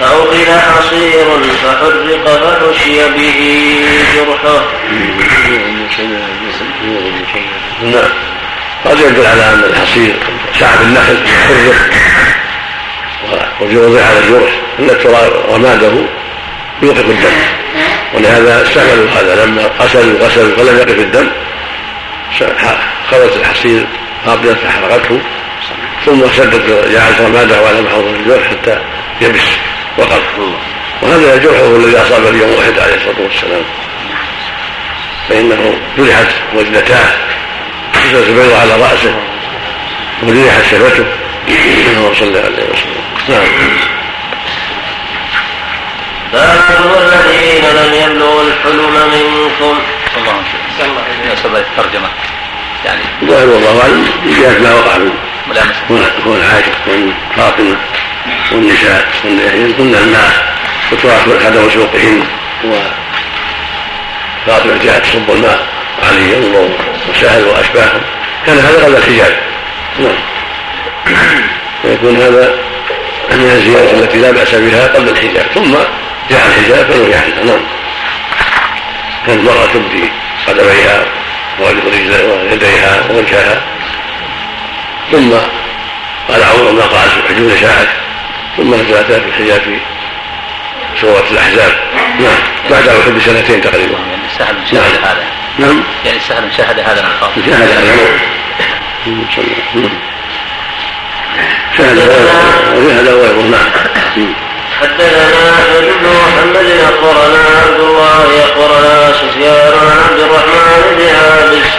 فأوقد 0.00 0.48
حصير 0.48 1.26
فحرق 1.64 2.24
فحشي 2.24 3.08
به 3.08 3.40
جرحه. 4.14 4.64
نعم. 7.82 8.10
قد 8.84 9.00
يدل 9.00 9.26
على 9.26 9.44
أن 9.54 9.64
الحصير 9.64 10.14
شعب 10.60 10.80
النخل 10.82 11.18
حرق. 11.28 12.37
ووضع 13.60 14.00
على 14.04 14.18
الجرح 14.18 14.52
ان 14.78 14.90
التراب 14.90 15.32
رماده 15.48 15.92
يوقف 16.82 17.04
الدم. 17.04 17.36
ولهذا 18.14 18.62
استعملوا 18.62 19.10
هذا 19.10 19.44
لما 19.44 19.70
غسلوا 19.80 20.18
غسلوا 20.20 20.56
فلم 20.56 20.76
يقف 20.78 20.98
الدم. 20.98 21.28
خلت 23.10 23.36
الحصير 23.36 23.86
قابلة 24.26 24.54
فحرقته. 24.54 25.20
ثم 26.06 26.20
سدت 26.36 26.86
جعلت 26.92 27.20
رماده 27.20 27.56
على 27.56 27.82
محوط 27.82 28.04
الجرح 28.04 28.48
حتى 28.50 28.78
يبس 29.20 29.48
وقف 29.98 30.22
وهذا 31.02 31.36
جرحه 31.36 31.66
الذي 31.76 31.96
أصاب 31.96 32.26
اليوم 32.26 32.50
واحد 32.50 32.78
عليه 32.78 32.94
الصلاة 32.94 33.20
والسلام. 33.20 33.62
فإنه 35.28 35.78
جرحت 35.98 36.30
وجنتاه 36.54 37.08
جزء 38.12 38.28
البيض 38.28 38.52
على 38.52 38.72
رأسه 38.72 39.14
وجرحت 40.22 40.64
شفته. 40.70 41.04
اللهم 41.48 42.14
صل 42.14 42.36
عليه 42.36 42.64
وسلم. 42.72 42.97
باب 43.28 43.44
الذين 46.98 47.64
لم 47.64 47.94
يبلغوا 47.94 48.42
الحلم 48.42 48.94
منكم. 49.12 49.78
الله 50.16 50.34
وسلم 51.32 51.56
الترجمة 51.56 52.08
يعني. 52.84 53.00
الظاهر 53.22 53.48
والله 53.48 53.82
اعلم 53.82 54.06
جهه 54.26 54.58
ما 54.58 54.74
وقع 54.74 54.96
من 54.96 56.04
كون 56.24 56.42
عائشه 56.52 56.72
كون 56.84 57.14
فاطمة 57.36 57.76
والنساء 58.52 59.08
والنساء. 59.24 59.72
كن 59.78 59.94
ان 59.94 60.16
فتوات 60.90 61.42
حذر 61.44 61.70
سوقهن 61.70 62.24
وفاطمة 64.46 64.78
جاءت 64.84 65.02
تصب 65.06 65.30
الماء 65.30 65.66
عليهم 66.02 66.70
وسهل 67.10 67.44
واشباههم 67.44 68.00
كان 68.46 68.58
هذا 68.58 68.84
قبل 68.84 68.96
الحجاب 68.96 69.36
نعم. 69.98 70.18
فيكون 71.82 72.16
هذا 72.16 72.54
من 73.36 73.50
الزيادة 73.50 73.90
التي 73.90 74.18
لا 74.18 74.30
بأس 74.30 74.54
بها 74.54 74.86
قبل 74.86 75.08
الحجاب 75.08 75.46
ثم 75.54 75.74
جاء 76.30 76.46
الحجاب 76.46 76.86
فنهي 76.86 77.14
عنها 77.14 77.44
نعم. 77.44 77.60
كانت 79.26 79.40
المرأة 79.40 79.66
تبدي 79.66 80.10
قدميها 80.46 81.04
ويديها 81.60 83.04
ووجهها. 83.10 83.60
ثم 85.12 85.30
قال 86.28 86.42
عمر 86.42 86.72
ما 86.72 86.82
قال 86.82 87.10
حجون 87.28 87.54
نساءك 87.54 87.88
ثم 88.56 88.74
نزلت 88.74 89.06
في 89.06 89.28
الحجاب 89.28 89.60
في 89.60 89.78
سورة 91.00 91.24
الأحزاب. 91.30 91.72
نعم. 92.20 92.38
بعد 92.70 92.88
أحد 92.88 93.10
بسنتين 93.10 93.60
تقريبا. 93.60 93.98
يعني 94.10 94.22
سهل 94.38 94.56
شاهد 94.70 95.00
نعم. 95.00 95.04
هذا. 95.04 95.24
نعم. 95.58 95.82
يعني 96.04 96.18
سهل 96.28 96.50
شاهد 96.56 96.80
هذا 96.80 97.02
من 97.02 97.10
شاهد 97.48 97.62
هذا. 97.62 97.92
نعم. 99.80 99.90
نعم. 101.78 103.68
حدثنا 104.80 105.50
احمد 105.50 105.84
بن 105.84 106.06
محمد 106.08 106.68
أخبرنا 106.88 107.42
عبد 107.66 107.80
الله 107.80 108.26
أخبرنا 108.44 109.12
سفيان 109.12 109.72
عن 109.80 109.98
عبد 110.08 110.20
الرحمن 110.20 110.82
بن 110.96 111.02
عابس. 111.02 111.70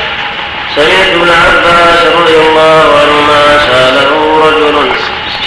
سمعت 0.75 1.09
ابن 1.13 1.29
عباس 1.29 2.01
رضي 2.21 2.37
الله 2.37 2.85
عنهما 3.01 3.59
سأله 3.67 4.11
رجل 4.45 4.91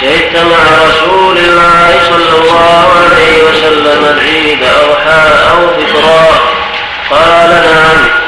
شهدت 0.01 0.35
مع 0.35 0.63
رسول 0.87 1.37
الله 1.37 1.99
صلى 2.09 2.41
الله 2.41 2.85
عليه 3.03 3.43
وسلم 3.43 4.05
العيد 4.05 4.63
أو 4.63 4.93
أو 5.51 5.67
فطرا؟ 5.67 6.27
قال 7.09 7.49
نعم. 7.49 8.23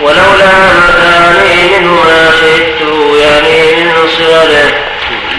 ولولا 0.00 0.52
مكاني 0.82 1.78
منه 1.78 1.92
ما 1.92 2.30
شهدته 2.40 3.16
يعني 3.16 3.84
من 3.84 3.92
صغره 3.92 4.01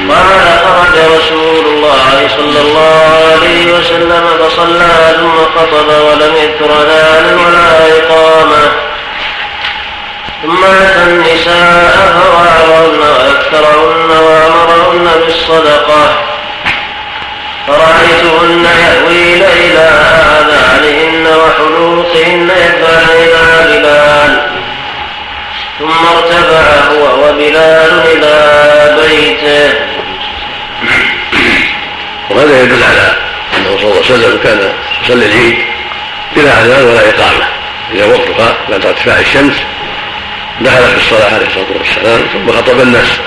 قال 0.10 0.60
خرج 0.66 0.98
رسول 1.18 1.66
الله 1.66 2.28
صلى 2.38 2.60
الله 2.62 3.10
عليه 3.32 3.74
وسلم 3.74 4.26
فصلى 4.40 5.16
ثم 5.18 5.38
خطب 5.56 5.88
ولم 5.88 6.36
يذكر 6.36 6.72
اذانا 6.82 7.42
ولا 7.42 7.98
إقامة. 7.98 8.72
ثم 10.44 10.64
أتى 10.64 11.04
النساء 11.04 12.16
فوعظهن 12.16 13.00
وأكثرهن 13.00 14.10
وأمرهن 14.10 15.12
بالصدقة. 15.26 16.24
فرأيتهن 17.68 18.66
يهوين 18.66 19.44
إلى 19.44 19.90
آذانهن 20.40 21.28
وحلوقهن 21.28 22.52
إلى 22.52 22.98
بلال. 23.68 24.48
ثم 25.80 26.08
ارتفع 26.16 26.66
هو 26.92 27.30
وبلال 27.30 28.02
إلى 28.12 28.36
بيته 29.02 29.80
وهذا 32.30 32.62
يدل 32.62 32.84
على 32.84 33.16
أنه 33.58 33.73
صلى 33.84 33.92
الله 33.92 34.04
عليه 34.04 34.16
وسلم 34.16 34.40
كان 34.44 34.74
يصلي 35.04 35.26
العيد 35.26 35.58
بلا 36.36 36.66
أذان 36.66 36.86
ولا 36.86 37.10
إقامة. 37.10 37.48
إذا 37.94 38.06
وقتها 38.06 38.58
بعد 38.70 38.86
ارتفاع 38.86 39.20
الشمس 39.20 39.56
دخل 40.62 40.84
في 40.84 40.98
الصلاة 40.98 41.34
عليه 41.34 41.48
الصلاة 41.48 41.66
والسلام 41.80 42.22
ثم 42.34 42.52
خطب 42.52 42.80
الناس. 42.80 43.20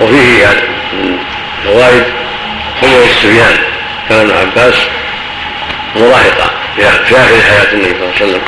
وفيه 0.00 0.42
يعني 0.42 0.60
من 0.92 1.18
فوائد 1.64 2.04
حضور 2.82 3.04
الصبيان 3.04 3.58
كان 4.08 4.20
ابن 4.20 4.36
عباس 4.36 4.74
مراهقا 5.96 6.50
في 6.76 7.16
آخر 7.16 7.40
حياة 7.48 7.72
النبي 7.72 7.94
صلى 7.94 8.04
الله 8.04 8.14
عليه 8.20 8.24
وسلم. 8.24 8.42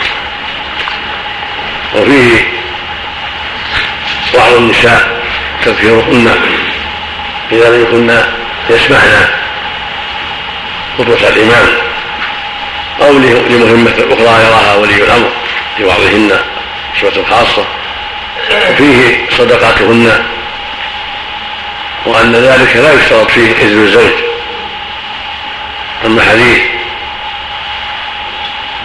وفيه 1.94 2.44
بعض 4.34 4.52
النساء 4.52 5.22
تذكيرهن 5.64 6.34
إذا 7.52 7.68
لم 7.68 7.82
يكن 7.82 8.20
يسمعن 8.70 9.28
خطبة 10.98 11.28
الإمام 11.28 11.66
أو 13.02 13.12
لمهمة 13.48 13.94
أخرى 14.10 14.44
يراها 14.44 14.74
ولي 14.74 14.94
الأمر 14.94 15.30
لبعضهن 15.78 16.40
صفة 17.00 17.24
خاصة. 17.30 17.64
وفيه 18.70 19.26
صدقاتهن. 19.38 20.24
وأن 22.06 22.32
ذلك 22.32 22.76
لا 22.76 22.92
يشترط 22.92 23.30
فيه 23.30 23.52
إذن 23.52 23.82
الزوج. 23.82 24.12
أما 26.04 26.22
حديث 26.22 26.58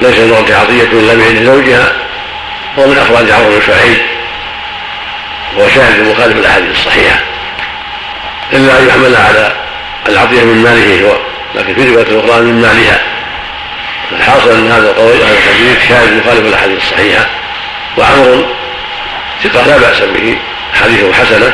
ليس 0.02 0.20
نعطي 0.20 0.54
عطية 0.54 0.84
إلا 0.84 1.14
بإذن 1.14 1.46
زوجها 1.46 1.94
هو 2.80 2.88
من 2.88 2.98
أخراج 2.98 3.32
عمرو 3.32 3.56
بن 3.56 3.62
شعيب 3.68 3.98
وهو 5.58 5.70
شاهد 5.70 6.08
مخالف 6.08 6.38
الأحاديث 6.38 6.72
الصحيحة. 6.72 7.20
إلا 8.54 8.80
أن 8.80 8.88
يحملها 8.88 9.28
على 9.28 9.56
العطية 10.10 10.44
من 10.44 10.64
ماله 10.64 11.08
هو. 11.08 11.31
لكن 11.56 11.76
في 11.76 11.84
رواية 11.84 12.20
أخرى 12.20 12.42
من 12.42 12.62
مالها 12.62 13.02
الحاصل 14.12 14.52
أن 14.52 14.72
هذا 14.72 14.90
القول 14.90 15.14
هذا 15.14 15.38
الحديث 15.38 15.88
شاهد 15.88 16.14
مخالف 16.14 16.40
الأحاديث 16.40 16.78
الصحيحة 16.78 17.26
وعمر 17.98 18.46
ثقة 19.44 19.68
لا 19.68 19.78
بأس 19.78 20.02
به 20.02 20.38
حديثه 20.82 21.14
حسنة 21.14 21.54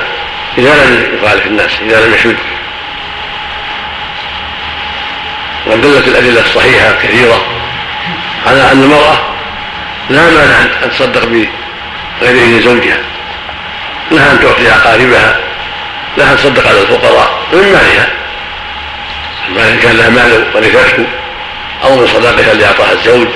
إذا 0.57 0.85
لم 0.85 1.19
يخالف 1.23 1.45
الناس 1.45 1.71
إذا 1.81 2.05
لم 2.05 2.13
يشد. 2.13 2.37
وقد 5.67 5.81
دلت 5.81 6.07
الأدلة 6.07 6.41
الصحيحة 6.41 6.91
كثيرة 7.03 7.41
على 8.47 8.71
أن 8.71 8.83
المرأة 8.83 9.17
لا 10.09 10.21
مانع 10.21 10.61
أن 10.83 10.91
تصدق 10.91 11.25
بغير 11.25 11.47
إذن 12.21 12.61
زوجها. 12.61 12.97
لها 14.11 14.31
أن 14.31 14.39
تعطي 14.39 14.71
أقاربها 14.71 15.39
لها 16.17 16.31
أن 16.31 16.37
تصدق 16.37 16.67
على 16.67 16.81
الفقراء 16.81 17.39
من 17.53 17.59
مالها 17.59 18.09
كان 19.55 19.97
لها 19.97 20.09
مال 20.09 20.45
ورثته 20.55 21.05
أو 21.83 21.95
من 21.95 22.07
صداقها 22.07 22.51
اللي 22.51 22.65
أعطاها 22.65 22.91
الزوج 22.91 23.27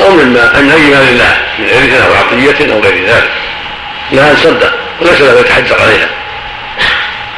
أو 0.00 0.10
مما 0.10 0.60
من 0.60 0.70
أي 0.70 0.80
مال 0.80 1.08
الله 1.08 1.36
من 1.58 1.68
عرث 1.68 2.06
أو 2.06 2.14
عطية 2.14 2.72
أو 2.72 2.80
غير 2.80 3.04
ذلك. 3.06 3.30
لها 4.12 4.30
أن 4.30 4.36
تصدق 4.36 4.74
وليس 5.00 5.20
له 5.20 5.40
يتحجر 5.40 5.76
عليها. 5.80 6.08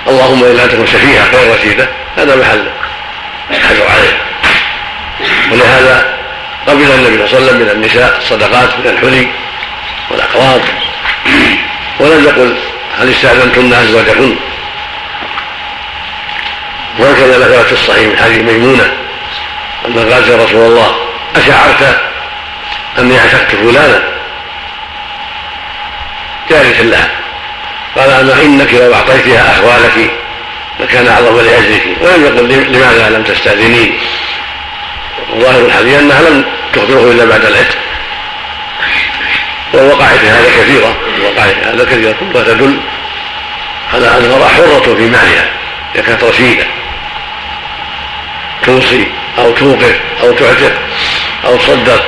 اللهم 0.09 0.45
أن 0.45 0.69
تكون 0.69 0.87
سفيهة 0.87 1.31
غير 1.33 1.55
رشيدة 1.55 1.89
هذا 2.17 2.37
محل 2.37 2.69
الحجر 3.51 3.83
عليها. 3.83 4.19
ولهذا 5.53 6.19
قبل 6.67 6.83
النبي 6.83 7.29
صلى 7.29 7.39
الله 7.39 7.39
عليه 7.39 7.47
وسلم 7.47 7.59
من 7.61 7.71
النساء 7.71 8.19
الصدقات 8.19 8.79
من 8.79 8.87
الحلي 8.87 9.29
والأقراض 10.11 10.61
ولم 12.01 12.25
يقل 12.25 12.57
هل 12.99 13.11
استأذنتن 13.11 13.73
ازواجكن 13.73 14.37
وهكذا 16.99 17.39
ذكرت 17.39 17.67
في 17.67 17.73
الصحيح 17.73 18.07
من 18.07 18.19
حديث 18.19 18.39
ميمونة 18.39 18.93
أن 19.87 20.13
قالت 20.13 20.29
يا 20.29 20.37
رسول 20.37 20.67
الله 20.67 20.97
أشعرت 21.37 22.01
أني 22.99 23.19
عشقت 23.19 23.57
فلانا 23.57 24.03
جالس 26.51 26.81
لها. 26.81 27.11
قال 27.97 28.11
اما 28.11 28.43
إنك 28.43 28.75
لو 28.75 28.95
أعطيتها 28.95 29.53
أحوالك 29.53 30.11
لكان 30.81 31.09
أعظم 31.09 31.41
لاجلك 31.41 31.85
ولم 32.01 32.25
يقل 32.25 32.73
لماذا 32.73 33.11
لم 33.11 33.23
تستاذنين 33.23 33.99
وظاهر 35.33 35.67
الحديث 35.67 35.99
أنها 35.99 36.23
لم 36.23 36.45
تخبره 36.73 37.13
إلا 37.13 37.25
بعد 37.25 37.45
العتق. 37.45 37.77
ووقع 39.75 40.07
في 40.07 40.29
هذا 40.29 40.49
كثيرة. 40.49 40.97
وقع 41.25 41.43
في 41.43 41.61
هذا 41.65 41.85
كثيرة. 41.85 42.15
كلها 42.21 42.45
تدل 42.45 42.81
على 43.95 44.09
أن 44.09 44.25
المرأة 44.25 44.49
حرة 44.49 44.95
في 44.95 45.03
مالها 45.03 45.49
إذا 45.95 46.03
كانت 46.03 46.25
رشيدة. 46.25 46.65
توصي 48.69 49.07
أو 49.39 49.51
توقف 49.53 50.01
أو 50.23 50.33
تعتق 50.33 50.73
أو 51.45 51.57
تصدق 51.57 52.05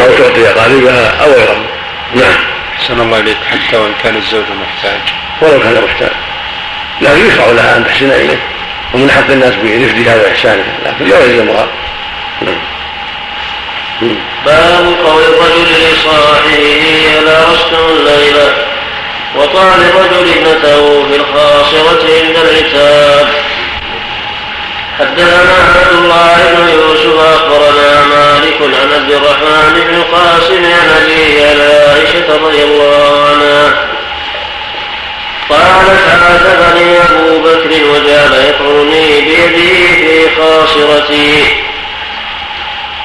أو 0.00 0.12
تعطي 0.18 0.48
أقاربها 0.50 1.24
أو 1.24 1.32
غيرها 1.32 1.66
نعم. 2.14 2.34
أحسن 2.78 3.00
الله 3.00 3.20
إليك 3.20 3.36
حتى 3.50 3.76
وإن 3.76 3.92
كان 4.02 4.16
الزوج 4.16 4.44
محتاج. 4.60 5.00
ولو 5.42 5.60
كان 5.60 5.84
محتاج. 5.84 6.10
لكن 7.00 7.26
يشرع 7.26 7.46
لها 7.46 7.76
أن 7.76 7.84
تحسن 7.86 8.10
إليه 8.10 8.38
ومن 8.94 9.10
حق 9.10 9.30
الناس 9.30 9.54
برفدها 9.54 10.16
وإحسانها 10.16 10.74
لكن 10.86 11.04
لا 11.04 11.24
يلزمها 11.24 11.66
نعم. 12.42 12.58
باب 14.46 14.94
قول 15.04 15.22
الرجل 15.22 15.92
لصاحبه 15.92 16.82
ألا 17.18 17.48
رستم 17.52 17.84
الليلة 17.90 18.54
وقال 19.36 19.80
الرجل 19.80 20.32
ابنته 20.32 21.06
في 21.08 21.16
الخاصرة 21.16 22.02
عند 22.24 22.36
العتاب. 22.36 23.28
حدثنا 25.00 25.54
عبد 25.74 25.92
الله 25.92 26.36
بن 26.58 26.68
يوسف 26.68 27.16
اخبرنا 27.34 28.06
مالك 28.06 28.58
عن 28.62 28.92
عبد 28.94 29.10
الرحمن 29.10 29.84
بن 29.88 29.94
القاسم 29.94 30.64
عن 30.64 30.88
أبي 31.02 31.42
عائشة 31.42 32.28
رضي 32.44 32.62
الله 32.62 33.28
عنها. 33.28 33.88
قالت 35.50 36.06
عاتبني 36.22 36.98
أبو 37.00 37.38
بكر 37.38 37.70
وجعل 37.90 38.32
يطعني 38.48 39.20
بيده 39.20 39.72
في 39.96 40.28
خاصرتي. 40.36 41.44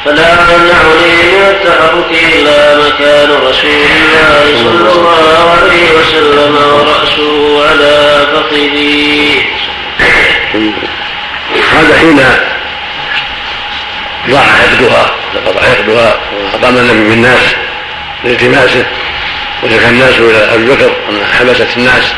فلا 0.06 0.32
يمنعني 0.54 1.14
من 1.32 1.44
التحرك 1.50 2.12
إلا 2.36 2.78
مكان 2.78 3.30
رسول 3.32 3.70
الله 3.70 4.46
صلى 4.64 4.92
الله 4.92 5.58
عليه 5.62 5.88
وسلم 6.00 6.54
ورأسه 6.56 7.70
على 7.70 8.28
فخذي. 8.34 9.46
هذا 11.74 11.98
حين 12.00 12.20
ضاع 14.30 14.42
عقدها 14.42 15.06
قطع 15.46 15.62
عقدها 15.62 16.16
وأقام 16.34 16.78
النبي 16.78 17.10
بالناس 17.10 17.56
لالتماسه 18.24 18.86
وشكى 19.64 19.90
الناس 19.90 20.16
إلى 20.20 20.54
أبي 20.54 20.66
بكر 20.66 20.92
أن 21.10 21.26
حبست 21.40 21.78
الناس 21.78 22.14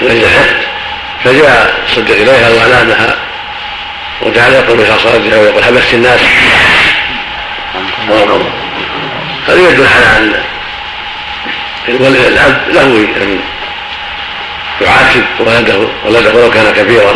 من 0.00 0.10
أجل 0.10 0.24
الحقد 0.24 0.56
فجاء 1.24 1.74
الصديق 1.88 2.16
إليها 2.16 2.50
وأنامها 2.50 3.16
وجعل 4.22 4.52
يقول 4.52 4.78
بخاصرتها 4.78 5.38
ويقول 5.38 5.64
حبست 5.64 5.94
الناس. 5.94 6.20
هذا 9.48 9.68
يدل 9.68 9.86
على 9.86 10.18
أن 10.18 10.42
الاب 11.88 12.62
له 12.68 12.82
أن 13.16 13.40
يعاتب 14.80 15.24
ولده 15.38 15.88
ولده 16.04 16.34
ولو 16.34 16.50
كان 16.50 16.72
كبيرا. 16.72 17.14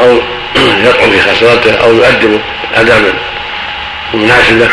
أو 0.00 0.20
يطعن 0.86 1.10
في 1.10 1.20
خسارته 1.20 1.74
أو 1.74 1.92
يؤدبه 1.94 2.40
ادبا 2.74 3.14
مناسبا 4.14 4.68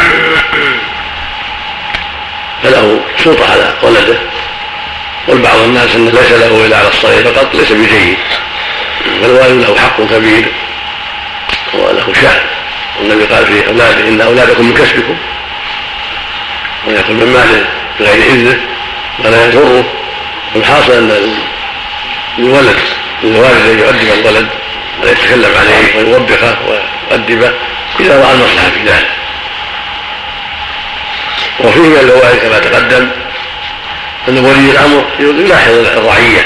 فله 2.64 3.02
سلطة 3.24 3.52
على 3.52 3.74
ولده. 3.82 4.18
والبعض 5.28 5.58
الناس 5.58 5.96
إن 5.96 6.06
ليس 6.06 6.32
له 6.32 6.66
إلا 6.66 6.78
على 6.78 6.88
الصغير 6.88 7.34
فقط 7.34 7.56
ليس 7.56 7.72
بجيد 7.72 8.18
فالوالد 9.22 9.64
له 9.64 9.76
حق 9.76 10.02
كبير. 10.02 10.46
وله 11.74 12.14
شأن. 12.22 12.42
والنبي 13.00 13.26
قال 13.26 13.46
في 13.46 13.68
أولاده 13.68 14.08
إن 14.08 14.22
أولادكم 14.22 14.66
من 14.66 14.74
كسبكم. 14.74 15.18
ويأكل 16.88 17.14
من 17.14 17.34
ماله؟ 17.34 17.66
بغير 18.00 18.24
إذنه. 18.24 18.60
ولا 19.20 19.46
يضره. 19.46 19.86
والحاصل 20.56 20.92
أن 20.92 21.36
الولد 22.40 22.80
للوالد 23.24 23.70
ان 23.70 23.80
يؤدب 23.80 24.20
الولد. 24.20 24.61
ويتكلم 25.04 25.52
عليه 25.60 25.98
ويوبخه 25.98 26.58
ويؤدبه 26.68 27.52
اذا 28.00 28.22
رأى 28.24 28.34
المصلحة 28.34 28.70
في 28.70 28.84
ذلك 28.86 29.10
وفيه 31.60 31.80
من 31.80 31.98
الفوائد 31.98 32.40
كما 32.40 32.60
تقدم 32.60 33.10
أن 34.28 34.38
ولي 34.38 34.72
الأمر 34.72 35.06
يلاحظ 35.20 35.74
الرعية. 35.74 36.46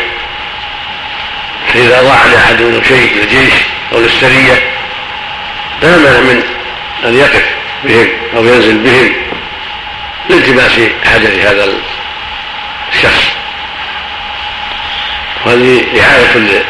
فإذا 1.73 2.01
ضاع 2.01 2.25
لاحد 2.25 2.61
منهم 2.61 2.83
شيء 2.83 3.15
للجيش 3.15 3.53
أو 3.93 3.99
للسريه 3.99 4.71
لا 5.81 5.97
مانع 5.97 6.19
من 6.19 6.43
أن 7.05 7.17
يقف 7.17 7.45
بهم 7.83 8.07
أو 8.35 8.45
ينزل 8.45 8.77
بهم 8.77 9.13
لالتماس 10.29 10.79
حاجة 11.05 11.51
هذا 11.51 11.67
الشخص. 12.93 13.31
وهذه 15.45 15.83
رعايه 15.95 16.63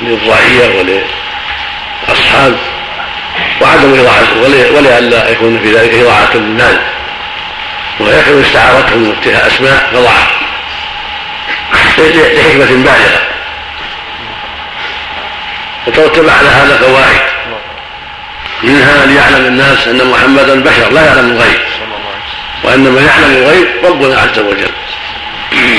للرعية 0.00 0.78
وللاصحاب 0.78 2.56
وعدم 3.60 4.00
إضاعة 4.00 4.28
ولئلا 4.76 5.30
يكون 5.30 5.60
في 5.62 5.72
ذلك 5.72 5.94
إضاعة 5.94 6.34
للمال 6.34 6.80
ويكون 8.00 8.44
استعارتهم 8.44 9.14
اتخاذ 9.20 9.46
أسماء 9.46 9.90
فضعها 9.92 10.28
لحكمة 11.98 12.66
بالغة 12.66 13.22
وترتب 15.86 16.28
على 16.28 16.48
هذا 16.48 16.78
فوائد. 16.78 17.20
منها 18.62 19.06
ليعلم 19.06 19.46
الناس 19.46 19.88
أن 19.88 20.10
محمدا 20.10 20.62
بشر 20.62 20.90
لا 20.90 21.06
يعلم 21.06 21.30
الغيب. 21.30 21.60
وإنما 22.64 23.00
يعلم 23.00 23.36
الغيب 23.36 23.66
ربنا 23.84 24.20
عز 24.20 24.38
وجل. 24.38 24.70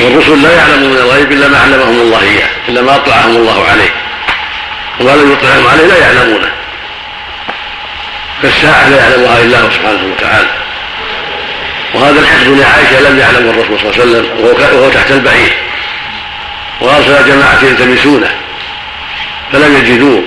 والرسل 0.03 0.41
لا 0.41 0.55
يعلمون 0.55 0.97
الغيب 0.97 1.31
إلا 1.31 1.47
ما 1.47 1.59
علمهم 1.59 2.01
الله 2.01 2.21
إياه 2.21 2.49
إلا 2.69 2.81
ما 2.81 2.95
أطلعهم 2.95 3.35
الله 3.35 3.65
عليه. 3.71 3.93
وما 4.99 5.11
لم 5.11 5.31
يطلعهم 5.31 5.67
عليه 5.67 5.87
لا 5.87 5.97
يعلمونه. 5.97 6.51
فالساعة 8.41 8.89
لا 8.89 8.97
يعلمها 8.97 9.37
إلا 9.37 9.57
الله 9.57 9.69
سبحانه 9.69 10.13
وتعالى. 10.13 10.49
وهذا 11.93 12.19
الحديث 12.19 12.47
لعائشة 12.47 13.09
لم 13.09 13.19
يعلم 13.19 13.49
الرسول 13.49 13.79
صلى 13.79 14.03
الله 14.03 14.17
عليه 14.17 14.29
وسلم 14.29 14.79
وهو 14.79 14.89
تحت 14.89 15.11
البعير. 15.11 15.53
وأرسل 16.81 17.25
جماعة 17.27 17.63
يلتمسونه 17.63 18.31
فلم 19.51 19.77
يجدوه. 19.77 20.23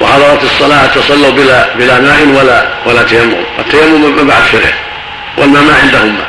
وحضرت 0.00 0.42
الصلاة 0.42 0.86
فصلوا 0.86 1.30
بلا 1.30 1.74
بلا 1.74 2.00
ماء 2.00 2.26
ولا 2.26 2.68
ولا 2.86 3.02
تيمم. 3.02 3.44
التيمم 3.58 4.16
من 4.16 4.26
بعد 4.26 4.42
شرع. 4.52 4.72
والماء 5.38 5.62
ما 5.62 5.74
عندهم 5.82 6.14
ماء 6.14 6.28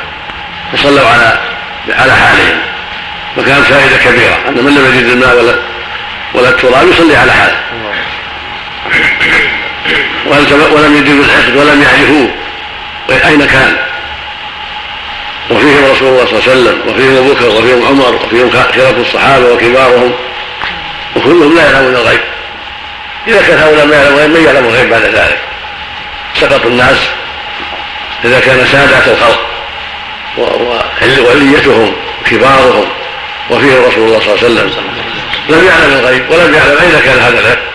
فصلوا 0.72 1.08
على 1.08 1.40
على 1.88 2.12
حالهم. 2.12 2.58
وكانت 3.36 3.66
فائدة 3.66 3.96
كبيرة. 3.96 4.38
أن 4.48 4.54
من 4.54 4.74
لم 4.74 4.98
يجد 4.98 5.06
الماء 5.06 5.36
ولا 5.36 5.54
ولا 6.34 6.48
التراب 6.48 6.88
يصلي 6.88 7.16
على 7.16 7.32
حاله 7.32 7.60
ولم 10.26 10.96
يدركوا 10.96 11.24
الحقد 11.24 11.56
ولم 11.56 11.82
يعرفوه 11.82 12.28
أين 13.28 13.46
كان؟ 13.46 13.76
وفيهم 15.50 15.84
رسول 15.84 16.08
الله 16.08 16.26
صلى 16.26 16.38
الله 16.38 16.50
عليه 16.50 16.60
وسلم 16.60 16.80
وفيهم 16.88 17.16
أبو 17.16 17.34
بكر 17.34 17.48
وفيهم 17.48 17.86
عمر 17.86 18.14
وفيهم 18.14 18.50
خيرة 18.50 18.96
الصحابة 19.00 19.52
وكبارهم. 19.52 20.12
وكلهم 21.16 21.54
لا 21.56 21.70
يعلمون 21.70 21.94
الغيب. 21.94 22.20
إذا 23.28 23.42
كان 23.42 23.58
هؤلاء 23.58 23.86
ما 23.86 23.96
يعلمون 23.96 24.18
الغيب 24.18 24.30
من 24.30 24.44
يعلم 24.44 24.64
الغيب 24.66 24.90
بعد 24.90 25.02
ذلك؟ 25.02 25.38
سقط 26.40 26.66
الناس 26.66 26.98
إذا 28.24 28.40
كان 28.40 28.66
سادة 28.72 29.12
الخلق 29.12 29.40
وعليتهم 31.24 31.92
كبارهم. 32.30 32.86
وفيهم 33.50 33.84
رسول 33.84 34.04
الله 34.08 34.20
صلى 34.20 34.34
الله 34.34 34.44
عليه 34.44 34.70
وسلم. 34.70 34.95
لم 35.48 35.64
يعلم 35.64 35.92
الغيب 35.92 36.30
ولم 36.30 36.54
يعلم 36.54 36.76
أين 36.82 37.00
كان 37.00 37.18
هذا 37.18 37.40
العلم 37.40 37.66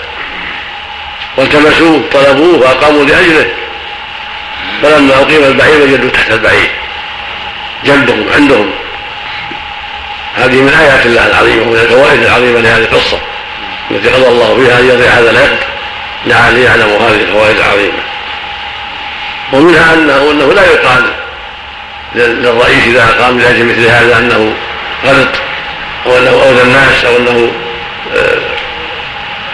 والتمسوه 1.38 2.04
طلبوه 2.14 2.60
وأقاموا 2.60 3.06
لأجله. 3.06 3.48
فلما 4.84 5.14
أقيم 5.14 5.44
البعير 5.44 5.82
وجدوا 5.82 6.10
تحت 6.10 6.32
البعير. 6.32 6.72
جنبهم 7.86 8.26
عندهم. 8.36 8.72
هذه 10.36 10.62
من 10.62 10.74
آيات 10.74 11.06
الله 11.06 11.28
العظيمة 11.28 11.62
ومن 11.62 11.80
الفوائد 11.80 12.24
العظيمة 12.24 12.60
لهذه 12.60 12.82
القصة. 12.82 13.20
التي 13.92 14.10
قضى 14.10 14.28
الله 14.28 14.56
فيها 14.56 14.80
أن 14.80 14.90
يضيع 14.90 15.10
هذا 15.10 15.32
العقد. 15.32 15.60
لعل 16.26 16.58
يعلموا 16.58 16.98
هذه 16.98 17.22
الفوائد 17.22 17.58
العظيمة. 17.58 18.02
ومنها 19.54 19.94
انه 19.94 20.32
أنه 20.32 20.54
لا 20.54 20.66
يقال 20.66 21.14
للرئيس 22.16 22.88
إذا 22.88 23.08
قام 23.20 23.40
لأجل 23.40 23.66
مثل 23.66 23.86
هذا 23.86 24.18
أنه 24.18 24.54
غلط 25.06 25.36
أو 26.06 26.18
أنه 26.18 26.30
أولى 26.30 26.62
الناس 26.62 27.06
أنه 27.06 27.32
آه، 27.32 27.61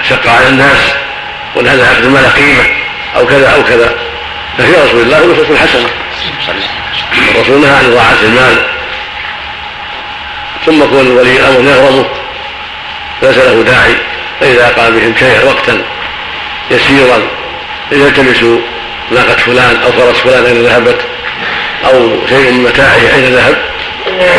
شق 0.10 0.30
على 0.30 0.48
الناس 0.48 0.94
وان 1.56 1.68
هذا 1.68 1.84
العقد 1.84 2.06
ما 2.06 2.20
له 2.20 2.30
قيمة 2.30 2.64
أو 3.16 3.28
كذا 3.28 3.56
أو 3.56 3.64
كذا. 3.64 3.96
ففي 4.58 4.72
رسول 4.72 5.02
الله 5.02 5.18
نصرة 5.18 5.58
حسنة. 5.58 5.90
الرسول 7.36 7.62
نهى 7.62 7.72
عن 7.72 7.86
إضاعة 7.86 8.18
المال. 8.24 8.64
ثم 10.66 10.86
كون 10.86 11.18
ولي 11.18 11.32
الأمر 11.32 11.70
يغرمه. 11.70 12.06
ليس 13.22 13.38
له 13.38 13.64
داعي. 13.64 13.96
فإذا 14.40 14.68
قام 14.68 14.94
بهم 14.94 15.16
شيئا 15.20 15.44
وقتا 15.44 15.82
يسيرا 16.72 17.22
يلتمس 17.92 18.44
ناقة 19.12 19.36
فلان 19.36 19.76
أو 19.84 19.92
فرس 19.92 20.18
فلان 20.18 20.46
أين 20.46 20.64
ذهبت 20.64 21.02
أو 21.86 22.28
شيء 22.30 22.52
من 22.52 22.64
متاعه 22.64 23.16
أين 23.16 23.36
ذهب 23.36 23.58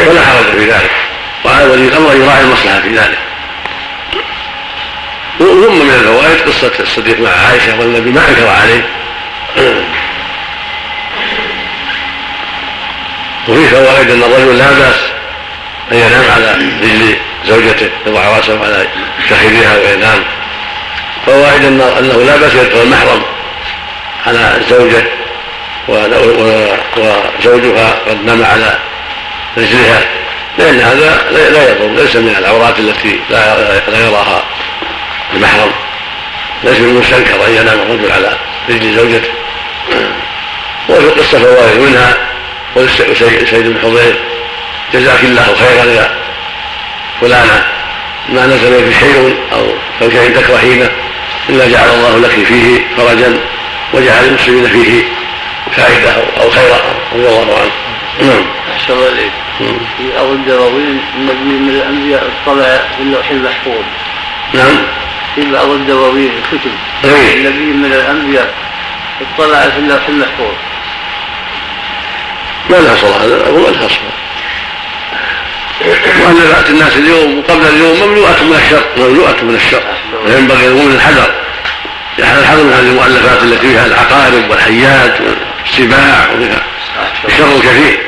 فلا 0.06 0.20
حرج 0.20 0.58
في 0.58 0.64
ذلك. 0.70 0.90
وعلى 1.44 1.64
ولي 1.64 1.88
الأمر 1.88 2.14
يراعي 2.16 2.40
المصلحة 2.40 2.80
في 2.80 2.88
ذلك. 2.88 3.18
ثم 5.38 5.86
من 5.86 5.94
الفوائد 5.94 6.40
قصة 6.48 6.72
الصديق 6.80 7.20
مع 7.20 7.30
عائشة 7.30 7.80
والنبي 7.80 8.10
ما 8.10 8.28
أنكر 8.28 8.48
عليه. 8.48 8.82
وفي 13.48 13.66
فوائد 13.66 14.10
أن 14.10 14.22
الرجل 14.22 14.58
لا 14.58 14.70
بأس 14.70 15.00
أن 15.92 15.96
ينام 15.96 16.30
على 16.34 16.54
رجل 16.82 17.16
زوجته 17.46 17.90
يضع 18.06 18.36
رأسه 18.36 18.64
على 18.64 18.86
فخذها 19.28 19.78
وينام. 19.78 20.24
فوائد 21.26 21.64
أنه 21.64 22.22
لا 22.26 22.36
بأس 22.36 22.54
يدخل 22.54 22.82
المحرم 22.82 23.22
على 24.26 24.56
الزوجة 24.56 25.04
وزوجها 26.96 27.98
قد 28.08 28.24
نام 28.24 28.44
على 28.44 28.78
رجلها. 29.56 30.00
لأن 30.58 30.80
هذا 30.80 31.26
لا 31.30 31.70
يضر 31.70 32.02
ليس 32.02 32.16
من 32.16 32.36
العورات 32.38 32.78
التي 32.78 33.20
لا 33.30 34.06
يراها. 34.06 34.42
المحرم 35.34 35.70
ليس 36.64 36.80
من 36.80 36.88
المستنكر 36.88 37.46
أن 37.46 37.52
ينام 37.52 37.78
الرجل 37.78 38.12
على 38.12 38.38
رجل 38.68 38.94
زوجته. 38.96 39.30
وفي 40.88 41.06
القصة 41.06 41.38
فوائد 41.38 41.80
منها 41.80 42.16
قول 42.74 42.90
سيد 43.50 43.66
بن 43.66 43.78
حضير 43.82 44.14
جزاك 44.94 45.24
الله 45.24 45.54
خيرا 45.54 45.84
يا 45.84 46.10
فلانة 47.20 47.64
ما 48.28 48.46
نزل 48.46 48.92
في 48.92 49.00
شيء 49.00 49.36
أو 49.52 50.10
شيء 50.10 50.36
تكرهينه 50.36 50.90
إلا 51.48 51.68
جعل 51.68 51.88
الله 51.88 52.18
لك 52.18 52.30
فيه 52.30 52.80
فرجا 52.96 53.40
وجعل 53.94 54.24
المسلمين 54.24 54.68
فيه 54.68 55.02
فائدة 55.76 56.12
أو 56.40 56.50
خيرا. 56.50 56.78
رضي 57.12 57.28
الله 57.28 57.58
عنه. 57.60 57.72
نعم. 58.28 58.46
أحسن 58.76 58.92
الله 58.92 59.08
اليك 59.08 59.32
في 59.98 60.18
أول 60.18 60.36
الدواوين 60.36 61.00
النبي 61.14 61.44
من 61.44 61.68
الأنبياء 61.68 62.30
اطلع 62.46 62.76
في 62.96 63.02
اللوح 63.02 63.30
المحفوظ. 63.30 63.84
نعم. 64.54 64.82
في 65.42 65.52
بعض 65.52 65.68
الدواوين 65.68 66.30
الكتب. 66.38 66.70
إيه. 67.04 67.34
النبي 67.34 67.64
من 67.64 67.92
الأنبياء. 67.92 68.54
اطلع 69.20 69.60
في 69.60 69.78
اللوح 69.78 70.08
المحفوظ. 70.08 70.54
ما 72.70 72.76
لها 72.76 72.96
صلاة. 72.96 73.16
هذا 73.16 73.50
ما 73.50 73.58
لها 73.58 73.88
صلاة. 73.88 74.18
مؤلفات 76.18 76.70
الناس 76.70 76.96
اليوم 76.96 77.38
وقبل 77.38 77.66
اليوم 77.66 78.08
مملوءة 78.08 78.44
من 78.44 78.54
الشر 78.64 78.84
مملوءة 78.96 79.36
من 79.42 79.54
الشر. 79.54 79.82
وينبغي 80.26 80.66
المؤمن 80.66 80.94
الحذر. 80.94 81.34
يحذر 82.18 82.40
الحذر 82.40 82.64
من 82.64 82.72
هذه 82.72 82.88
المؤلفات 82.88 83.42
التي 83.42 83.68
فيها 83.68 83.86
العقارب 83.86 84.50
والحيات 84.50 85.18
والسباع 85.20 86.28
وفيها 86.34 86.62
الشر 87.28 87.58
كثير 87.58 87.98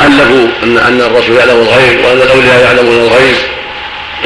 ألفوا 0.00 0.48
أن 0.62 0.78
أن 0.78 1.00
الرسول 1.00 1.36
يعلم 1.36 1.50
الغيب 1.50 2.04
وأن 2.04 2.22
الأولياء 2.22 2.64
يعلمون 2.64 2.94
الغيب. 2.94 3.36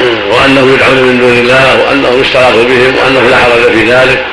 وأنه 0.03 0.73
يدعون 0.73 1.03
من 1.03 1.19
دون 1.19 1.33
الله 1.33 1.81
وانه 1.81 2.21
يستغاث 2.21 2.55
بهم 2.55 2.95
وانه 2.95 3.29
لا 3.29 3.37
حرج 3.37 3.71
في 3.71 3.91
ذلك. 3.91 4.25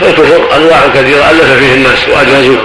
فالكفر 0.00 0.56
أنواع 0.56 0.80
كثيرة 0.94 1.30
ألف 1.30 1.52
فيه 1.58 1.74
الناس 1.74 2.08
واجازوا 2.08 2.56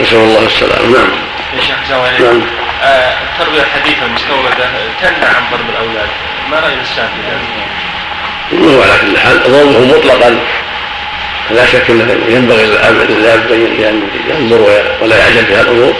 نسأل 0.00 0.16
الله 0.16 0.46
السلامة. 0.46 0.98
نعم. 0.98 1.08
يا 1.56 1.60
شيخ 1.60 1.76
نعم. 1.90 2.42
آه، 2.82 3.12
التربية 3.22 3.62
الحديثة 3.62 4.06
المستوردة 4.06 4.68
تمنع 5.00 5.28
عن 5.28 5.42
ضرب 5.52 5.70
الأولاد. 5.70 6.08
ما 6.50 6.60
رأي 6.60 6.74
الاسلام 6.74 7.08
في 7.08 7.20
ذلك؟ 7.30 8.74
هو 8.74 8.82
على 8.82 8.92
كل 9.00 9.18
حال 9.18 9.42
ضربه 9.42 9.98
مطلقا. 9.98 10.38
لا 11.50 11.66
شك 11.66 11.90
إنه 11.90 12.16
ينبغي 12.28 12.66
للاب 13.08 13.52
أن 13.52 14.02
ينظر 14.28 14.82
ولا 15.02 15.18
يعجل 15.18 15.46
في 15.46 15.54
هذه 15.54 15.60
الأمور. 15.60 15.94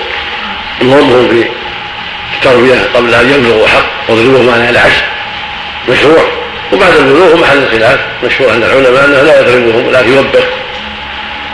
ضربهم 0.82 1.28
في 1.28 1.48
التربية 2.36 2.74
قبل 2.94 3.14
أن 3.14 3.30
يبلغوا 3.30 3.68
حق 3.68 3.86
واضربوهم 4.08 4.50
على 4.50 4.70
العشر 4.70 5.02
مشروع. 5.88 6.24
وبعد 6.72 6.96
البلوغ 6.96 7.36
محل 7.36 7.58
الخلاف. 7.58 8.00
مشهور 8.24 8.52
عند 8.52 8.64
العلماء 8.64 9.04
أنه 9.04 9.22
لا 9.22 9.40
يضربهم 9.40 9.86
ولكن 9.86 10.12
يوبخ. 10.12 10.44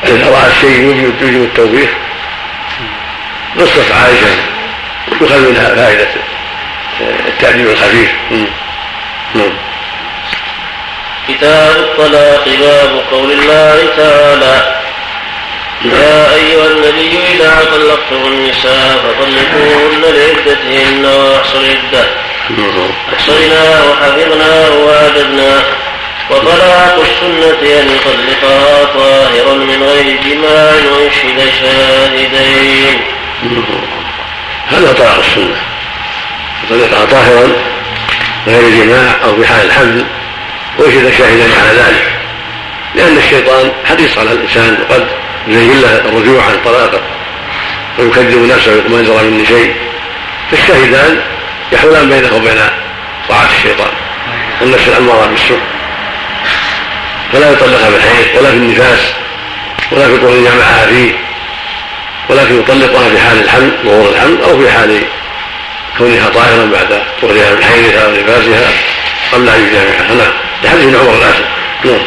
إذا 0.04 0.30
رأى 0.30 0.50
الشيء 0.50 0.80
يوجب 0.80 1.44
التوبيخ. 1.44 1.90
قصة 3.58 3.94
عائشة 3.94 4.34
يؤخذ 5.08 5.50
منها 5.50 5.74
فائدة 5.74 6.08
التعليم 7.28 7.66
الخفيف. 7.66 8.12
كتاب 11.28 11.76
الطلاق 11.76 12.48
باب 12.60 13.02
قول 13.10 13.32
الله 13.32 13.88
تعالى 13.96 14.80
يا 15.84 16.34
أيها 16.34 16.66
النبي 16.66 17.18
إذا 17.34 17.64
طلقتم 17.70 18.26
النساء 18.26 18.98
فطلقوهن 19.04 20.02
لعدتهن 20.02 21.04
وأحصوا 21.04 21.60
العدة. 21.60 22.23
أحصينا 22.44 23.84
وحفظنا 23.84 24.68
وأعددنا 24.68 25.62
وطلاق 26.30 27.00
السنة 27.00 27.80
أن 27.80 27.88
يطلقها 27.88 28.84
طاهرا 28.84 29.54
من 29.54 29.82
غير 29.82 30.20
جماع 30.22 30.72
ويشهد 30.92 31.50
شاهدين. 31.60 33.00
هذا 34.68 34.92
طلاق 34.92 35.18
السنة. 35.18 35.56
يطلقها 36.64 37.04
طاهرا 37.04 37.52
غير 38.46 38.84
جماع 38.84 39.16
أو 39.24 39.36
في 39.36 39.46
حال 39.46 39.66
الحمل 39.66 40.04
ويشهد 40.78 41.12
شاهدا 41.18 41.44
على 41.60 41.78
ذلك. 41.78 42.12
لأن 42.94 43.16
الشيطان 43.16 43.72
حريص 43.84 44.18
على 44.18 44.32
الإنسان 44.32 44.78
وقد 44.90 45.06
يزين 45.48 45.80
له 45.80 45.96
الرجوع 45.96 46.44
عن 46.44 46.56
طلاقه 46.64 47.00
ويكذب 47.98 48.52
نفسه 48.52 48.82
ما 48.88 49.00
يجرى 49.00 49.22
مني 49.22 49.46
شيء. 49.46 49.74
فالشاهدان 50.50 51.33
يحولان 51.72 52.08
بينه 52.08 52.36
وبين 52.36 52.60
طاعة 53.28 53.48
الشيطان 53.56 53.90
النفس 54.62 54.88
الأمارة 54.88 55.26
بالسوء 55.26 55.60
فلا 57.32 57.50
يطلقها 57.50 57.90
بالحيض 57.90 58.36
ولا 58.36 58.50
في 58.50 58.56
النفاس 58.56 59.12
ولا 59.90 60.06
في 60.06 60.18
طول 60.18 60.44
جامعها 60.44 60.86
فيه 60.86 61.12
ولكن 62.28 62.58
يطلقها 62.60 63.08
في 63.08 63.18
حال 63.18 63.44
الحمل 63.44 63.72
ظهور 63.84 64.08
الحمل 64.10 64.42
أو 64.42 64.60
في 64.60 64.70
حال 64.70 65.02
كونها 65.98 66.28
طاهرا 66.28 66.64
بعد 66.72 67.02
طهرها 67.22 67.54
من 67.54 67.64
حيضها 67.64 68.06
ونفاسها 68.06 68.70
قبل 69.32 69.48
ان 69.48 69.66
يجامعها 69.66 70.14
نعم. 70.14 70.32
لحديث 70.64 70.96
عمر 70.96 71.14
الاسد 71.14 71.44
نعم. 71.84 72.00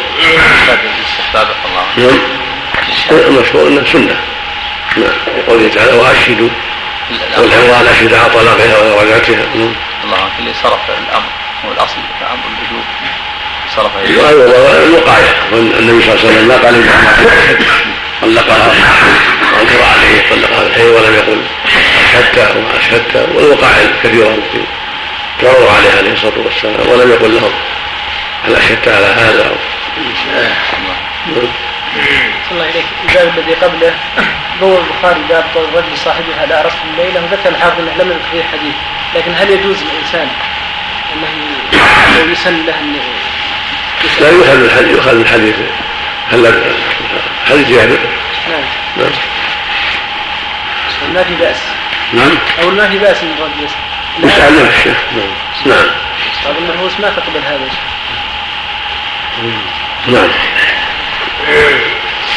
نعم. 1.96 2.18
المشهور 3.10 3.68
انه 3.68 3.84
سنة. 3.92 4.16
نعم. 4.96 5.12
لقوله 5.38 5.68
تعالى 5.74 5.92
وأشهدوا 5.92 6.48
اشهد 7.10 8.14
على 8.14 8.30
طلاقها 8.34 8.94
ورجعتها 8.94 9.36
نعم 9.54 9.74
الله 10.04 10.28
اللي 10.38 10.52
صرف 10.62 10.80
الأمر 10.88 11.30
هو 11.64 11.72
الأصل 11.72 11.96
الامر 12.20 12.42
بالوجوب 12.60 12.84
صرف 13.76 13.90
إلى 14.04 14.30
الوقاية. 14.86 15.34
النبي 15.52 16.02
صلى 16.02 16.14
الله 16.14 16.20
عليه 16.20 16.30
وسلم 16.30 16.48
ما 16.48 16.54
قال 16.54 16.84
طلقها. 18.22 18.72
وانكر 19.58 19.82
عليه 19.82 20.30
طلقها 20.30 20.64
بالحي 20.64 20.88
ولم 20.88 21.14
يقل. 21.14 21.42
أشهدت 22.04 22.56
وما 22.56 22.78
أشهدت. 22.78 23.28
والوقائع 23.34 23.76
الكثيرة 23.80 24.28
التي 24.28 24.64
تعرض 25.40 25.68
عليه 25.76 25.98
عليه 25.98 26.12
الصلاة 26.12 26.38
والسلام. 26.44 26.88
ولم 26.88 27.10
يقل 27.10 27.34
لهم 27.34 27.52
هل 28.44 28.56
أشهدت 28.56 28.88
على 28.88 29.06
هذا 29.06 29.50
الله 32.50 32.70
الباب 33.08 33.38
الذي 33.38 33.54
قبله 33.54 33.94
بوى 34.60 34.78
البخاري 34.78 35.20
باب 35.28 35.44
قول 35.54 35.64
الرجل 35.64 35.98
صاحبها 35.98 36.46
لا 36.46 36.58
عرفت 36.58 36.76
الليلة 36.90 37.20
وذكر 37.20 37.48
الحافظ 37.48 37.80
إنه 37.80 38.02
لم 38.02 38.10
يذكر 38.10 38.30
فيه 38.32 38.42
حديث 38.42 38.74
لكن 39.14 39.34
هل 39.34 39.50
يجوز 39.50 39.76
الانسان 39.82 40.28
أنه 41.14 41.28
يسن 42.32 42.66
له؟ 42.66 42.74
ان 42.80 42.96
لا 44.20 44.30
من 44.54 44.64
الحديث 44.64 45.06
من 45.06 45.20
الحديث. 45.20 45.54
هل 46.32 46.62
حديث 47.48 47.68
جابر 47.68 47.98
نعم. 48.48 48.60
نعم. 48.96 49.10
ما 51.14 51.24
في 51.24 51.34
بأس. 51.34 51.56
نعم. 52.12 52.38
أو 52.62 52.70
ما 52.70 52.88
في 52.88 52.98
بأس 52.98 53.22
من 53.22 53.34
الرجل 53.38 53.68
يسأل 54.22 54.66
نفسه 54.66 54.94
نعم. 55.16 55.30
نعم. 55.66 55.86
طيب 56.44 56.56
النفوس 56.58 57.00
ما 57.00 57.10
تقبل 57.10 57.40
هذا 57.46 57.68
نعم. 60.06 60.28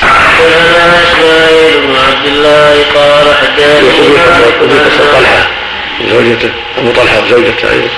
حدثنا 0.01 1.03
اسماعيل 1.03 1.81
بن 1.87 1.95
عبد 1.95 2.25
الله 2.25 2.85
قال 2.95 3.35
حدثني 3.35 4.11
طلحه 5.11 5.47
زوجته 6.09 6.51
ابو 6.77 6.91
طلحه 6.91 7.23
وزوجته 7.23 7.71
أيضا 7.71 7.89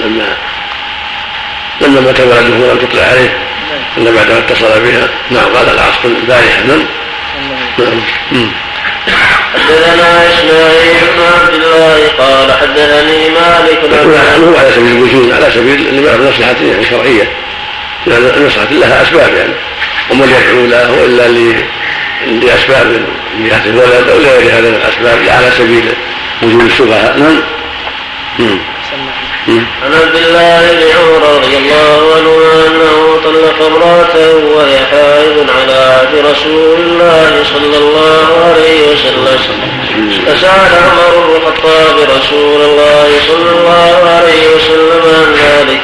لما 0.00 0.36
لما 1.80 2.00
مات 2.00 2.20
ولده 2.20 2.66
ولم 2.66 2.78
تطلع 2.78 3.02
عليه 3.02 3.38
الا 3.96 4.10
بعدما 4.10 4.38
اتصل 4.38 4.80
بها 4.80 5.08
نعم 5.30 5.44
قال 5.44 5.68
العصر 5.68 6.04
البارحه 6.04 6.62
نعم 6.62 6.84
نعم 7.78 8.50
حدثنا 9.54 10.28
اسماعيل 10.32 11.00
بن 11.16 11.22
عبد 11.22 11.54
الله 11.54 12.08
قال 12.18 12.52
حدثني 12.52 13.30
مالك 13.30 13.80
بن 13.82 14.44
هو 14.44 14.58
على 14.58 14.70
سبيل 14.72 14.92
الوجود 14.92 15.32
على 15.32 15.50
سبيل 15.54 15.88
اللي 15.88 16.30
مصلحه 16.30 16.56
يعني 16.62 16.84
شرعيه 16.84 17.28
المصلحه 18.06 18.72
لها 18.72 19.02
أسباب 19.02 19.34
يعني. 19.34 19.52
ومن 20.10 20.28
يدعو 20.28 20.66
له 20.66 21.04
إلا 21.04 21.28
لأسباب 22.26 23.04
مئات 23.38 23.66
الولد 23.66 24.08
أو 24.08 24.18
لغير 24.18 24.52
هذا 24.52 24.68
من 24.70 24.74
الأسباب 24.74 25.18
على 25.28 25.50
سبيل 25.58 25.84
وجود 26.42 26.64
السفهاء 26.64 27.18
نعم. 27.18 27.42
عن 29.82 29.92
عبد 29.94 30.16
الله 30.16 30.72
بن 30.72 30.82
عمر 30.98 31.36
رضي 31.36 31.56
الله 31.56 32.14
عنه 32.16 32.32
أنه 32.66 33.20
طلق 33.24 33.66
امراته 33.66 34.34
وهي 34.36 34.78
حائض 34.78 35.50
على 35.50 35.72
عهد 35.72 36.14
رسول 36.30 36.80
الله 36.80 37.44
صلى 37.44 37.76
الله 37.76 38.26
عليه 38.44 38.92
وسلم. 38.92 39.38
فسأل 40.26 40.72
عمر 40.74 41.26
بن 41.26 41.36
الخطاب 41.36 41.96
رسول 42.18 42.60
الله 42.62 43.08
صلى 43.28 43.50
الله 43.50 44.10
عليه 44.10 44.56
وسلم 44.56 45.02
عن 45.14 45.34
ذلك. 45.34 45.80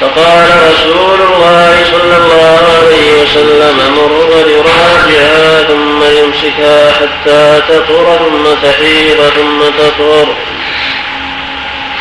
فقال 0.00 0.48
رسول 0.72 1.20
الله 1.20 1.84
صلى 1.84 2.16
الله 2.16 2.60
عليه 2.76 3.22
وسلم 3.22 3.76
مر 3.96 4.28
فليراجعها 4.32 5.62
ثم 5.62 6.02
يمسكها 6.04 6.92
حتى 6.92 7.62
تطهر 7.68 8.18
ثم 8.18 8.68
تحيض 8.68 9.20
ثم 9.36 9.60
تطهر. 9.78 10.26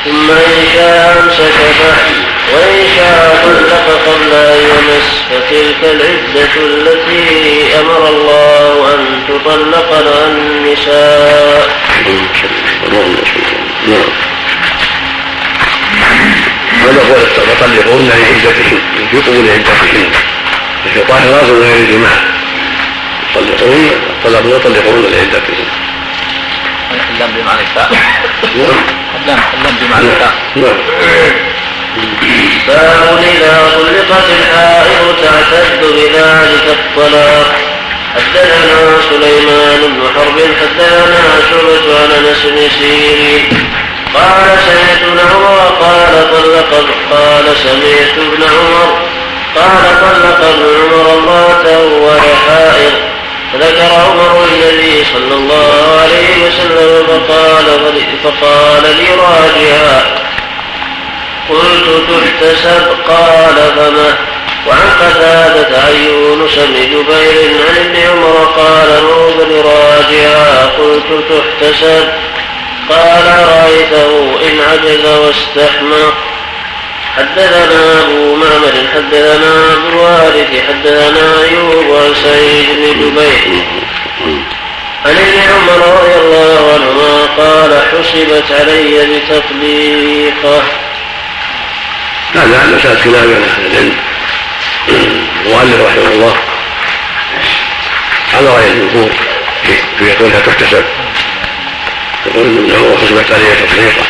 ثم 0.05 0.31
إن 0.31 0.67
شاء 0.73 1.23
أمسك 1.23 1.57
وإن 2.53 2.83
شاء 2.95 3.37
طلق 3.43 3.87
قبل 4.07 4.31
أن 4.33 4.59
يمس. 4.59 5.07
فتلك 5.31 5.81
العدة 5.83 6.53
التي 6.57 7.79
أمر 7.79 8.07
الله 8.09 8.93
أن 8.93 9.23
تطلق 9.27 9.89
لها 9.91 10.27
النساء. 10.27 11.69
هذا 13.87 14.34
هو 16.89 17.15
فطلقوهن 17.25 18.07
لعدتهن 18.09 18.79
في 19.11 19.17
قبول 19.17 19.49
عدتهن 19.49 20.11
في 20.93 20.99
طاهرات 21.07 21.43
غير 21.43 21.86
جماع 21.91 22.17
طلقوهن 23.36 23.91
طلقوا 24.23 24.55
يطلقوهن 24.55 25.01
لعدتهن. 25.11 25.65
اللام 27.13 27.31
بمعنى 27.31 27.61
الفاء. 27.61 27.89
نعم. 28.55 28.81
اللام 29.21 29.39
اللام 29.57 29.75
بمعنى 29.81 30.07
نعم 30.55 30.77
باب 32.67 33.23
إذا 33.36 33.71
طلقت 33.75 34.25
الحائض 34.39 35.15
تعتد 35.23 35.79
بذلك 35.81 36.65
الطلاق 36.67 37.55
حدثنا 38.15 39.01
سليمان 39.09 39.79
بن 39.81 40.01
حرب 40.15 40.39
حدثنا 40.61 41.41
شعبة 41.49 41.99
عن 41.99 42.11
انس 42.25 42.41
بن 42.45 42.69
سيرين 42.79 43.69
قال 44.16 44.59
سمعت 44.66 45.01
ابن 45.03 45.20
عمر 45.20 45.59
قال 45.82 46.13
طلق 46.32 46.86
قال 47.11 47.57
سمعت 47.57 48.18
ابن 48.18 48.43
عمر. 48.43 48.99
قال 49.55 49.84
طلق 50.01 50.47
ابن 50.47 50.66
عمر 50.82 51.13
امراته 51.18 51.84
وهي 51.84 52.36
حائض. 52.47 52.93
فذكر 53.53 53.93
عمر 53.95 54.45
النبي 54.51 55.05
صلى 55.13 55.36
الله 55.36 55.99
عليه 56.01 56.47
وسلم 56.47 57.07
فقال 57.07 57.66
فقال 58.24 58.84
لراجها 58.84 60.01
قلت 61.49 62.03
تحتسب 62.09 62.88
قال 63.07 63.55
فما؟ 63.76 64.16
وعن 64.68 64.89
قتادة 65.01 65.78
عن 65.78 65.95
يونس 66.07 66.55
بن 66.55 66.74
جبير 66.74 67.51
عن 67.70 67.76
ابن 67.78 67.95
عمر 68.09 68.53
قال 68.57 69.03
نوب 69.03 69.49
لراجها 69.49 70.66
قلت 70.66 71.24
تحتسب 71.30 72.07
قال 72.89 73.25
رأيته 73.47 74.39
إن 74.47 74.59
عجز 74.59 75.05
واستحمق 75.05 76.13
حدثنا 77.17 78.01
أبو 78.01 78.36
معمر 78.36 78.88
حدثنا 78.93 79.73
أبو 79.73 79.89
الوارث 79.89 80.51
حدثنا 80.67 81.43
أيوب 81.43 81.95
عن 81.95 82.15
سعيد 82.23 82.65
بن 82.69 82.99
جبير. 82.99 83.63
عن 85.05 85.17
ابن 85.17 85.39
عمر 85.39 85.79
رضي 86.03 86.15
الله 86.15 86.73
عنهما 86.73 87.25
قال 87.38 87.81
حسبت 87.91 88.51
علي 88.51 89.05
بتطليقه 89.05 90.63
هذا 92.36 92.75
مسألة 92.75 93.03
بين 93.03 93.43
أهل 93.43 93.65
العلم. 93.65 93.97
المؤلف 94.89 95.81
رحمه 95.88 96.11
الله. 96.13 96.36
على 98.33 98.47
رأي 98.47 98.71
الجمهور. 98.71 99.09
في 99.99 100.11
قولها 100.19 100.39
تحتسب؟ 100.39 100.86
يقول 102.28 102.45
ابن 102.57 102.71
عمر 102.76 102.97
حسبت 102.97 103.32
علي 103.32 103.55
تطليقه 103.55 104.05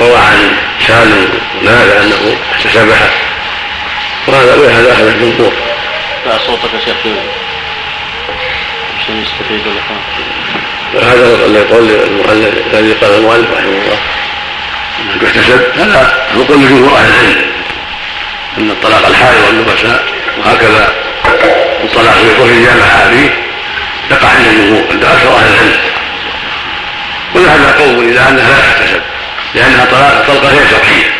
روى 0.00 0.16
عن 0.16 0.56
سالم 0.86 1.28
ونافع 1.60 2.02
أنه 2.02 2.36
احتسبها 2.52 3.10
وهذا 4.26 4.54
وهذا 4.54 4.92
اخذ 4.92 5.06
الجمهور 5.06 5.52
لا 6.26 6.38
صوتك 6.38 6.74
يا 6.74 6.80
شيخ. 6.80 6.96
عشان 9.00 9.22
يستفيد 9.22 9.62
هذا 11.02 11.26
القول 11.46 11.90
الذي 12.72 12.92
قال 12.92 13.14
المؤلف 13.14 13.50
رحمه 13.50 13.68
الله. 13.68 13.98
انه 15.00 15.24
يحتسب 15.24 15.60
هذا 15.76 16.26
هو 16.36 16.42
قول 16.42 16.68
جمهور 16.68 16.98
أهل 16.98 17.08
العلم 17.08 17.52
أن 18.58 18.70
الطلاق 18.70 19.06
الحائض 19.06 19.44
والنفساء 19.46 20.04
وهكذا 20.38 20.94
الطلاق 21.84 22.14
في 22.14 22.34
كفر 22.34 22.46
جامع 22.46 23.10
فيه 23.10 23.45
يقع 24.10 24.28
عند 24.28 24.46
الجمهور 24.46 24.84
عند 24.90 25.04
أكثر 25.04 25.36
أهل 25.36 25.54
العلم 25.54 25.80
وذهب 27.34 27.78
قوم 27.78 27.98
إلى 27.98 28.20
أنها 28.20 28.50
لا 28.50 28.60
تحتسب 28.60 29.00
لأنها 29.54 29.84
طلاق 29.84 30.24
طلقه 30.26 30.48
غير 30.48 30.66
شرعيه 30.70 31.16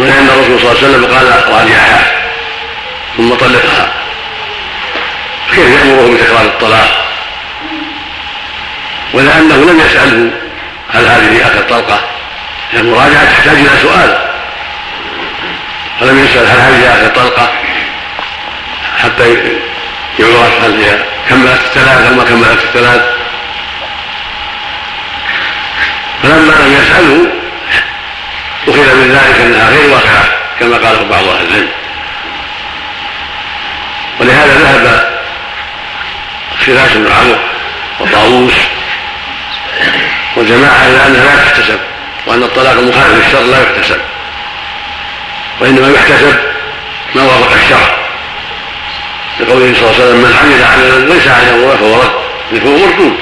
ولان 0.00 0.28
الرسول 0.28 0.60
صلى 0.60 0.70
الله 0.70 0.78
عليه 0.78 0.88
وسلم 0.88 1.04
قال 1.04 1.54
راجعها 1.54 2.12
ثم 3.16 3.34
طلقها. 3.34 3.92
كيف 5.54 5.70
يأمره 5.70 6.14
بتكرار 6.14 6.44
الطلاق؟ 6.44 7.06
ولأنه 9.12 9.56
لم 9.56 9.80
يسأله 9.80 10.30
هل 10.92 11.06
هذه 11.06 11.46
آخر 11.46 11.62
طلقة؟ 11.62 12.00
المراجعة 12.74 13.24
تحتاج 13.24 13.56
إلى 13.56 13.78
سؤال. 13.82 14.18
فلم 16.00 16.24
يسأل 16.24 16.46
هل 16.46 16.60
هذه 16.60 16.94
آخر 16.94 17.08
طلقة؟ 17.08 17.52
حتى 19.02 19.36
يعرف 20.18 20.64
هل 20.64 20.84
هي 20.84 20.98
كملت 21.28 21.60
الثلاث 21.64 22.12
ما 22.12 22.24
كملت 22.24 22.64
الثلاث 22.64 23.02
فلما 26.22 26.52
لم 26.52 26.72
يساله 26.82 27.26
أخذ 28.68 28.94
من 28.96 29.12
ذلك 29.12 29.40
أنها 29.40 29.70
غير 29.70 29.90
واقعة 29.90 30.24
كما 30.60 30.76
قاله 30.76 31.02
بعض 31.02 31.24
أهل 31.24 31.46
العلم. 31.48 31.68
ولهذا 34.20 34.58
ذهب 34.58 35.12
خلاف 36.66 36.96
بن 36.96 37.12
عمرو 37.12 37.38
وطاووس 38.00 38.54
وجماعه 40.36 40.86
إلى 40.86 41.06
أنها 41.06 41.36
لا 41.36 41.44
تحتسب 41.44 41.80
وأن 42.26 42.42
الطلاق 42.42 42.72
المخالف 42.72 43.26
للشر 43.26 43.42
لا 43.42 43.62
يحتسب. 43.62 44.00
وإنما 45.60 45.88
يحتسب 45.88 46.38
ما 47.14 47.22
وافق 47.22 47.52
الشرع. 47.52 48.01
لقوله 49.40 49.74
صلى 49.74 49.82
الله 49.82 49.94
عليه 49.94 50.04
وسلم 50.04 50.16
من 50.16 50.36
عمل 50.42 50.64
عملا 50.64 51.14
ليس 51.14 51.28
عليه 51.28 51.54
امره 51.54 51.76
فهو 51.76 52.00
رد 52.00 52.60
فهو 52.60 52.76
مردود. 52.76 53.16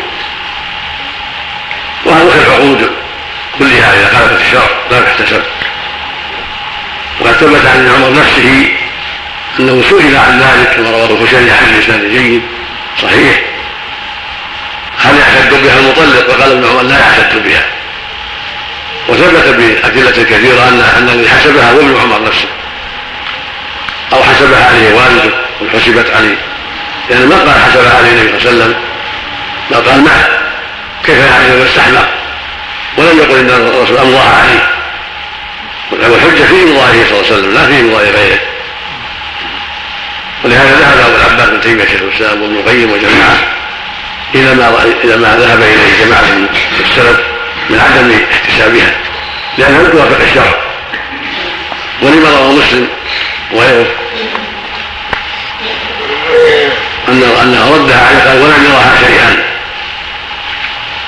وهذا 2.05 2.35
العقود 2.35 2.91
كلها 3.59 3.95
إذا 3.95 4.19
خالفت 4.19 4.41
الشرع 4.41 4.71
لا 4.91 5.01
تحتسب. 5.01 5.43
وقد 7.21 7.33
ثبت 7.33 7.67
عن 7.67 7.89
عمر 7.89 8.21
نفسه 8.21 8.69
أنه 9.59 9.83
سئل 9.83 10.17
عن 10.17 10.41
ذلك 10.41 10.77
كما 10.77 10.91
رواه 10.91 11.07
الخشني 11.07 11.51
عن 11.51 11.79
لسان 11.79 12.11
جيد 12.11 12.43
صحيح. 13.03 13.41
هل 14.99 15.15
يعتد 15.19 15.63
بها 15.63 15.79
المطلق؟ 15.79 16.31
فقال 16.33 16.53
ابن 16.53 16.67
عمر 16.67 16.83
لا 16.83 16.99
يعتد 16.99 17.45
بها. 17.45 17.67
وثبت 19.09 19.49
بأدلة 19.49 20.25
كثيرة 20.25 20.69
أن 20.69 21.09
الذي 21.09 21.29
حسبها 21.29 21.73
هو 21.73 21.81
ابن 21.81 22.01
عمر 22.01 22.23
نفسه 22.23 22.49
أو 24.13 24.23
حسبها 24.23 24.65
عليه 24.67 24.95
والده. 24.95 25.50
وحسبت 25.63 26.11
عليه 26.17 26.37
لأن 27.11 27.29
ما 27.29 27.37
قال 27.37 27.61
حسبها 27.61 27.97
عليه 27.99 28.11
النبي 28.11 28.41
صلى 28.41 28.51
الله 28.51 28.65
عليه 28.65 28.75
وسلم. 28.75 28.77
ما 29.71 29.77
قال 29.77 30.05
معه 30.05 30.29
كيف 31.05 31.19
يعني 31.19 31.63
استحلق 31.63 32.09
ولم 32.97 33.19
يقل 33.19 33.39
إن 33.39 33.51
الرسول 33.51 33.99
أمضاها 33.99 34.43
عليه. 34.43 34.71
والحجة 35.91 36.45
في 36.45 36.63
إمضائه 36.63 37.05
صلى 37.05 37.21
الله 37.21 37.27
عليه 37.27 37.33
وسلم 37.33 37.55
لا 37.55 37.67
في 37.67 37.81
إمضاء 37.81 38.05
غيره. 38.05 38.39
ولهذا 40.45 40.77
ذهب 40.81 41.01
أبو 41.01 41.17
العباس 41.17 41.49
بن 41.49 41.61
تيمية 41.61 41.85
شيخ 41.85 42.01
الإسلام 42.01 42.43
وابن 42.43 42.55
القيم 42.55 42.93
وجماعة 42.93 43.37
إلى 44.35 44.55
ما 44.55 44.85
إلى 45.05 45.17
ما 45.17 45.37
ذهب 45.37 45.63
إليه 45.63 46.05
جماعة 46.05 46.35
من 46.35 46.49
السلف 46.81 47.21
من 47.71 47.81
عدم 47.81 48.19
احتسابها. 48.33 48.95
لأنها 49.59 49.83
لم 49.83 49.91
توافق 49.91 50.21
الشرع. 50.21 50.55
ولما 52.03 52.29
روى 52.31 52.53
مسلم 52.53 52.89
وغيره. 53.53 53.87
أن 57.11 57.23
أنه 57.43 57.77
ردها 57.77 58.07
عليه 58.07 58.19
قال 58.19 58.43
ولم 58.43 58.65
يرها 58.65 58.97
شيئا. 59.07 59.45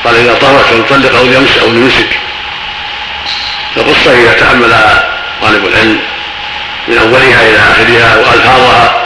قال 0.04 0.16
إذا 0.16 0.34
طهرت 0.34 0.64
فليطلق 0.64 1.18
أو 1.18 1.24
ليمس 1.24 1.58
أو 1.58 1.70
ليمسك 1.70 2.18
القصة 3.76 4.12
إذا 4.12 4.32
تأمل 4.32 4.74
طالب 5.42 5.66
العلم 5.66 5.98
من 6.88 6.98
أولها 6.98 7.42
إلى 7.48 7.58
آخرها 7.58 8.16
وألفاظها. 8.16 9.02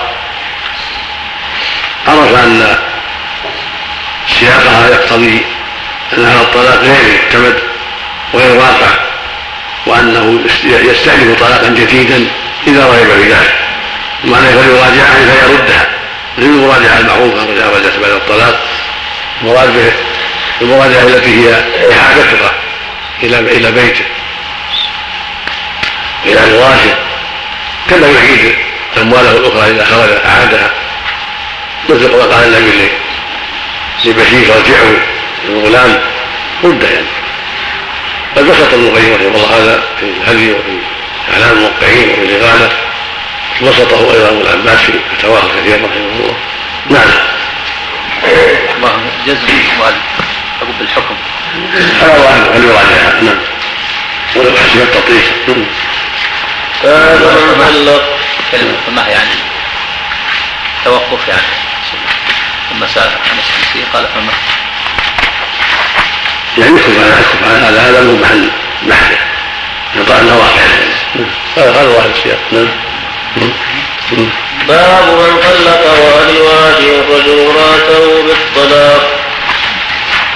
عرف 2.08 2.34
أن 2.34 2.78
سياقها 4.40 4.88
يقتضي 4.88 5.44
أن 6.12 6.24
هذا 6.24 6.40
الطلاق 6.40 6.80
غير 6.80 7.22
معتمد 7.22 7.58
وغير 8.32 8.54
واقع 8.54 8.90
وأنه 9.86 10.40
يستأنف 10.64 11.40
طلاقا 11.40 11.68
جديدا 11.68 12.28
إذا 12.66 12.84
رغب 12.84 13.22
في 13.22 13.32
ذلك. 13.32 13.54
ومعنى 14.24 14.46
فليراجعها 14.46 15.14
فيردها. 15.14 15.95
مثل 16.38 16.48
المراجعة 16.48 16.98
المعروفة 16.98 17.44
رجع 17.44 17.66
رجعت 17.66 17.96
بعد 17.96 18.10
الطلاق. 18.10 18.60
المراد 19.42 19.72
به 19.76 19.92
المراجعة 20.60 21.02
التي 21.02 21.30
هي 21.30 21.54
إعادتها 21.92 22.52
إلى 23.22 23.38
إلى 23.38 23.72
بيته. 23.72 24.04
إلى 26.24 26.40
فراشه 26.40 26.94
كما 27.90 28.06
يعيد 28.06 28.54
أمواله 29.00 29.30
الأخرى 29.30 29.70
إذا 29.70 29.84
خرج 29.84 30.10
أعادها 30.26 30.70
مثل 31.88 32.16
ما 32.16 32.24
قال 32.24 32.44
النبي 32.44 32.90
لبشير 34.04 34.54
ارجعوا 34.54 34.96
الغلام 35.48 36.00
رد 36.64 36.82
يعني. 36.82 37.06
قد 38.36 38.44
بسط 38.44 38.74
ابن 38.74 38.86
القيم 38.86 39.14
رحمه 39.14 39.26
الله 39.26 39.56
هذا 39.56 39.82
في 40.00 40.06
الهدي 40.06 40.52
وفي 40.52 40.78
اعلام 41.32 41.56
الموقعين 41.56 42.10
وفي 42.10 42.22
الإغاثة. 42.22 42.85
بسطه 43.62 44.12
أيضا 44.12 44.28
ابو 44.28 44.40
العباس 44.40 44.80
في 44.80 44.92
فتواه 45.18 45.40
كثيره 45.40 45.76
رحمه 45.76 45.96
الله 45.96 46.36
نعم. 46.90 47.10
الله 48.76 49.10
جزم 49.26 49.46
أقول 50.62 50.74
بالحكم. 50.78 51.16
على 52.02 52.22
واحد 52.22 52.40
ان 52.54 52.62
يراجعها 52.62 53.20
نعم. 53.22 53.38
ولو 54.36 54.50
حسب 54.56 54.80
التطبيق. 54.80 55.22
باب 56.84 57.20
من 57.56 57.64
علق 57.66 58.18
كلمة 58.52 58.74
فما 58.86 59.08
يعني؟ 59.08 59.34
توقف 60.84 61.28
يعني. 61.28 61.66
المسألة 62.72 63.12
عن 63.30 63.38
الشمسية 63.38 63.84
قال 63.92 64.06
فما 64.14 64.32
يعني 66.58 66.76
يكف 66.76 66.98
على 67.00 67.20
يكف 67.20 67.42
على 67.44 67.66
هذا 67.66 67.90
هذا 67.90 68.02
مو 68.02 68.16
محل 68.16 68.50
بحثه 68.82 69.18
يطلع 69.94 70.20
انه 70.20 70.36
واقع 70.36 70.62
هذا 71.56 71.70
هذا 71.70 71.90
ظاهر 71.92 72.10
السياق 72.16 72.38
نعم. 72.52 72.68
باب 74.68 75.06
من 75.08 75.32
طلق 75.42 75.82
الرجل 75.92 77.40
امراته 77.40 78.22
بالطلاق. 78.26 79.02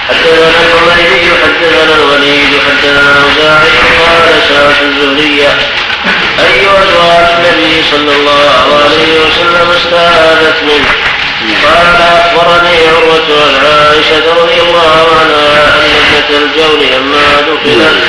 حدثنا 0.09 0.47
الحميدي 0.47 1.29
حدثنا 1.43 1.95
الوليد 1.95 2.51
حدثنا 2.67 3.03
اوزاعي 3.23 3.71
قال 3.99 4.25
سالت 4.49 4.81
الزهرية 4.81 5.51
أي 6.39 6.61
أزواج 6.61 7.25
النبي 7.37 7.83
صلى 7.91 8.15
الله 8.15 8.81
عليه 8.83 9.11
وسلم 9.21 9.67
استعاذت 9.77 10.57
منه. 10.63 10.91
قال 11.65 11.95
أخبرني 12.01 12.77
عروة 12.87 13.29
عن 13.45 13.65
عائشة 13.65 14.25
رضي 14.41 14.61
الله 14.61 15.07
عنها 15.19 15.49
أن 15.75 15.91
ابنة 16.11 16.37
الجون 16.37 16.79
لما 16.93 17.25
دخلت. 17.47 18.03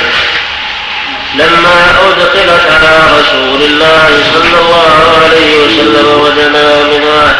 لما 1.35 1.75
أدخلت 2.09 2.65
على 2.71 2.97
رسول 3.19 3.61
الله 3.61 4.07
صلى 4.33 4.59
الله 4.61 4.95
عليه 5.23 5.65
وسلم 5.65 6.21
ودنا 6.21 6.83
منها 6.83 7.39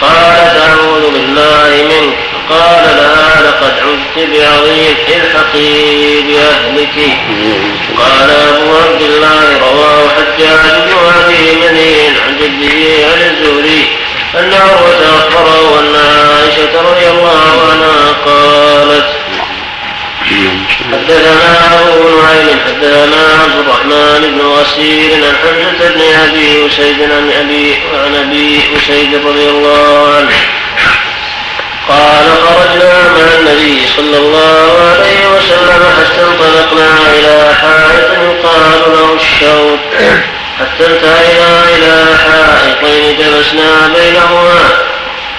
قالت 0.00 0.56
أعوذ 0.68 1.10
بالله 1.12 1.70
منك. 1.90 2.14
قال 2.50 2.84
لها 2.96 3.42
لقد 3.42 3.74
عدت 3.86 4.28
بعظيم 4.30 4.94
الحقي 5.08 6.22
بأهلك 6.22 7.16
قال 7.98 8.30
أبو 8.30 8.76
عبد 8.76 9.02
الله 9.02 9.58
رواه 9.60 10.08
حجاج 10.08 10.72
بن 10.76 10.92
أبي 11.24 11.56
منين 11.56 12.12
عن 12.26 12.36
جده 12.40 13.06
عن 13.06 13.20
الزهري 13.30 13.82
أن 14.38 14.52
عروة 14.54 15.02
أخبره 15.18 15.80
أن 15.80 15.94
عائشة 15.96 16.90
رضي 16.90 17.08
الله 17.10 17.70
عنها 17.70 18.12
قالت 18.26 19.06
حدثنا 20.30 21.80
أبو 21.80 22.08
نعيم 22.08 22.58
حدثنا 22.66 23.22
عبد 23.42 23.58
الرحمن 23.58 24.20
بن 24.20 24.40
غسيل 24.40 25.24
عن 25.24 25.36
حمزة 25.36 25.88
بن 25.94 26.00
أبي 26.00 26.66
أسيد 26.66 27.02
عن 27.02 27.32
أبي 27.40 27.78
عن 27.94 28.14
أبي 28.14 28.60
أسيد 28.76 29.14
رضي 29.14 29.48
الله 29.48 30.14
عنه. 30.16 30.30
قال 31.88 32.26
خرجنا 32.44 33.08
مع 33.08 33.38
النبي 33.38 33.86
صلى 33.96 34.16
الله 34.16 34.68
عليه 34.90 35.36
وسلم 35.36 35.82
حتى 35.98 36.22
انطلقنا 36.22 36.90
إلى 37.18 37.54
حائط 37.54 38.10
يقال 38.12 38.92
له 38.92 39.14
الشوط 39.14 39.78
حتى 40.60 40.86
انتهينا 40.86 41.64
إلى 41.76 42.18
حائطين 42.24 43.16
جلسنا 43.18 43.92
بينهما. 43.94 44.89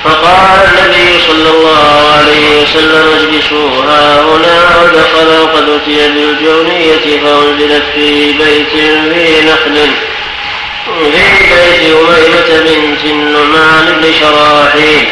فقال 0.04 0.60
النبي 0.68 1.20
صلى 1.28 1.50
الله 1.50 2.12
عليه 2.18 2.62
وسلم 2.62 3.08
اجلسوا 3.20 3.84
ها 3.86 4.22
هنا 4.22 4.82
ودخل 4.84 5.42
وقد 5.42 5.70
أتي 5.70 6.08
بالجونية 6.08 7.22
فأنزلت 7.24 7.84
في 7.96 8.32
بيت 8.34 8.68
في 8.70 9.42
نخل. 9.46 9.92
في 10.86 11.12
بيت 11.12 11.96
أميمة 11.96 12.64
بنت 12.66 13.04
النعمان 13.06 13.86
بن 14.02 14.14
شراحيل. 14.20 15.08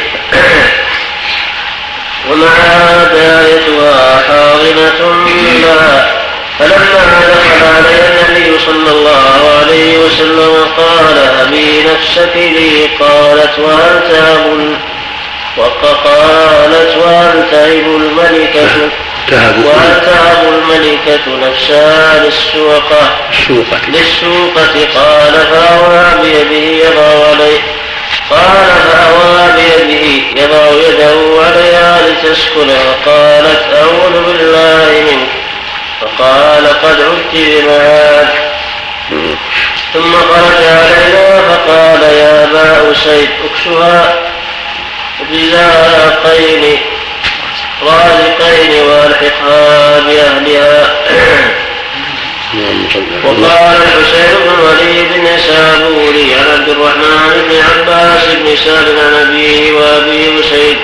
ومعها 2.32 3.04
دايتها 3.14 4.24
حاضنة 4.28 5.26
لها 5.62 6.19
فلما 6.60 7.20
دخل 7.30 7.66
علي 7.76 8.00
النبي 8.08 8.60
صلى 8.60 8.92
الله 8.92 9.60
عليه 9.60 9.98
وسلم 9.98 10.66
قال 10.78 11.18
أبي 11.42 11.84
نفسك 11.84 12.36
لي؟ 12.36 12.88
قالت 13.00 13.60
وهل 13.60 14.04
تهب 14.12 14.78
وقالت 15.58 16.98
وهل 16.98 17.44
تهب 17.52 17.86
الملكة 18.02 18.90
وهل 19.66 20.02
تهب 20.06 20.54
الملكة 20.54 21.26
نفسها 21.48 22.24
للسوقة 22.26 23.18
للسوقة 23.88 24.88
قال 24.96 25.34
فأوى 25.52 26.06
بيده 26.22 26.86
يضع 26.86 27.28
عليه 27.30 27.60
قال 28.30 28.68
فأهوى 28.92 29.52
بيده 29.56 30.06
يضع 30.42 30.66
يده 30.88 31.18
عليها 31.46 32.00
لتسكن. 32.08 32.70
وقالت 32.70 33.64
أعوذ 33.74 34.24
بالله 34.26 34.90
منك. 35.12 35.30
فقال 36.02 36.68
قد 36.68 37.02
عذت 37.02 37.34
بمعاذ 37.34 38.28
ثم 39.94 40.14
خرج 40.14 40.64
علينا 40.64 41.42
فقال 41.42 42.02
يا 42.04 42.44
ابا 42.44 42.92
اسيد 42.92 43.30
اكسها 43.46 44.16
رازقين 45.32 46.78
رازقيين 47.84 48.84
والحقها 48.84 50.00
بأهلها. 50.00 50.96
وقال 53.24 53.78
الحسين 53.82 54.36
بن 54.44 54.50
الوليد 54.60 55.14
النيسابوري 55.14 56.34
عن 56.34 56.60
عبد 56.60 56.70
الرحمن 56.70 57.44
عن 57.50 57.56
عباس 57.56 58.26
بن 58.36 58.56
سهل 58.56 59.00
عن 59.00 59.28
أبيه 59.28 59.74
وابي 59.74 60.40
اسيد 60.40 60.78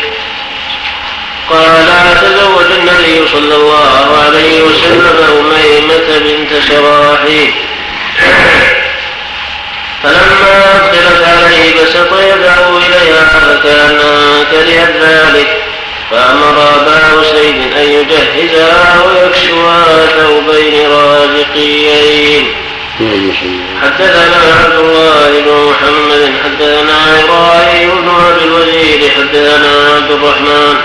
قال 1.49 1.87
تزوج 2.21 2.71
النبي 2.79 3.27
صلى 3.31 3.55
الله 3.55 4.17
عليه 4.25 4.61
وسلم 4.61 5.17
أميمة 5.39 6.19
بنت 6.19 6.63
شراحيل 6.69 7.51
فلما 10.03 10.53
أدخلت 10.75 11.23
عليه 11.23 11.83
بسط 11.83 12.11
يدعو 12.13 12.77
إليها 12.77 13.25
فكأنها 13.39 14.43
كرهت 14.51 14.95
ذلك 15.01 15.49
فأمر 16.11 16.57
أبا 16.75 17.23
سيد 17.23 17.59
أن 17.77 17.89
يجهزها 17.89 19.03
ويكسوها 19.03 20.07
ثوبين 20.17 20.89
رازقيين. 20.89 22.45
حدثنا 23.81 24.39
عبد 24.63 24.79
الله 24.79 25.29
بن 25.45 25.51
محمد 25.69 26.33
حدثنا 26.43 26.97
إبراهيم 27.23 27.89
بن 28.01 28.09
أبي 28.09 28.43
الوزير 28.45 29.11
حدثنا 29.17 29.71
عبد 29.95 30.11
الرحمن. 30.11 30.75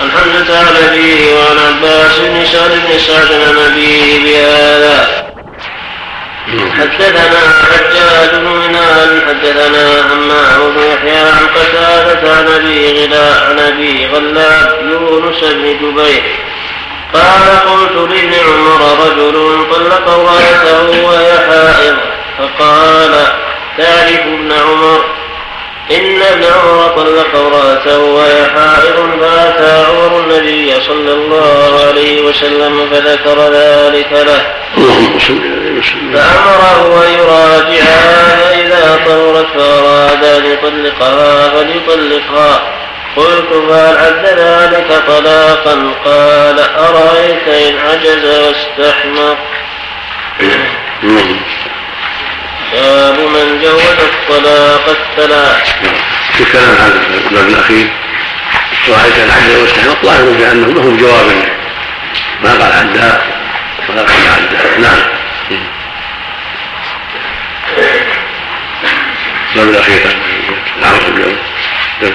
عن 0.00 0.10
حمزة 0.10 0.58
عن 0.58 0.76
أبيه 0.88 1.34
وعن 1.34 1.58
عباس 1.58 2.18
بن 2.18 2.46
سعد 2.52 2.70
بن 2.70 2.98
سعد 2.98 3.32
عن 3.32 3.58
أبيه 3.58 4.18
بهذا 4.24 5.24
حدثنا 6.78 7.40
حجاج 7.70 8.30
بن 8.40 8.46
منان 8.46 9.22
حدثنا 9.28 10.12
همام 10.12 10.72
بن 10.72 10.82
يحيى 10.82 11.20
عن 11.20 11.46
قتادة 11.56 12.34
عن 12.36 12.46
أبي 12.48 13.06
غلا 13.06 13.44
عن 13.44 13.58
أبي 13.58 14.06
غلاب 14.06 14.78
يونس 14.82 15.40
بن 15.40 15.76
جبير. 15.82 16.22
قال 17.14 17.60
قلت 17.68 18.10
لابن 18.10 18.34
عمر 18.34 18.80
رجل 19.04 19.66
طلق 19.72 20.08
امرأته 20.08 21.04
وهي 21.04 21.32
حائض 21.38 21.96
فقال 22.38 23.12
تعرف 23.78 24.20
ابن 24.20 24.52
عمر. 24.52 25.19
إن 25.90 26.22
ابن 26.22 26.44
عمر 26.44 26.88
طلق 26.96 27.36
امرأته 27.36 27.98
وهي 27.98 28.44
حائض 28.44 29.10
فأتى 29.20 29.84
عمر 29.90 30.20
النبي 30.20 30.80
صلى 30.80 31.12
الله 31.12 31.86
عليه 31.88 32.22
وسلم 32.22 32.88
فذكر 32.92 33.52
ذلك 33.52 34.12
له. 34.12 34.42
فأمره 36.14 37.04
أن 37.06 37.12
يراجعها 37.12 38.36
فإذا 38.36 39.00
طهرت 39.06 39.46
فأراد 39.56 40.24
أن 40.24 40.44
يطلقها 40.52 41.48
فليطلقها. 41.48 42.62
قلت 43.16 43.52
فهل 43.68 43.96
عد 43.96 44.24
ذلك 44.24 45.02
طلاقا؟ 45.06 45.92
قال 46.04 46.58
أرأيت 46.60 47.48
إن 47.48 47.78
عجز 47.78 48.24
واستحمق. 48.24 49.38
باب 52.72 53.18
من 53.18 53.60
جوز 53.62 53.98
الطلاق 54.00 54.88
الثلاث. 54.88 55.72
في 56.36 56.44
كلام 56.52 56.74
هذا 56.74 57.00
الباب 57.30 57.48
الأخير 57.48 57.88
وعليك 58.88 59.18
الحد 59.18 59.50
واستحق 59.50 60.04
ظاهر 60.04 60.34
في 60.38 60.52
انه 60.52 60.66
له 60.66 60.96
جواب. 61.00 61.26
ما 62.42 62.50
قال 62.50 62.72
عدها 62.72 63.22
ولا 63.88 64.02
قال 64.02 64.10
عدها 64.10 64.78
نعم. 64.78 65.02
الباب 69.54 69.68
الأخير 69.68 70.16
اليوم. 71.08 71.36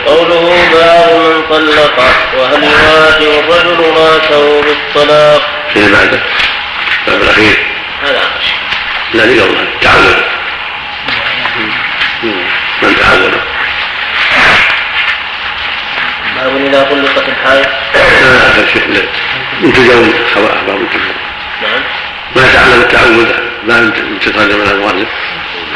قوله 0.06 0.68
باب 0.74 1.20
من 1.20 1.42
طلق 1.50 2.00
وهل 2.38 2.64
يواجه 2.64 3.40
الرجل 3.40 3.80
راته 3.98 4.62
بالطلاق؟ 4.62 5.42
فيما 5.74 5.88
بعده؟ 5.92 6.20
الباب 7.08 7.22
الأخير. 7.24 7.58
هذا 8.04 8.22
لا 9.14 9.24
لقول 9.24 9.68
تعود 9.82 10.35
من 12.24 12.96
تعود 13.00 13.42
باب 16.36 16.66
إذا 16.68 16.84
طلقت 16.84 17.30
الحائض. 17.30 17.66
لا. 17.96 18.50
اخر 18.50 18.66
شيء 18.74 19.08
انت 19.64 19.76
جو 19.80 20.46
أخبار 20.46 20.80
نعم. 21.62 21.82
ما 22.36 22.54
تعلم 22.54 22.82
التعود 22.82 23.36
ما 23.64 23.94
تترجم 24.22 24.64
لها 24.64 24.72
المؤلف 24.72 25.08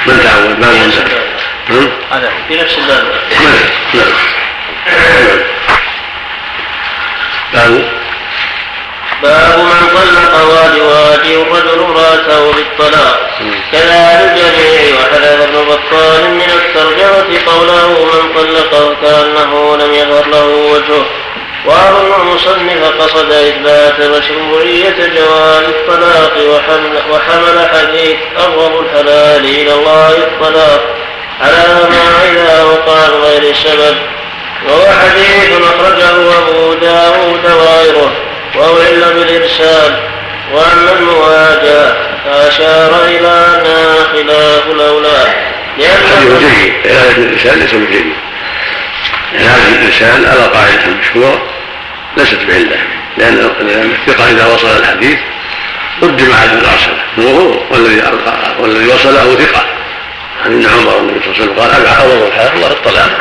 من 0.07 0.19
تعود 0.23 0.59
ما 0.59 0.71
من 0.71 0.91
نعم. 1.69 1.89
هذا 2.11 2.31
في 2.47 2.57
نفس 2.57 2.77
الباب. 2.77 3.05
نعم. 3.93 4.09
قالوا 7.55 7.81
باب 9.23 9.59
من 9.59 9.78
طلق 9.95 10.33
وواجه 10.43 11.41
الرجل 11.41 11.79
امرأته 11.83 12.51
بالطلاق. 12.51 13.29
كذا 13.71 14.21
الجميع 14.23 14.99
وحذف 14.99 15.41
ابن 15.41 15.65
بطال 15.65 16.23
من 16.31 16.49
الترجمة 16.59 17.39
قوله 17.45 17.87
من 17.87 18.33
طلق 18.35 18.71
وكأنه 18.87 19.77
لم 19.77 19.93
يظهر 19.93 20.27
له 20.27 20.45
وجهه 20.45 21.05
وأظن 21.65 22.21
المصنف 22.21 22.83
قصد 23.01 23.31
إثبات 23.31 23.99
مشروعية 23.99 24.95
جواز 25.15 25.63
الطلاق 25.63 26.33
وحمل, 26.49 27.01
وحمل 27.11 27.69
حديث 27.73 28.17
أبغض 28.37 28.73
الحلال 28.79 29.45
إلى 29.45 29.73
الله 29.73 30.09
الطلاق. 30.09 30.95
على 31.41 31.89
ما 31.89 32.31
إذا 32.31 32.63
وقع 32.63 33.07
غير 33.07 33.55
سبب 33.55 33.97
وهو 34.67 34.85
حديث 34.91 35.51
أخرجه 35.61 36.37
أبو 36.37 36.73
داود 36.73 37.45
وغيره. 37.45 38.11
وأعل 38.55 39.13
بالإرسال 39.13 39.99
وأما 40.53 40.91
المواجهة 40.99 41.95
فأشار 42.25 43.05
إلى 43.05 43.27
أنها 43.27 44.03
خلاف 44.03 44.67
الأولى 44.67 45.49
حديث 45.77 46.07
لأن 46.11 46.39
جيد 46.39 46.73
علاج 46.85 47.15
الانسان 47.17 47.59
ليس 47.59 47.73
بجيد 47.73 48.13
علاج 49.33 49.73
الانسان 49.73 50.25
على 50.25 50.41
قاعدة 50.53 50.85
المشهوره 50.85 51.41
ليست 52.17 52.39
لأن 53.17 53.51
لأن 53.61 53.91
الثقة 54.07 54.31
إذا 54.31 54.45
وصل 54.45 54.77
الحديث 54.77 55.19
قدم 56.01 56.33
على 56.33 56.53
الأرسل 56.53 56.97
وهو 57.17 57.59
والذي 57.71 58.03
والذي 58.59 58.87
وصله 58.87 59.35
ثقة. 59.35 59.65
عن 60.45 60.51
ابن 60.51 60.65
عمر 60.65 60.99
النبي 60.99 61.19
صلى 61.19 61.31
الله 61.31 61.35
عليه 61.35 61.43
وسلم 61.43 61.59
قال 61.59 61.71
ابعد 61.71 62.11
الله 62.11 62.27
الحياة 62.27 62.53
الله 62.53 62.67
الطلاق 62.67 63.17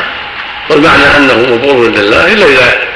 والمعنى 0.69 1.03
أنه 1.17 1.55
مبغوض 1.55 1.97
لله 1.97 2.33
إلا 2.33 2.45
إذا 2.45 2.88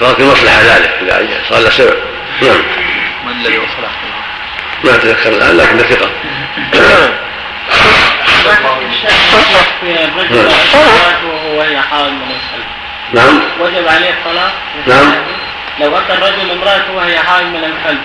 صارت 0.00 0.20
المصلحه 0.20 0.62
ذلك. 0.62 0.90
اذا 1.02 1.40
صار 1.50 1.58
له 1.58 1.70
سبب 1.70 1.94
نعم. 2.42 2.62
من 3.26 3.32
الذي 3.40 3.58
وصله 3.58 3.90
ما 4.84 4.94
أتذكر 4.94 5.28
الآن 5.28 5.56
لكن 5.56 5.78
ثقة. 5.78 6.10
الرجل 10.18 10.48
وهي 11.54 11.80
حائض 11.80 12.12
من 12.12 12.30
القلب 12.30 12.66
نعم. 13.12 13.40
وجب 13.60 13.88
عليه 13.88 14.10
الطلاق 14.10 14.52
نعم. 14.86 15.14
لو 15.80 15.98
أتى 15.98 16.12
الرجل 16.12 16.50
امرأته 16.50 16.92
وهي 16.96 17.18
حائض 17.18 17.46
من 17.46 17.64
القلب 17.64 18.00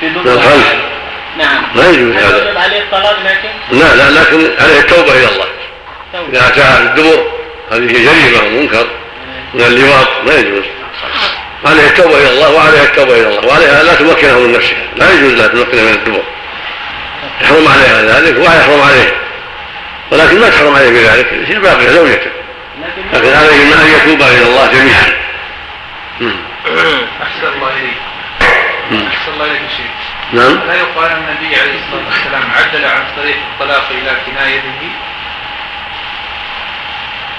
في 0.00 0.08
من 0.08 0.16
القلب 0.16 0.80
نعم. 1.38 1.62
ما 1.74 1.90
يجوز 1.90 2.16
هذا. 2.16 2.36
وجب 2.36 2.58
عليه 2.58 2.78
الطلاق 2.78 3.18
لكن؟ 3.24 3.78
لا 3.78 3.94
لا 3.94 4.20
لكن 4.20 4.62
عليه 4.62 4.80
التوبة 4.80 5.12
إلى 5.12 5.28
الله. 5.28 5.46
توبة. 6.12 6.38
إذا 6.38 6.48
اتاها 6.48 6.78
الدبر 6.78 7.24
هذه 7.72 7.86
جريمة 7.86 8.46
ومنكر 8.46 8.86
من 9.54 9.60
اللواط 9.60 10.08
ما 10.26 10.34
يجوز. 10.34 10.64
عليه 11.66 11.86
التوبه 11.86 12.16
إلى 12.16 12.28
الله 12.28 12.54
وعليها 12.54 12.82
التوبه 12.82 13.14
إلى 13.14 13.28
الله؟ 13.28 13.48
وعليها 13.48 13.82
لا 13.82 13.94
تمكنه 13.94 14.38
من 14.38 14.52
نفسها 14.52 14.78
لا 14.96 15.12
يجوز 15.12 15.32
لها 15.32 15.46
تمكنه 15.46 15.82
من 15.82 15.92
الدبر 15.92 16.22
يحرم 17.40 17.68
عليها 17.68 18.02
ذلك 18.02 18.38
ويحرم 18.38 18.80
عليه. 18.80 19.16
ولكن 20.10 20.40
ما 20.40 20.48
تحرم 20.48 20.76
عليه 20.76 20.90
بذلك. 20.90 21.32
هي 21.48 21.58
باقيه 21.58 21.88
زوجته. 21.88 22.30
لكن 23.12 23.34
عليهما 23.34 23.82
أن 23.82 23.86
يتوبا 23.86 24.26
إلى 24.26 24.46
الله 24.46 24.72
جميعا. 24.72 25.12
مم. 26.20 26.36
أحسن 27.22 27.46
الله 27.54 27.72
إليك. 27.72 27.96
مم. 28.90 29.06
أحسن 29.06 29.32
الله 29.32 29.44
إليك 29.44 29.60
يا 29.62 29.68
شيخ. 29.68 29.92
نعم. 30.32 30.68
لا 30.68 30.74
يقال 30.74 31.10
أن 31.10 31.24
النبي 31.28 31.56
عليه 31.60 31.74
الصلاة 31.74 32.06
والسلام 32.06 32.50
عدل 32.56 32.84
عن 32.84 33.04
طريق 33.16 33.36
الطلاق 33.52 33.88
إلى 33.90 34.16
كنايته. 34.26 34.90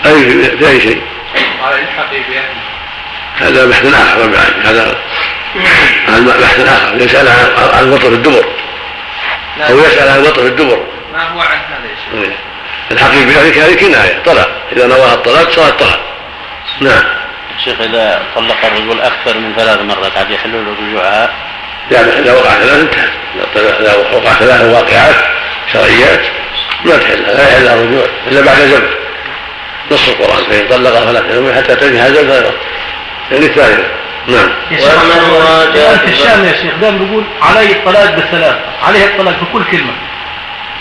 اي 0.05 0.57
في 0.57 0.67
اي 0.69 0.81
شيء؟ 0.81 1.01
قال 1.61 1.79
الحقي 1.79 2.19
بأهله 2.29 2.74
هذا 3.39 3.65
بحث 3.65 3.85
آخر 3.85 4.17
ما 4.17 4.25
بعد 4.25 4.65
هذا 4.65 4.95
هذا 6.07 6.37
بحث 6.41 6.59
آخر. 6.59 7.01
يسأل 7.01 7.27
عن 7.27 7.69
عن 7.77 7.91
وطر 7.91 8.07
الدبر. 8.07 8.45
لا. 9.57 9.69
أو 9.69 9.79
يسأل 9.79 10.09
عن 10.09 10.19
وطر 10.19 10.41
الدبر. 10.41 10.83
ما 11.13 11.23
هو 11.23 11.39
عن 11.39 11.57
هذا 11.57 11.89
يا 11.89 11.95
شيخ؟ 11.95 12.23
إيه. 12.23 12.35
الحقيقة 12.91 13.25
بذلك 13.25 13.57
هذه 13.57 13.75
كناية 13.75 14.23
طلاق 14.25 14.49
إذا 14.71 14.87
نواها 14.87 15.13
الطلاق 15.13 15.51
صار 15.51 15.69
طلاق. 15.69 15.99
نعم. 16.81 17.03
شيخ 17.63 17.81
إذا 17.81 18.23
طلق 18.35 18.65
الرجل 18.65 19.01
أكثر 19.01 19.37
من 19.37 19.53
ثلاث 19.57 19.81
مرات 19.81 20.17
عاد 20.17 20.31
يحل 20.31 20.51
له 20.51 20.75
رجوعها؟ 20.87 21.29
يعني 21.91 22.19
إذا 22.19 22.33
وقع 22.33 22.49
ثلاث 22.49 22.79
انتهى. 22.79 23.09
إذا 23.55 23.95
وقع 24.13 24.33
ثلاث 24.33 24.61
واقعات 24.61 25.15
شرعيات 25.73 26.21
ما 26.85 26.97
تحل. 26.97 27.21
لا 27.21 27.43
يحل 27.43 27.67
الرجوع 27.67 28.05
إلا 28.27 28.41
بعد 28.41 28.57
زوج 28.57 28.83
نص 29.91 30.09
القرآن 30.09 30.43
فإن 30.43 30.67
طلقها 30.67 31.05
فلا 31.05 31.19
تحل 31.19 31.53
حتى 31.55 31.75
تنكح 31.75 32.07
زوج 32.07 32.45
يعني 33.31 33.45
الثالثة 33.45 33.83
نعم 34.27 34.49
في 34.69 36.11
الشام 36.11 36.45
يا 36.45 36.53
شيخ 36.53 36.75
دائما 36.81 36.97
بيقول 36.97 37.23
علي 37.41 37.71
الطلاق 37.71 38.15
بالثلاث 38.15 38.55
عليه 38.83 39.05
الطلاق 39.05 39.35
بكل 39.41 39.63
كلمة. 39.71 39.93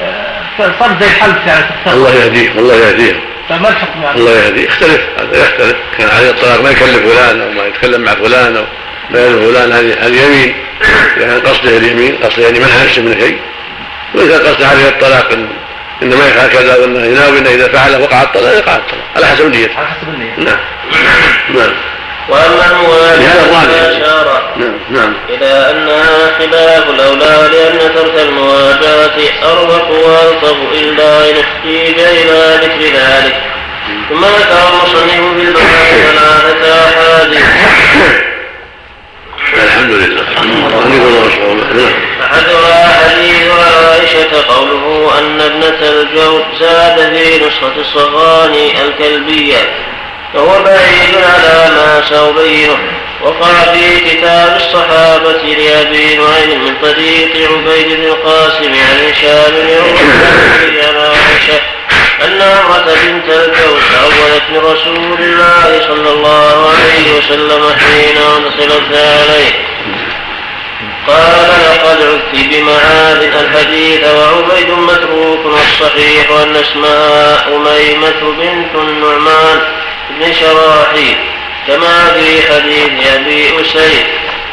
آه، 0.02 0.42
صار 0.58 0.96
زي 1.00 1.06
الحلف 1.06 1.46
يعني 1.46 1.64
الله 1.86 2.14
يهديه 2.14 2.50
الله 2.50 2.74
يهديه. 2.74 3.20
فما 3.48 3.68
الحكم 3.68 4.02
يعني؟ 4.02 4.20
الله 4.20 4.30
يهديه. 4.30 4.64
يختلف 4.64 5.00
هذا 5.18 5.42
يختلف. 5.42 5.76
كان 5.98 6.08
عليه 6.08 6.30
الطلاق 6.30 6.62
ما 6.62 6.70
يكلف 6.70 6.96
فلان 6.96 7.40
أو 7.40 7.50
ما 7.50 7.66
يتكلم 7.66 8.00
مع 8.00 8.14
فلان 8.14 8.56
أو 8.56 8.64
ما 9.10 9.26
يدعو 9.26 9.52
فلان 9.52 9.72
هذه 9.72 10.06
هذه 10.06 10.24
يمين. 10.24 10.54
كان 11.16 11.40
قصده 11.40 11.76
اليمين 11.76 12.16
قصده 12.16 12.42
يعني 12.42 12.58
منع 12.58 12.82
نفسه 12.84 13.02
من 13.02 13.20
شيء. 13.20 13.38
وإذا 14.14 14.38
قصده 14.38 14.68
عليه 14.68 14.88
الطلاق 14.88 15.32
إن 15.32 15.48
إنما 16.02 16.28
يفعل 16.28 16.48
كذا 16.48 16.76
وإنه 16.76 17.06
يناوي 17.06 17.38
إنه 17.38 17.50
إذا 17.50 17.68
فعل 17.68 18.02
وقع 18.02 18.22
الطلاق 18.22 18.52
يقع 18.52 18.76
الطلاق 18.76 19.04
على 19.16 19.26
حسب 19.26 19.46
نيته 19.46 19.78
على 19.78 19.86
حسب 19.86 20.08
النية. 20.08 20.34
نعم. 20.36 20.58
نعم. 21.54 21.72
لهذا 22.30 23.42
الرابع. 23.42 23.66
فأشار 23.66 24.42
نعم 24.56 24.78
نعم. 24.90 25.14
إلى 25.28 25.70
أنها 25.70 26.38
خلاف 26.38 26.90
الأولى 26.90 27.48
لأن 27.52 27.94
ترك 27.94 28.18
المواجهة 28.22 29.18
أربق 29.52 29.90
وألطف 29.90 30.56
إلا 30.72 31.30
إن 31.30 31.36
احتيج 31.36 31.98
إلى 31.98 32.60
ذكر 32.62 32.98
ذلك. 32.98 33.36
ثم 34.08 34.24
ذكر 34.24 34.58
المصنف 34.72 35.34
في 35.36 35.42
الباب 35.42 35.62
ثلاثة 36.04 36.88
أحاديث 36.88 37.44
الحمد 39.62 39.90
لله 39.90 40.24
أحدها 42.24 42.88
حديث 42.88 43.50
عائشة 43.50 44.46
قوله 44.48 45.18
أن 45.18 45.40
ابنة 45.40 45.88
الجود 45.88 46.44
زاد 46.60 47.16
في 47.16 47.46
نسخة 47.46 47.80
الصغاني 47.80 48.82
الكلبية. 48.82 49.74
وهو 50.34 50.62
بعيد 50.62 51.14
على 51.14 51.70
ما 51.74 52.02
سأبينه 52.10 52.78
وقع 53.22 53.52
في 53.72 54.00
كتاب 54.10 54.56
الصحابة 54.56 55.32
لأبي 55.32 56.16
نعيم 56.16 56.64
من 56.64 56.74
طريق 56.82 57.50
عبيد 57.52 57.96
بن 57.96 58.04
القاسم 58.04 58.72
عن 58.72 59.10
هشام 59.10 59.52
بن 59.52 60.96
عائشة 60.96 61.60
أن 62.24 62.42
عمرة 62.42 62.94
بنت 63.04 63.28
الجود 63.28 63.82
أولت 64.02 64.42
من 64.50 64.58
رسول 64.58 65.18
الله 65.20 65.80
صلى 65.88 66.10
الله 66.12 66.70
عليه 66.70 67.18
وسلم 67.18 67.76
حين 67.78 68.16
أرسلت 68.16 68.88
عليه. 68.92 69.50
قال 71.06 71.48
لقد 71.66 72.02
عدت 72.02 72.48
بمعاد 72.50 73.22
الحديث 73.22 74.04
وعبيد 74.04 74.70
متروك 74.70 75.46
والصحيح 75.46 76.30
أن 76.42 76.56
اسمها 76.56 77.46
أميمة 77.48 78.34
بنت 78.38 78.74
النعمان 78.74 79.60
بن 80.10 80.32
شراحيل 80.34 81.16
كما 81.66 82.12
في 82.14 82.42
حديث 82.52 83.06
أبي 83.14 83.60
أسيد 83.60 84.06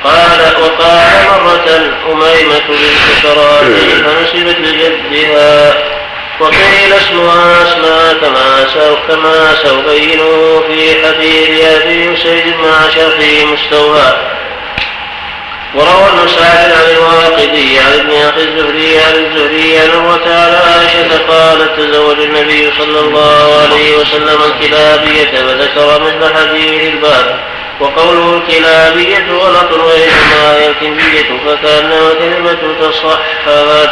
قال 0.03 0.39
وقال 0.61 1.43
مرة 1.43 1.91
أميمة 2.11 2.59
بنت 2.69 3.21
شراحيل 3.21 4.03
فنسبت 4.05 4.57
لجدها 4.59 5.73
وقيل 6.39 6.93
اسمها 6.93 7.63
أسماء 7.63 8.13
كما 8.21 8.67
سو 8.73 8.95
كما 9.07 9.55
سأبين 9.63 10.19
في 10.67 11.05
حديث 11.05 11.65
أبي 11.65 12.13
أسيد 12.13 12.55
مع 12.57 12.89
شرحه 12.95 13.45
مستوى 13.45 14.17
وروى 15.75 16.07
ابن 16.09 16.27
سعد 16.27 16.71
عن 16.71 16.89
الواقدي 16.95 17.79
عن 17.79 17.93
ابن 17.99 18.11
أخي 18.11 18.43
الزهري 18.43 18.99
عن 18.99 19.13
الزهري 19.13 19.77
عن 19.79 19.89
عروة 19.89 20.35
على 20.35 20.57
عائشة 20.57 21.17
قالت 21.27 21.79
تزوج 21.79 22.19
النبي 22.19 22.71
صلى 22.77 22.99
الله 22.99 23.61
عليه 23.61 23.97
وسلم 23.97 24.39
الكلابية 24.43 25.31
فذكر 25.31 26.01
مثل 26.01 26.35
حديث 26.35 26.93
الباب 26.93 27.39
وقوله 27.79 28.37
الكلابية 28.37 29.31
غلط 29.31 29.71
وإنما 29.71 30.57
هي 30.57 30.67
الكلبية 30.67 31.39
فكأنما 31.45 32.13
كلمة 32.19 32.75
تصحفت. 32.81 33.89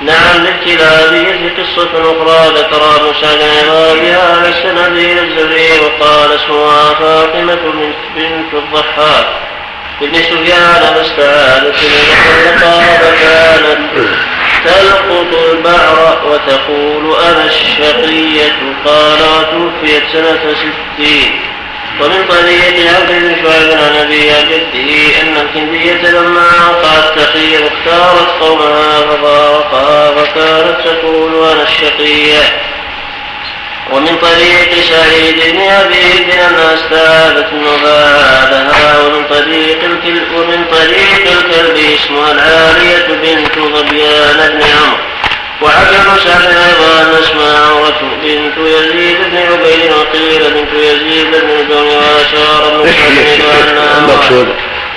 نعم 0.00 0.46
للكلابية 0.46 1.54
قصة 1.58 1.90
أخرى 1.92 2.60
ذكر 2.60 2.96
ابن 2.96 3.12
سعد 3.20 3.38
بها 4.02 4.36
على 4.36 4.48
السند 4.48 4.96
إلى 4.96 5.20
الزهري 5.20 5.80
وقال 5.80 6.32
اسمها 6.32 6.94
فاطمة 6.94 7.92
بنت 8.16 8.54
الضحاك. 8.54 9.47
ابن 10.02 10.14
سفيان 10.14 10.94
فاستعاذت 10.94 11.74
من 11.82 12.62
قال 12.62 12.98
كانت 13.22 14.08
تلقط 14.64 15.34
البعر 15.52 16.18
وتقول 16.26 17.16
أنا 17.20 17.44
الشقية 17.44 18.52
قال 18.84 19.18
وتوفيت 19.22 20.02
سنة 20.12 20.54
ستين 20.54 21.40
ومن 22.00 22.24
طريق 22.28 22.94
عبد 22.94 23.08
بن 23.08 23.34
شعيب 23.42 23.78
عن 23.78 23.96
أبي 23.96 24.28
جده 24.28 25.22
أن 25.22 25.36
الكندية 25.46 26.10
لما 26.10 26.48
وقعت 26.70 27.18
تخير 27.18 27.60
اختارت 27.66 28.28
قومها 28.40 29.00
ففارقها 29.00 30.14
فكانت 30.24 30.76
تقول 30.84 31.48
أنا 31.50 31.62
الشقية 31.62 32.40
ومن 33.92 34.16
طريق 34.16 34.84
سعيد 34.90 35.52
بن 35.52 35.60
أبي 35.60 36.24
بن 36.24 36.60
استعاذت 36.74 37.52
مفادها 37.52 38.98
ومن 38.98 39.24
طريق 39.30 39.84
الكلب 39.84 40.32
ومن 40.34 40.64
طريق 40.72 41.38
الكلب 41.38 41.76
اسمها 41.94 42.32
العالية 42.32 43.06
بنت 43.08 43.58
ظبيان 43.58 44.50
بن 44.50 44.62
عمرو. 44.62 44.98
وحكم 45.62 46.18
سعد 46.24 46.46
أيضا 46.46 47.02
ان 47.02 47.22
اسمها 47.22 47.58
بنت 48.22 48.58
يزيد 48.58 49.16
بن 49.30 49.36
عبيد 49.36 49.92
وقيل 49.92 50.50
بنت 50.54 50.72
يزيد 50.72 51.30
بن 51.30 51.50
الجون 51.50 51.86
وأشار 51.86 52.82
بن 52.82 52.92
سعد 52.92 53.18
إلى 53.18 53.70
أنها 53.70 53.98
المقصود 53.98 54.48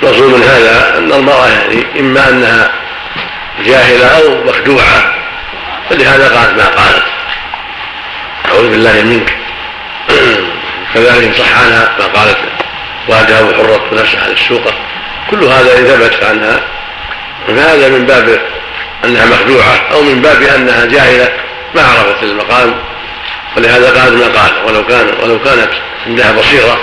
المقصود 0.02 0.34
من 0.34 0.42
هذا 0.42 0.98
أن 0.98 1.12
المرأة 1.12 1.48
يعني 1.48 1.86
إما 2.00 2.28
أنها 2.28 2.70
جاهلة 3.64 4.06
أو 4.06 4.44
مخدوعة 4.44 5.14
فلهذا 5.90 6.28
قالت 6.28 6.56
ما 6.56 6.64
قالت. 6.64 7.11
أعوذ 8.52 8.70
بالله 8.70 9.02
منك. 9.02 9.36
كذلك 10.94 11.34
صح 11.34 11.58
عنها 11.62 11.96
ما 11.98 12.04
قالت 12.04 12.38
والدها 13.08 13.40
وحرت 13.40 13.92
نفسها 13.92 14.22
على 14.22 14.32
السوقة 14.32 14.74
كل 15.30 15.44
هذا 15.44 15.78
إن 15.78 15.84
ثبت 15.84 16.24
عنها 16.24 16.60
فهذا 17.46 17.88
من 17.88 18.06
باب 18.06 18.40
أنها 19.04 19.26
مخدوعة 19.26 19.76
أو 19.92 20.02
من 20.02 20.20
باب 20.22 20.42
أنها 20.42 20.86
جاهلة. 20.86 21.32
ما 21.74 21.82
عرفت 21.82 22.22
المقام. 22.22 22.74
ولهذا 23.56 24.02
قال 24.02 24.18
ما 24.18 24.26
قال. 24.26 24.50
ولو 24.66 24.86
كان 24.86 25.06
ولو 25.22 25.38
كانت 25.38 25.70
عندها 26.06 26.32
بصيرة 26.32 26.78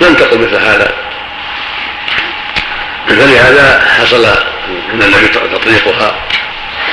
لم 0.00 0.14
تقل 0.14 0.38
مثل 0.38 0.56
هذا. 0.56 0.92
فلهذا 3.08 3.84
حصل 3.98 4.26
من 4.94 5.02
النبي 5.02 5.28
تطليقها 5.28 6.14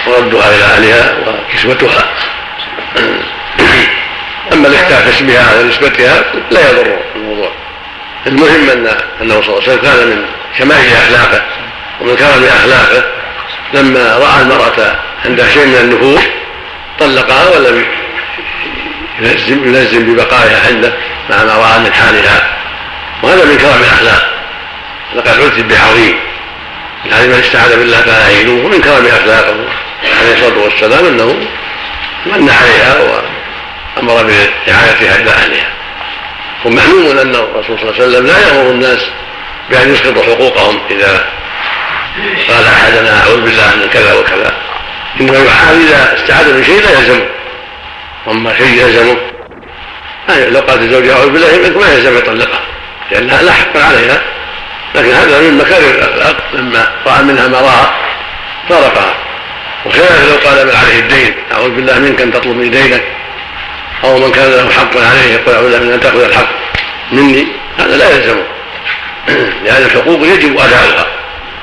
وردها 0.08 0.56
إلى 0.56 0.64
أهلها 0.64 1.16
وكسوتها. 1.28 2.10
أما 4.54 4.68
الإحكام 4.68 5.12
كسبها 5.12 5.60
ونسبتها 5.60 6.24
لا 6.52 6.70
يضر 6.70 7.00
الموضوع. 7.16 7.52
المهم 8.28 8.70
أن 8.70 8.88
أنه 9.22 9.42
صلى 9.42 9.50
الله 9.50 9.62
عليه 9.62 9.74
وسلم 9.74 9.82
كان 9.82 10.08
من 10.08 10.26
شمائل 10.58 10.94
أخلاقه 10.94 11.42
ومن 12.02 12.16
كرم 12.16 12.44
أخلاقه 12.44 13.04
لما 13.74 14.18
رأى 14.18 14.42
المرأة 14.42 14.96
عندها 15.26 15.50
شيء 15.50 15.66
من 15.66 15.76
النفوذ 15.76 16.22
طلقها 17.00 17.50
ولم 17.50 17.86
يلزم 19.20 19.76
يلزم 19.76 20.14
ببقائها 20.14 20.68
عنده 20.68 20.94
مع 21.30 21.44
ما 21.44 21.54
رأى 21.54 21.80
من 21.80 21.94
حالها. 21.94 22.58
وهذا 23.24 23.46
من 23.46 23.58
كرم 23.58 23.82
الأخلاق 23.82 24.34
لقد 25.16 25.28
عتب 25.28 25.68
بعظيم 25.68 26.16
يعني 27.12 27.28
من 27.28 27.34
استعاذ 27.34 27.80
بالله 27.80 28.02
فأعينوه 28.02 28.66
ومن 28.66 28.82
كرم 28.82 29.06
أخلاقه 29.06 29.56
عليه 30.22 30.34
الصلاة 30.34 30.58
والسلام 30.64 31.06
أنه 31.06 31.36
من 32.26 32.50
عليها 32.50 33.24
وأمر 33.98 34.24
برعايتها 34.68 35.22
إلى 35.22 35.32
أهلها. 35.32 35.68
ومعلوم 36.66 37.18
أن 37.18 37.36
الرسول 37.36 37.80
صلى 37.80 37.90
الله 37.90 37.94
عليه 37.94 38.04
وسلم 38.04 38.28
لا 38.28 38.48
يأمر 38.48 38.72
الناس 38.72 39.00
بأن 39.70 39.94
يسقطوا 39.94 40.24
حقوقهم 40.24 40.80
إذا 40.92 41.26
قال 42.48 42.66
أحدنا 42.66 43.22
أعوذ 43.22 43.42
بالله 43.42 43.76
من 43.76 43.90
كذا 43.94 44.14
وكذا. 44.14 44.54
إنما 45.22 45.38
يحاول 45.38 45.82
إذا 45.82 46.18
استعاذ 46.18 46.54
من 46.54 46.64
شيء 46.64 46.82
لا 46.82 46.92
يلزمه. 46.92 47.26
أما 48.28 48.58
شيء 48.58 48.68
يلزمه 48.68 49.18
لو 50.30 50.60
قالت 50.60 50.94
زوجها 50.94 51.14
أعوذ 51.16 51.30
بالله 51.30 51.58
منك 51.58 51.78
ما 51.78 51.94
يلزم 51.94 52.18
يطلقها. 52.18 52.60
لأنها 53.12 53.42
لا 53.42 53.52
حق 53.52 53.78
عليها. 53.78 54.22
لكن 54.96 55.12
هذا 55.12 55.42
من 55.42 55.58
مكارم 55.58 55.90
الأخلاق 55.90 56.36
لما 56.54 56.92
رأى 57.08 57.24
منها 57.24 57.48
ما 57.48 57.62
رأى 57.62 57.86
فارقها. 58.70 59.14
وخلاف 59.86 60.30
لو 60.30 60.50
قال 60.50 60.68
من 60.68 60.76
عليه 60.76 61.00
الدين 61.00 61.36
أعوذ 61.54 61.70
بالله 61.70 62.00
منك 62.00 62.22
أن 62.22 62.32
تطلب 62.32 62.56
مني 62.56 62.70
دينك. 62.70 63.04
أو 64.04 64.18
من 64.18 64.32
كان 64.32 64.52
له 64.52 64.70
حق 64.70 64.98
عليه 64.98 65.34
يقول 65.34 65.56
أعوذ 65.56 65.80
من 65.80 65.94
أن 65.94 66.00
تأخذ 66.00 66.24
الحق 66.24 66.50
مني 67.12 67.48
هذا 67.80 67.98
لا 67.98 68.10
يلزمه. 68.10 68.44
لأن 69.64 69.84
الحقوق 69.84 70.28
يجب 70.28 70.60
أداؤها 70.60 71.08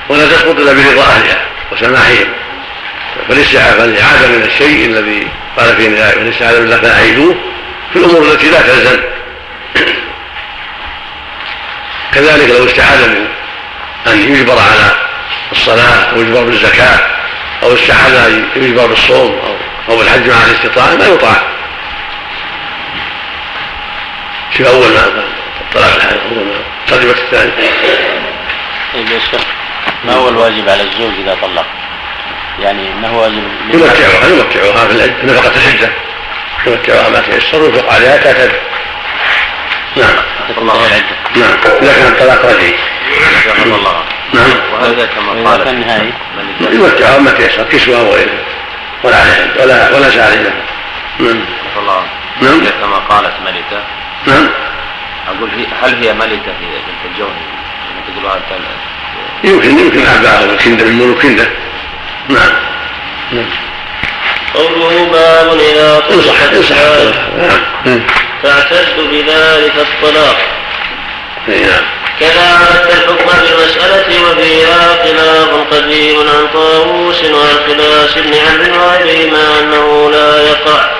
ولا 0.09 0.27
تسقط 0.27 0.59
إلا 0.59 0.73
برضا 0.73 1.03
أهلها 1.03 1.41
وسماحهم. 1.73 2.27
فالاستعاذة 3.29 3.87
من 4.29 4.43
الشيء 4.43 4.87
الذي 4.87 5.29
قال 5.57 5.77
فيه 5.77 5.89
الاستعاذة 5.89 6.59
بالله 6.59 6.77
فأعيدوه 6.77 7.37
في 7.93 7.99
الأمور 7.99 8.23
التي 8.23 8.51
لا 8.51 8.61
تلزم. 8.61 9.01
كذلك 12.15 12.51
لو 12.51 12.65
استعاذ 12.65 13.09
من 13.09 13.27
أن 14.07 14.35
يجبر 14.35 14.59
على 14.59 14.97
الصلاة 15.53 16.11
أو 16.13 16.21
يجبر 16.21 16.43
بالزكاة 16.45 16.99
أو 17.63 17.75
استعاذ 17.75 18.15
أن 18.15 18.63
يجبر 18.63 18.87
بالصوم 18.87 19.39
أو 19.47 19.55
أو 19.89 19.99
بالحج 19.99 20.29
مع 20.29 20.47
الاستطاعة 20.47 20.95
ما 20.95 21.07
يطاع. 21.07 21.60
في 24.53 24.69
أول 24.69 24.89
ما 24.89 25.25
طلع 25.75 25.87
الحال 25.87 26.21
أول 26.31 26.45
ما 26.45 26.55
ترجمة 26.87 27.11
الثاني 27.11 27.53
ما 30.05 30.15
هو 30.15 30.29
الواجب 30.29 30.69
على 30.69 30.83
الزوج 30.83 31.13
إذا 31.23 31.37
طلق؟ 31.43 31.67
يعني 32.61 32.95
ما 32.95 33.09
هو 33.09 33.23
واجب؟ 33.23 33.43
يمتعها 33.73 34.29
يمتعها 34.29 34.89
في 34.89 35.27
نفقة 35.27 35.57
الحجة. 35.57 35.93
يمتعها 36.67 37.09
ما 37.09 37.21
تيسر 37.21 37.63
وينفق 37.63 37.93
عليها 37.93 38.17
تعتد 38.17 38.53
نعم. 39.97 40.17
الله 40.59 40.87
العدة. 40.87 41.17
نعم. 41.37 41.79
إذا 41.83 41.93
كان 41.93 42.07
الطلاق 42.07 42.45
رجعي. 42.45 42.75
الله. 43.67 44.03
نعم. 44.33 44.73
وهذا 44.73 45.07
كما 45.07 45.51
قال 45.51 45.69
النهائي 45.69 46.13
يمتعها 46.61 47.19
ما 47.19 47.31
تيسر 47.31 47.65
كسوة 47.73 48.03
وغيره 48.03 48.39
ولا 49.03 49.17
عليه 49.17 49.63
ولا 49.63 49.97
ولا 49.97 50.11
سعر 50.11 50.35
نعم. 51.21 51.45
الله. 51.79 52.03
نعم. 52.41 52.65
كما 52.81 52.97
قالت 52.97 53.33
ملكة 53.47 53.85
نعم. 54.27 54.49
أقول 55.29 55.51
هل 55.83 56.05
هي 56.05 56.13
ملكة 56.13 56.53
هي 56.61 56.77
بنت 56.87 57.13
الجوني 57.13 57.61
تقولها 58.15 58.41
يمكن 59.45 59.79
يمكن 59.79 60.07
أعداء 60.07 60.45
الكندة 60.45 60.85
من 60.85 60.99
ملوك 60.99 61.23
كندة 61.23 61.49
نعم. 62.29 62.53
نعم 63.33 63.47
قوله 64.55 65.09
باب 65.13 65.59
انصح 66.11 66.43
نعم. 67.87 68.01
تعتد 68.43 68.97
بذلك 69.11 69.73
الطلاق. 69.77 70.37
نعم. 71.49 71.83
كذا 72.21 72.59
أردت 72.61 72.91
الحكم 72.91 73.41
بالمسألة 73.41 74.31
وفيها 74.31 74.97
خلاف 75.05 75.49
قديم 75.71 76.19
عن 76.19 76.49
طاووس 76.55 77.25
والخلاس 77.25 78.15
بن 78.19 78.35
عمرو 78.35 78.85
وغيرهما 78.85 79.61
أنه 79.61 80.11
لا 80.11 80.43
يقع. 80.43 81.00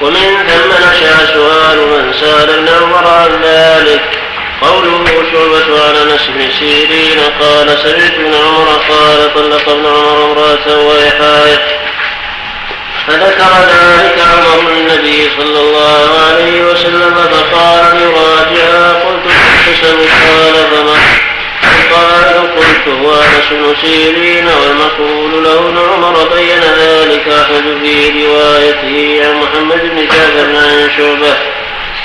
ومن 0.00 0.46
ثم 0.48 0.90
نشأ 0.90 1.26
سؤال 1.34 1.78
من 1.78 2.12
سأل 2.20 2.50
ابن 2.50 2.68
عمر 2.68 3.06
عن 3.06 3.42
ذلك. 3.42 4.20
قوله 4.62 5.04
شعبة 5.32 5.84
عن 5.84 5.94
انس 5.96 6.26
بن 6.26 6.50
سيرين 6.58 7.20
قال 7.40 7.78
سمعت 7.82 8.14
ابن 8.14 8.34
عمر 8.34 8.68
قال 8.88 9.34
طلق 9.34 9.68
ابن 9.68 9.86
عمر 9.86 10.24
امرأة 10.24 10.78
وهي 10.78 11.10
فذكر 13.06 13.52
ذلك 13.60 14.18
عمر 14.18 14.72
النبي 14.72 15.30
صلى 15.38 15.60
الله 15.60 16.08
عليه 16.28 16.62
وسلم 16.62 17.14
فقال 17.14 18.02
يراجعها 18.02 18.92
قلت 18.92 19.24
تحتسب 19.26 19.98
قال 19.98 20.54
فما؟ 20.70 20.98
قال 21.94 22.39
قلت 22.60 22.88
هو 22.88 23.12
بن 23.50 23.74
سيرين 23.82 24.46
والمقول 24.46 25.44
له 25.44 25.58
ابن 25.58 25.78
عمر 25.78 26.28
بين 26.34 26.60
ذلك 26.78 27.28
احمد 27.28 27.78
في 27.82 28.26
روايته 28.26 29.20
عن 29.24 29.34
محمد 29.42 29.80
بن 29.82 29.96
جابر 29.96 30.56
عن 30.56 30.90
شعبة. 30.96 31.36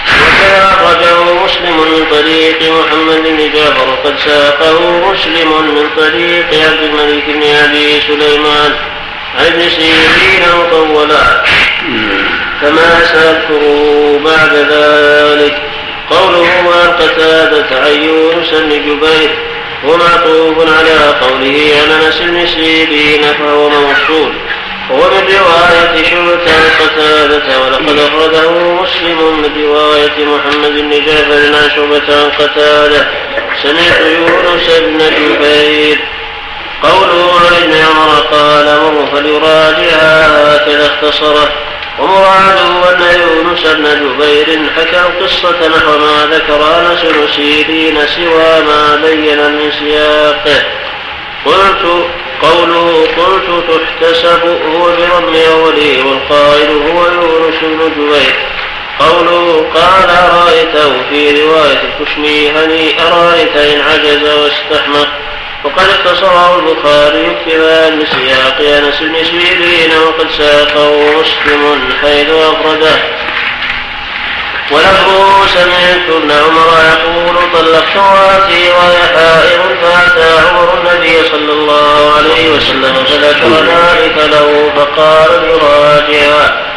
وكذا 0.06 0.64
أخرجه 0.72 1.44
مسلم 1.46 1.78
من 1.78 2.06
طريق 2.12 2.60
محمد 2.62 3.24
بن 3.24 3.52
جعفر 3.54 3.90
وقد 3.90 4.16
ساقه 4.26 4.80
مسلم 5.12 5.76
من 5.76 5.90
طريق 5.98 6.66
عبد 6.66 6.84
الملك 6.84 7.24
بن 7.28 7.44
أبي 7.44 8.02
سليمان. 8.08 8.76
عن 9.40 9.46
ابن 9.46 9.70
سيرين 9.70 10.44
مطولا 10.60 11.44
كما 12.62 13.06
سأذكره 13.14 14.20
بعد 14.26 14.54
ذلك. 14.72 15.62
قوله 16.10 16.48
عن 16.48 16.92
قتادة 16.92 17.66
عن 17.82 18.02
يونس 18.02 18.50
بن 18.50 18.70
جبير. 18.70 19.30
ومعطوف 19.88 20.58
على 20.78 21.16
قوله 21.22 21.72
انس 21.84 22.18
بن 22.20 22.48
سيرين 22.48 23.22
فهو 23.22 23.70
موصول. 23.70 24.34
وهو 24.90 25.10
من 25.10 25.28
رواية 25.28 26.04
شعبة 26.10 26.52
قتادة 26.80 27.62
ولقد 27.62 28.00
أخرجه 28.00 28.52
مسلم 28.52 29.42
من 29.42 29.64
رواية 29.64 30.26
محمد 30.26 30.72
بن 30.72 30.90
جعفر 30.90 31.64
عن 31.64 31.70
شعبة 31.76 32.22
عن 32.22 32.30
قتادة. 32.40 33.08
سمعت 33.64 34.02
يونس 34.02 34.68
بن 34.80 34.98
جبير 34.98 36.00
قوله 36.84 37.34
عن 37.40 37.64
ابن 37.64 37.74
عمر 37.74 38.20
قال 38.32 38.66
مر 38.66 39.08
فليراجعها 39.16 40.56
هكذا 40.56 40.86
اختصره. 40.86 41.52
ومراده 42.00 42.92
أن 42.92 43.20
يونس 43.22 43.64
بن 43.64 43.84
جبير 43.84 44.60
حكى 44.78 45.00
القصة 45.00 45.68
نحو 45.68 45.98
ما 45.98 46.28
ذكر 46.32 46.62
أنس 46.78 47.02
بن 47.02 47.28
سيرين 47.36 47.98
سوى 48.08 48.62
ما 48.62 48.96
بين 48.96 49.52
من 49.52 49.72
سياقه. 49.80 50.64
قلت 51.46 52.06
قوله 52.42 53.08
قلت 53.18 53.64
تحتسب 53.70 54.44
هو 54.46 54.86
برم 54.86 55.36
أوله 55.52 56.06
والقائل 56.06 56.70
هو 56.70 57.06
يونس 57.06 57.56
بن 57.62 57.92
جبير. 57.98 58.36
قوله 59.00 59.66
قال 59.76 60.10
أرأيته 60.10 60.94
في 61.10 61.42
رواية 61.42 61.82
الكشميهني 62.00 62.96
أرأيت 63.08 63.58
إن 63.58 63.82
عجز 63.82 64.24
واستحمق 64.24 65.08
وقد 65.66 65.90
اختصره 65.90 66.60
البخاري 66.60 67.28
ابتداء 67.28 67.96
بسياق 67.96 68.58
أنس 68.78 69.00
بن 69.00 69.24
سيرين 69.24 69.92
وقد 70.08 70.28
ساقه 70.38 70.92
مسلم 71.20 71.90
حيث 72.02 72.30
افرده 72.30 72.96
ولفظه 74.72 75.48
سمعت 75.48 76.10
ابن 76.10 76.32
عمر 76.32 76.68
يقول 76.92 77.36
طلقت 77.54 77.96
امراتي 77.96 78.70
وهي 78.70 78.98
حائر 79.16 79.62
فأتى 79.82 80.48
عمر 80.48 80.78
النبي 80.78 81.30
صلى 81.32 81.52
الله 81.52 82.14
عليه 82.18 82.50
وسلم 82.50 83.06
فذكر 83.06 83.48
ذلك 83.48 84.18
له 84.18 84.72
فقال 84.76 85.42
ليراجعها 85.42 86.75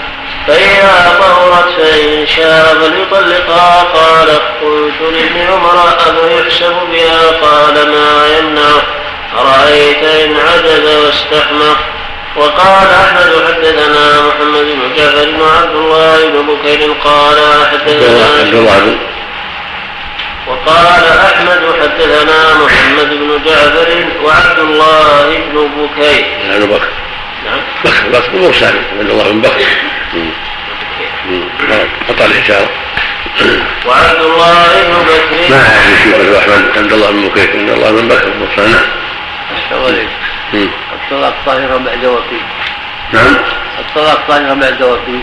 فإذا 0.49 1.19
طهرت 1.21 1.69
فإن 1.79 2.27
شاء 2.27 2.75
فليطلقها 2.81 3.83
قال 3.83 4.29
قلت 4.63 5.01
لابن 5.01 5.53
عمر 5.53 5.89
أفيحسب 5.89 6.75
بها؟ 6.93 7.31
قال 7.43 7.75
ما 7.75 8.39
يمنع. 8.39 8.99
أرأيت 9.39 10.03
إن 10.03 10.37
عجز 10.37 10.95
واستحمق 11.05 11.77
وقال 12.37 12.89
أحمد 13.05 13.45
حدثنا 13.49 14.27
محمد 14.27 14.65
بن 14.65 14.95
جعفر 14.97 15.29
وعبد 15.41 15.75
الله 15.75 16.29
بن 16.29 16.47
بكير 16.47 16.93
قال 17.05 17.37
حدثنا 17.71 18.51
بن 18.51 18.99
وقال 20.49 21.05
أحمد 21.25 21.63
حدثنا 21.83 22.55
محمد 22.65 23.09
بن 23.09 23.43
جعفر 23.47 24.07
وعبد 24.25 24.59
الله 24.59 25.43
بن 25.53 25.69
بكير. 25.77 26.27
يعني 26.49 26.67
بكر. 26.67 26.89
نعم. 27.45 27.61
بكر 27.85 28.09
بكر 28.09 28.31
بن 28.33 28.53
سالم 28.53 28.83
عبد 29.01 29.11
الله 29.11 29.33
بكر 29.33 29.65
مم. 30.15 30.31
مم. 31.29 31.45
قطع 32.09 32.25
الإشارة 32.25 32.71
وعبد 33.87 34.21
الله 34.21 34.83
بن 34.83 35.05
بكر 35.05 35.51
ما 35.51 35.63
يشوف 35.93 36.15
أبو 36.15 36.39
أحمد 36.39 36.79
عبد 36.79 36.93
الله 36.93 37.11
بن 37.11 37.29
بكير 37.29 37.51
عبد 37.51 37.71
الله 37.71 37.91
بن 37.91 38.09
بكر 38.09 38.33
سالم 38.57 40.09
مم. 40.53 40.69
الطلاق 40.93 41.35
طاهرة 41.47 41.77
بعد 41.77 42.05
وفي 42.05 42.41
نعم. 43.13 43.37
الطلاق 43.79 44.25
طاهرة 44.29 44.55
بعد 44.55 44.83
وفي 44.83 45.21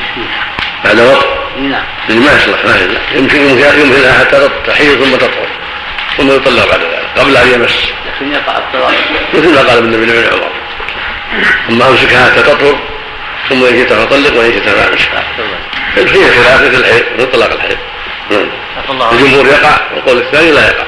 بعد 0.85 0.99
وقت؟ 0.99 1.25
نعم. 1.57 1.83
يعني 2.09 2.19
ما 2.19 2.31
يصلح 2.31 2.65
ما 2.65 2.75
يصلح. 2.75 3.01
يمكن 3.13 3.37
يمكن 3.37 3.81
يمكنها 3.81 4.19
حتى 4.19 4.49
تحيض 4.67 5.03
ثم 5.03 5.15
تطهر. 5.15 5.47
ثم 6.17 6.27
يطلق 6.31 6.69
بعد 6.71 6.81
ذلك. 6.81 7.09
قبل 7.17 7.37
أن 7.37 7.47
يمس. 7.53 7.93
لكن 8.05 8.31
يقع 8.31 8.57
الطلاق 8.57 8.93
مثل 9.33 9.55
ما 9.55 9.61
قال 9.61 9.77
النبي 9.77 10.05
بن 10.05 10.27
عمر. 10.33 10.51
ثم 11.67 11.81
امسكها 11.81 12.25
حتى 12.25 12.41
تطهر 12.41 12.79
ثم 13.49 13.63
إن 13.65 13.69
شئت 13.69 13.93
فطلق 13.93 14.37
وان 14.37 14.51
شئت 14.51 14.69
فامسك 14.69 15.09
فيه 15.95 16.27
خلاف 16.27 16.61
في 16.61 16.77
الحيض 16.77 17.03
في 17.17 17.25
طلاق 17.25 17.51
الحيض. 17.51 17.77
نعم. 18.31 18.49
الجمهور 19.11 19.47
يقع 19.47 19.77
والقول 19.95 20.17
الثاني 20.17 20.51
لا 20.51 20.67
يقع. 20.67 20.83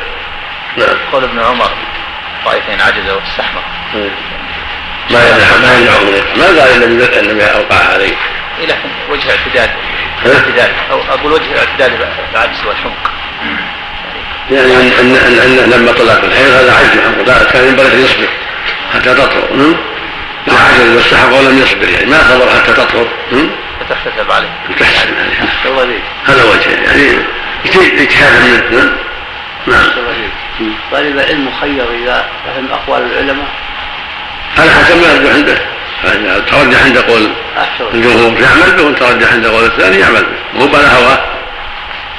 نعم. 0.77 0.97
قول 1.11 1.23
ابن 1.23 1.39
عمر 1.39 1.69
طائفين 2.45 2.81
عجزوا 2.81 3.15
واستحمر 3.15 3.61
ما 5.09 5.19
يمنع 5.29 5.57
ما 5.61 5.77
يمنعه 5.77 5.99
من 5.99 6.23
ما 6.37 6.45
قال 6.45 6.83
النبي 6.83 7.19
النبي 7.19 7.43
أوقع 7.43 7.93
عليه. 7.93 8.15
إلى 8.63 8.73
وجه 9.09 9.29
اعتدال؟ 9.31 9.69
اعتدال. 10.25 10.71
أو 10.91 11.01
أقول 11.09 11.31
وجه 11.33 11.51
الاعتدال 11.51 12.07
العجز 12.33 12.65
والحمق. 12.65 13.11
يعني 14.51 14.99
ان 14.99 15.15
ان 15.15 15.39
ان, 15.39 15.69
لما 15.69 15.91
طلق 15.91 16.23
الحيض 16.23 16.51
هذا 16.51 16.73
عجز 16.73 17.27
لا 17.27 17.43
كان 17.43 17.67
ينبغي 17.67 17.93
أن 17.93 18.05
يصبر 18.05 18.27
حتى 18.93 19.13
تطهر. 19.13 19.75
عجز 20.55 20.95
واستحق 20.95 21.33
ولم 21.33 21.57
يصبر 21.57 21.89
يعني 21.89 22.05
ما 22.05 22.17
صبر 22.23 22.49
حتى 22.49 22.73
تطهر؟ 22.73 23.07
فتحتسب 23.79 24.31
عليه. 24.31 24.49
تحسن 24.79 25.77
عليه. 25.79 25.99
هذا 26.25 26.43
وجه 26.43 26.69
يعني 26.69 27.19
اجتهادا 28.01 28.69
منه 28.71 28.97
نعم. 29.67 29.87
طالب 30.91 31.19
العلم 31.19 31.47
مخير 31.47 31.85
إذا 32.03 32.29
فهم 32.45 32.67
أقوال 32.71 33.01
العلماء؟ 33.11 33.47
على 34.57 34.71
حسب 34.71 34.95
ما 34.95 35.13
يرجح 35.13 35.33
عنده. 35.35 35.57
فإذا 36.03 36.39
ترجح 36.39 36.83
عند 36.83 36.97
قول 36.97 37.29
الجمهور 37.93 38.41
يعمل 38.41 38.75
به 38.77 38.83
وان 38.83 38.95
ترجح 38.95 39.33
عند 39.33 39.47
قول 39.47 39.65
الثاني 39.65 39.99
يعمل 39.99 40.23
به. 40.23 40.59
مو 40.59 40.75
على 40.75 40.87
هواه 40.87 41.19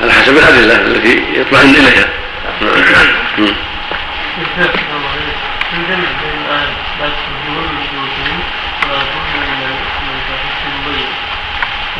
على 0.01 0.13
حسب 0.13 0.37
الأدلة 0.37 0.77
التي 0.77 1.25
يطمئن 1.35 1.71
إليها. 1.71 2.09
نعم. 3.39 3.55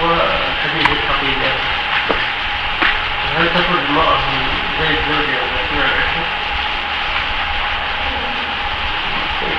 وحديث 0.03 0.89
الحقيقة 0.91 1.53
هل 3.37 3.49
تخرج 3.49 3.81
المرأة 3.89 4.19
من 4.19 4.49
بيت 4.81 4.99
زوجها 5.09 5.41
أثناء 5.59 5.87
العشاء؟ 5.87 6.29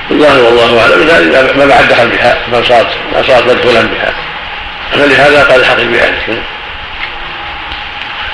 والله 0.10 0.44
والله 0.44 0.82
أعلم. 0.82 1.08
ذلك 1.08 1.58
ما 1.58 1.66
بعد 1.66 1.88
دخل 1.88 2.08
بها 2.08 2.38
ما 2.52 2.64
صارت 2.64 2.88
ما 3.14 3.24
صارت 3.28 3.48
مدخولا 3.48 3.82
بها. 3.82 4.14
فلهذا 4.92 5.44
قال 5.44 5.60
الحق 5.60 5.76
بذلك 5.76 6.44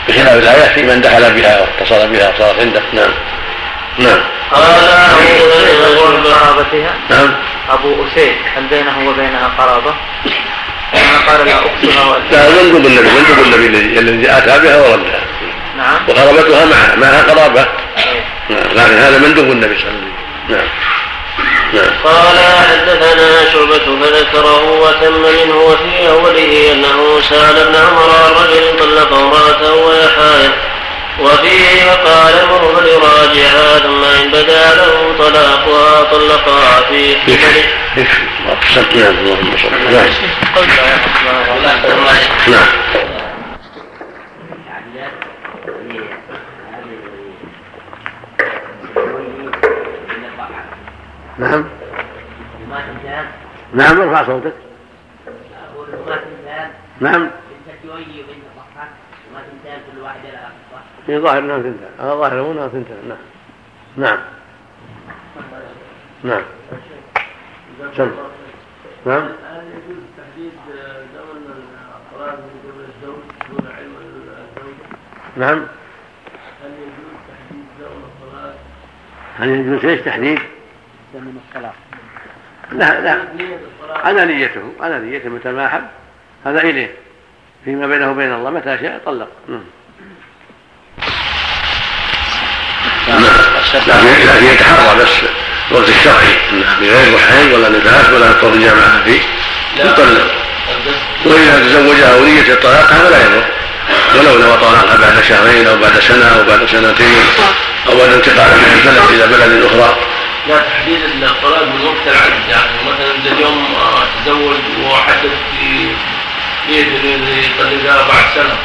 بخلاف 0.08 0.34
الآية 0.34 0.74
في 0.76 0.84
من 0.84 1.02
دخل 1.02 1.34
بها 1.34 1.62
واتصل 1.62 2.08
بها 2.08 2.34
صارت 2.38 2.60
عنده. 2.60 2.82
نعم. 2.94 3.12
نعم. 3.98 4.20
قال 4.52 4.64
أبو 5.86 6.30
قرابتها. 6.30 6.94
نعم. 7.10 7.36
أبو 7.70 8.08
أسيد 8.08 8.36
هل 8.58 8.64
بينه 8.64 9.10
وبينها 9.10 9.52
قرابة؟ 9.58 9.94
كما 10.94 11.18
قال 11.28 11.46
لا 11.46 11.56
أقصها 11.56 12.20
لا 12.32 12.64
مندوب 12.64 12.86
النبي 12.86 13.10
مندوب 13.10 13.46
النبي 13.46 14.00
الذي 14.00 14.32
آتى 14.32 14.60
بها 14.60 14.78
وردها. 14.78 15.22
نعم. 15.78 16.00
وقرابتها 16.08 16.66
معها 16.66 16.96
معها 16.96 17.22
قرابة. 17.22 17.66
نعم. 18.50 18.64
لكن 18.74 18.98
هذا 18.98 19.18
مندوب 19.18 19.52
النبي 19.52 19.76
صلى 19.78 19.90
الله 19.90 20.00
عليه 20.00 20.08
وسلم. 20.08 20.58
نعم. 20.58 20.68
قال 22.04 22.38
حدثنا 22.70 23.52
شعبة 23.54 24.06
فذكره 24.06 24.72
وتم 24.72 25.14
منه 25.14 25.58
وفي 25.58 26.10
أوله 26.10 26.72
أنه 26.72 27.22
سأل 27.30 27.58
ابن 27.58 27.76
عمر 27.76 28.10
عن 28.10 28.32
رجل 28.44 28.80
طلق 28.80 29.14
امرأته 29.14 29.74
وهي 29.74 30.10
حائض 30.10 30.52
وفيه 31.20 31.92
فقال 31.92 32.34
مره 32.50 32.80
فليراجعها 32.80 33.80
ثم 33.80 34.04
إن 34.04 34.32
بدا 34.32 34.76
له 34.76 35.16
طلاقها 35.20 36.04
طلقها 36.04 36.82
في 36.90 37.16
أحسنت 38.54 38.96
نعم. 42.48 42.68
نعم. 51.40 51.66
نعم 53.74 54.02
ارفع 54.02 54.26
صوتك. 54.26 54.54
نعم. 57.00 57.30
في 61.06 61.20
ظاهر 61.20 61.40
أنها 61.40 61.58
ثنتان 61.58 61.90
هذا 62.00 62.16
ظاهر 62.16 62.52
انها 62.52 62.68
ثنتان 62.68 62.98
نعم. 63.10 63.18
نعم. 63.98 64.20
نعم. 66.24 66.44
سم 67.98 68.12
نعم. 69.06 69.24
هل 69.24 69.64
يجوز 69.68 70.04
تحديد 70.18 70.52
زمن 71.14 71.42
الطلاق 71.96 72.40
من 72.40 72.60
قبل 72.64 72.86
الزوج 72.90 73.24
دون 73.50 73.72
علم 73.78 73.96
الزوج؟ 74.02 74.74
نعم. 75.38 75.68
هل 76.64 76.72
يجوز 76.72 77.16
تحديد 77.28 77.66
زمن 77.80 78.04
الطلاق؟ 78.04 78.56
هل 79.38 79.50
يجوز 79.50 79.86
إيش 79.86 80.02
تحديد؟ 80.02 80.40
زمن 81.16 81.40
الطلاق 81.48 81.76
لا 82.72 83.02
لا. 83.02 83.18
أنا 84.10 84.26
نيته 84.26 84.74
أنا 84.84 85.00
نيته 85.00 85.30
متى 85.30 85.50
ما 85.50 85.68
أحب. 85.68 85.84
هذا 86.46 86.60
إليه. 86.60 86.92
فيما 87.66 87.88
بينه 87.88 88.12
وبين 88.12 88.34
الله 88.34 88.50
متى 88.50 88.78
شاء 88.82 89.02
طلق. 89.06 89.28
نعم. 89.48 89.64
لكن 93.88 94.28
لكن 94.28 94.46
يتحرى 94.46 95.00
بس 95.00 95.10
الوقت 95.72 95.90
الشرعي 95.90 96.34
بغير 96.82 97.18
حيض 97.18 97.54
ولا 97.54 97.70
نفاس 97.70 98.10
ولا 98.10 98.32
طول 98.42 98.54
الجامعة 98.54 99.04
فيه 99.04 99.20
يطلق. 99.78 100.32
وإذا 101.26 101.60
تزوجها 101.60 102.16
ونية 102.16 102.54
الطلاق 102.54 102.92
هذا 102.92 103.10
لا 103.10 103.26
يضر. 103.26 103.44
ولو 104.16 104.40
نوى 104.40 104.58
طلاقها 104.58 104.98
بعد 104.98 105.24
شهرين 105.24 105.68
أو 105.68 105.78
بعد 105.78 106.00
سنة 106.00 106.26
أو 106.26 106.44
بعد 106.44 106.66
سنتين 106.66 107.24
أو 107.88 107.98
بعد 107.98 108.10
انتقال 108.10 108.52
من 108.58 108.80
البلد 108.80 109.12
إلى 109.12 109.28
بلد 109.28 109.64
أخرى. 109.66 110.15
لا 110.48 110.60
تحديد 110.60 111.00
الطلاق 111.24 111.64
من 111.64 111.86
وقت 111.86 112.08
العقد 112.08 112.50
يعني 112.50 112.70
مثلا 112.86 113.12
اذا 113.24 113.32
اليوم 113.32 113.76
آه، 113.76 114.04
تزوج 114.26 114.56
وحدد 114.84 115.32
في 115.52 115.88
يطلقها 117.40 118.08
بعد 118.08 118.24
سنة. 118.36 118.58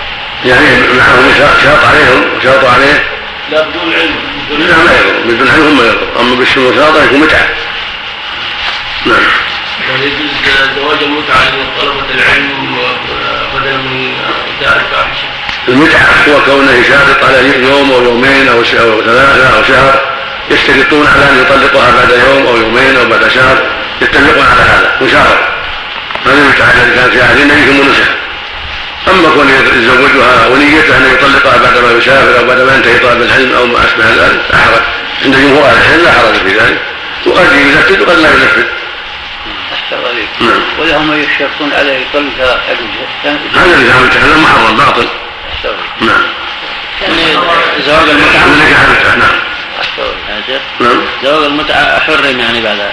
يعني 0.45 0.67
معهم 0.99 1.33
شرط 1.65 1.85
عليهم 1.85 2.25
شرط 2.43 2.65
عليه؟ 2.65 3.05
لا 3.51 3.61
بدون 3.63 3.93
علم 3.95 4.15
بدون 4.51 4.67
لا 4.67 4.77
ما 4.77 4.91
يضر 4.93 5.35
بدون 5.35 5.49
علم 5.49 5.77
ما 5.77 5.83
يضر 5.85 6.21
أما 6.21 6.35
بالشروط 6.35 6.75
يكون 7.05 7.21
متعة. 7.21 7.49
نعم. 9.07 9.17
يعني 9.91 10.07
يجوز 10.07 10.31
زواج 10.77 11.03
المتعة 11.03 11.43
لطلبه 11.45 12.05
العلم 12.15 12.77
بدلا 13.55 13.77
من 13.77 14.13
اتاء 14.61 14.77
الفاحشة. 14.77 15.25
المتعة 15.69 16.01
هو 16.29 16.41
كونه 16.45 16.73
يشارط 16.73 17.25
على 17.25 17.69
يوم 17.69 17.93
أو 17.93 18.03
يومين 18.05 18.49
أو 18.49 18.65
ش- 18.65 18.75
أو 18.75 19.03
ثلاثة 19.03 19.57
أو 19.57 19.63
شهر. 19.63 20.01
يشترطون 20.51 21.07
على 21.07 21.25
أن 21.31 21.39
يطلقها 21.41 21.91
بعد 21.91 22.11
يوم 22.11 22.47
أو 22.47 22.57
يومين 22.57 22.97
أو 22.97 23.05
بعد 23.05 23.29
شهر 23.29 23.57
يتفقون 24.03 24.47
على 24.47 24.63
هذا 24.63 24.97
مشارط 25.01 25.39
هذه 26.27 26.39
المتعة 26.39 26.69
التي 26.69 26.95
كانت 26.95 27.13
في 27.13 27.23
عهد 27.23 27.41
النبي 27.41 27.63
ثم 27.65 27.91
نسخ 27.91 28.11
أما 29.09 29.29
كون 29.35 29.49
يتزوجها 29.49 30.47
ونيته 30.47 30.97
أن 30.97 31.15
يطلقها 31.15 31.57
بعدما 31.57 31.99
يسافر 31.99 32.39
أو 32.39 32.45
بعدما 32.47 32.75
ينتهي 32.75 32.99
طلب 32.99 33.23
العلم 33.23 33.53
أو 33.53 33.67
ما 33.67 33.85
أشبه 33.85 34.05
ذلك 34.05 34.41
لا 34.53 34.59
حرج. 34.59 34.83
عند 35.25 35.37
جمهور 35.37 35.65
أهل 35.65 35.77
العلم 35.77 36.05
لا 36.05 36.13
حرج 36.13 36.35
في 36.35 36.59
ذلك. 36.59 36.79
وقد 37.27 37.53
ينفذ 37.53 38.03
وقد 38.03 38.19
لا 38.19 38.29
ينفذ. 38.29 38.65
نعم. 40.41 40.61
ولهم 40.79 41.13
يشترطون 41.13 41.73
عليه 41.73 41.99
يطلقها 41.99 42.61
هذا 43.55 43.75
اللي 43.75 43.89
كان 44.13 44.23
هذا 44.23 44.37
محرم 44.37 44.77
باطل. 44.77 45.09
نعم. 46.01 46.23
يعني 47.03 47.33
زواج 47.87 48.09
المتعة 48.09 49.17
نعم. 49.17 49.37
يا 50.41 50.47
شيخ 50.47 50.63
نعم 50.81 51.03
زواج 51.23 51.45
المتعة 51.45 52.01
حرم 52.01 52.41
يعني 52.41 52.61
بعد 52.61 52.91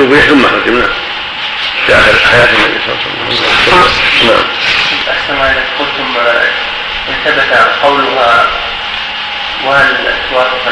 وبيح 0.00 0.24
ثم 0.24 0.46
حرم 0.46 0.78
نعم 0.78 0.88
في 1.86 1.92
اخر 1.92 2.28
حياه 2.30 2.44
النبي 2.44 2.80
صلى 2.86 2.94
الله 2.94 3.02
عليه 3.24 3.34
وسلم 3.34 4.28
نعم 4.28 4.44
احسن 5.10 5.34
ما 5.34 5.54
قلتم 5.78 6.16
ان 7.08 7.14
ثبت 7.24 7.68
قولها 7.82 8.46
وهل 9.64 9.96
توافق 10.30 10.68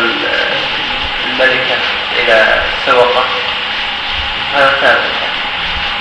الملكه 1.27 1.77
إلى 2.19 2.63
السوقه 2.79 3.25
هذا 4.55 4.77
ثابت 4.81 5.15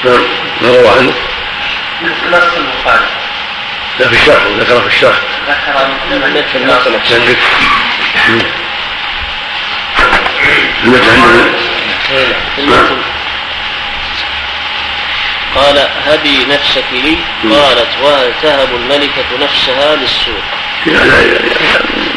نعم 0.04 0.24
ما 0.62 0.70
روى 0.70 0.90
عنه 1.00 1.14
نص 2.32 2.58
البخاري 2.58 3.06
لا 4.00 4.08
في 4.08 4.16
الشرح 4.16 4.44
ذكر 4.60 4.82
في 4.82 4.88
الشرح 4.88 5.18
ذكر 7.18 7.38
قال 15.56 15.88
هبي 16.08 16.46
نفسك 16.46 16.84
لي. 16.92 17.18
قالت 17.56 17.88
وهل 18.02 18.32
تهب 18.44 18.76
الملكة 18.76 19.26
نفسها 19.42 19.96
للسوق. 19.96 20.44
لا 20.86 21.04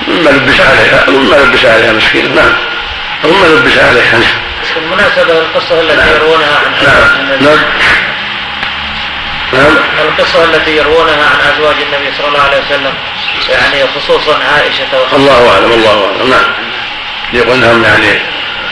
ما 0.08 0.30
لبس 0.30 0.60
عليها 0.60 1.04
ما 1.10 1.36
لبس 1.36 1.64
عليها 1.64 1.92
مسكينة 1.92 2.34
نعم. 2.34 2.52
ما 3.24 3.46
لبس 3.46 3.78
عليها. 3.78 4.18
نعم. 4.18 4.46
بالمناسبة 4.74 5.38
القصة 5.38 5.80
التي 5.80 6.10
يروونها 6.16 6.58
عن 6.64 6.72
نعم. 6.86 7.42
نعم. 7.42 7.58
نعم. 9.52 9.76
القصة 10.08 10.44
التي 10.44 10.76
يروونها 10.76 11.26
عن 11.26 11.52
أزواج 11.54 11.76
النبي 11.82 12.16
صلى 12.18 12.28
الله 12.28 12.40
عليه 12.40 12.58
وسلم 12.58 12.94
يعني 13.48 13.86
خصوصا 13.96 14.38
عائشة 14.38 15.16
الله 15.16 15.50
أعلم 15.50 15.72
الله 15.72 16.04
أعلم. 16.04 16.30
نعم. 16.30 16.52
يقولهم 17.36 17.84
يعني 17.84 18.20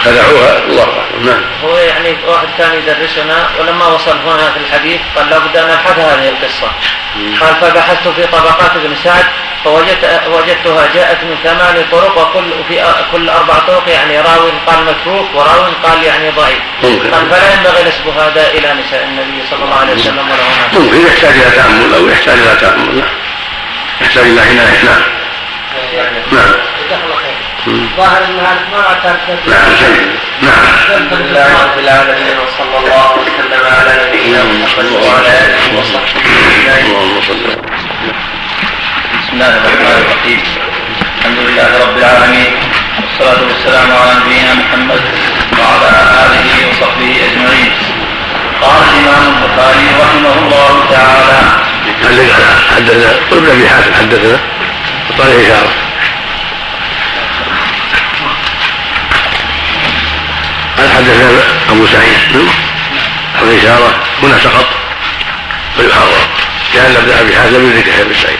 خدعوها 0.04 0.58
الله 0.58 0.82
أعلم. 0.82 1.26
نعم. 1.26 1.42
هو 1.64 1.76
يعني 1.76 2.16
واحد 2.26 2.48
كان 2.58 2.74
يدرسنا 2.74 3.48
ولما 3.60 3.86
وصل 3.86 4.18
هنا 4.26 4.50
في 4.50 4.58
الحديث 4.58 5.00
قال 5.16 5.30
لابد 5.30 5.56
أن 5.56 5.70
أبحث 5.70 5.98
هذه 5.98 6.28
القصة. 6.28 6.70
قال 7.40 7.54
فبحثت 7.60 8.08
في 8.08 8.26
طبقات 8.26 8.70
ابن 8.76 8.96
سعد 9.04 9.24
فوجدت 9.64 10.20
وجدتها 10.28 10.88
جاءت 10.94 11.24
من 11.24 11.36
ثمان 11.44 11.86
طرق 11.92 12.18
وكل 12.18 12.50
في 12.68 12.94
كل 13.12 13.28
أربع 13.30 13.58
طرق 13.58 13.88
يعني 13.88 14.20
راوي 14.20 14.52
قال 14.66 14.84
متروك 14.84 15.34
وراوي 15.34 15.72
قال 15.82 16.02
يعني 16.02 16.30
ضعيف. 16.30 16.58
قال 16.82 17.30
فلا 17.30 17.54
ينبغي 17.54 17.82
نسب 17.88 18.08
هذا 18.18 18.50
إلى 18.50 18.74
نساء 18.82 19.04
النبي 19.04 19.42
صلى 19.50 19.64
الله 19.64 19.76
عليه 19.76 19.94
وسلم 19.94 20.18
ولا 20.18 20.80
ممكن. 20.80 21.06
يحتاج 21.06 21.32
إلى 21.32 21.50
تأمل 21.50 21.94
أو 21.94 22.08
يحتاج 22.08 22.38
إلى 22.38 22.56
تأمل. 22.60 22.96
نعم. 22.96 23.08
يحتاج 24.00 24.24
إلى 24.24 24.40
عناية. 24.40 24.84
نعم. 24.84 25.02
نعم. 26.32 26.73
ظاهر 27.66 28.24
ان 28.24 28.36
ما 28.72 28.80
اعتاد 28.88 29.16
نعم 29.46 29.72
نعم 30.42 30.64
الحمد 30.74 31.12
لله 31.12 31.46
رب 31.64 31.78
العالمين 31.78 32.36
وصلى 32.44 32.78
الله 32.78 33.10
وسلم 33.12 33.62
على 33.78 33.92
نبينا 34.08 34.44
محمد 34.44 34.92
وعلى 34.92 35.28
اله 35.28 35.78
وصحبه 35.78 36.24
صل 37.28 37.44
بسم 39.18 39.32
الله 39.32 39.48
الرحمن 39.48 40.04
الرحيم 40.04 40.42
الحمد 41.18 41.38
لله 41.38 41.68
رب 41.84 41.98
العالمين 41.98 42.52
والصلاة 43.02 43.42
والسلام 43.48 43.88
على 43.92 44.12
نبينا 44.20 44.54
محمد 44.54 45.00
وعلى 45.58 45.90
آله 46.24 46.68
وصحبه 46.70 47.10
أجمعين. 47.28 47.72
قال 48.62 48.82
الإمام 48.88 49.24
البخاري 49.34 49.86
رحمه 50.02 50.34
الله 50.42 50.84
تعالى 50.90 51.38
حدثنا 52.70 53.10
ابن 53.32 53.50
أبي 53.50 53.68
حاتم 53.68 53.94
حدثنا 53.94 54.38
بطريق 55.10 55.38
إشارة 55.40 55.72
قال 60.84 60.92
حدثنا 60.92 61.42
أبو 61.70 61.86
سعيد. 61.86 62.48
الاشاره 63.42 63.94
هنا 64.22 64.38
سقط. 64.38 64.66
ويحرر 65.78 66.28
لأن 66.74 66.96
ابن 66.96 67.10
أبي 67.20 67.36
حاتم 67.36 67.70
يدرك 67.70 67.86
يحيى 67.86 68.04
بن 68.04 68.14
سعيد. 68.14 68.38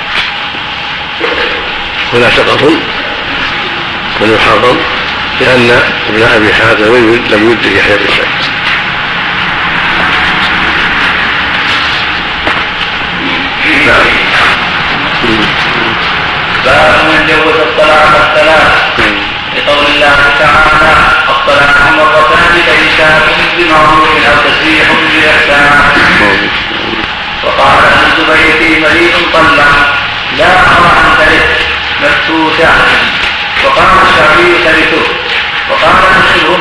هنا 2.13 2.31
سقط. 2.31 2.63
ويحرم 4.21 4.81
لأن 5.41 5.83
ابن 6.09 6.23
أبي 6.23 6.55
حاتم 6.55 6.85
لم 7.31 7.51
يدرك 7.51 7.77
يحيى 7.77 7.97
بن 7.97 8.07
سعيد. 8.07 8.45
نعم. 13.87 14.07
باب 16.65 16.95
من 17.05 17.27
جوز 17.27 17.57
الطلاق 17.57 18.13
الثلاث 18.25 18.73
لقول 19.57 19.87
الله 19.87 20.17
تعالى 20.39 20.74
بمعروف 23.59 24.09
أو 24.27 24.51
تسريح 24.51 24.87
باحسان 24.91 25.71
وقال 27.45 27.85
ابن 28.19 28.35
في 28.59 28.81
مريض 28.81 29.33
طلق 29.33 29.95
لا 30.39 30.47
ارى 30.47 30.91
ان 31.05 31.19
ترث 31.19 31.67
مفتوتا 32.03 32.71
وقال 33.65 33.87
الشافعي 34.03 34.65
ترثه 34.65 35.07
وقال 35.71 35.97
ابن 35.97 36.55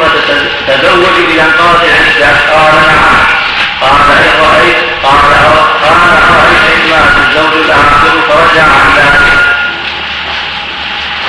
تزوج 0.68 1.26
بانقاض 1.28 1.82
العده 1.84 2.32
قال 2.54 2.76
نعم. 2.76 3.34
قال 3.82 4.18
إن 4.18 4.40
رايت 4.42 4.78
قال 5.04 5.34
قال 5.84 6.10
أرأيت 6.30 6.66
إن 6.76 6.90
مات 6.90 7.28
الزوج 7.28 7.54
الآخر 7.66 8.22
فرجع 8.30 8.64
عن 8.64 8.94
ذلك. 8.98 9.53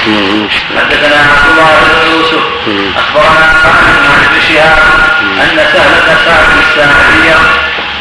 حدثنا 0.04 1.16
عبد 1.16 1.48
الله 1.50 1.72
بن 1.84 2.10
يوسف. 2.12 2.44
أخبرنا 2.96 3.46
عن 3.64 4.24
ابن 4.24 4.40
شهاب 4.48 4.78
أن 5.42 5.56
سهل 5.72 5.94
بن 6.06 6.16
سعد 6.24 6.48
الساعدية 6.64 7.36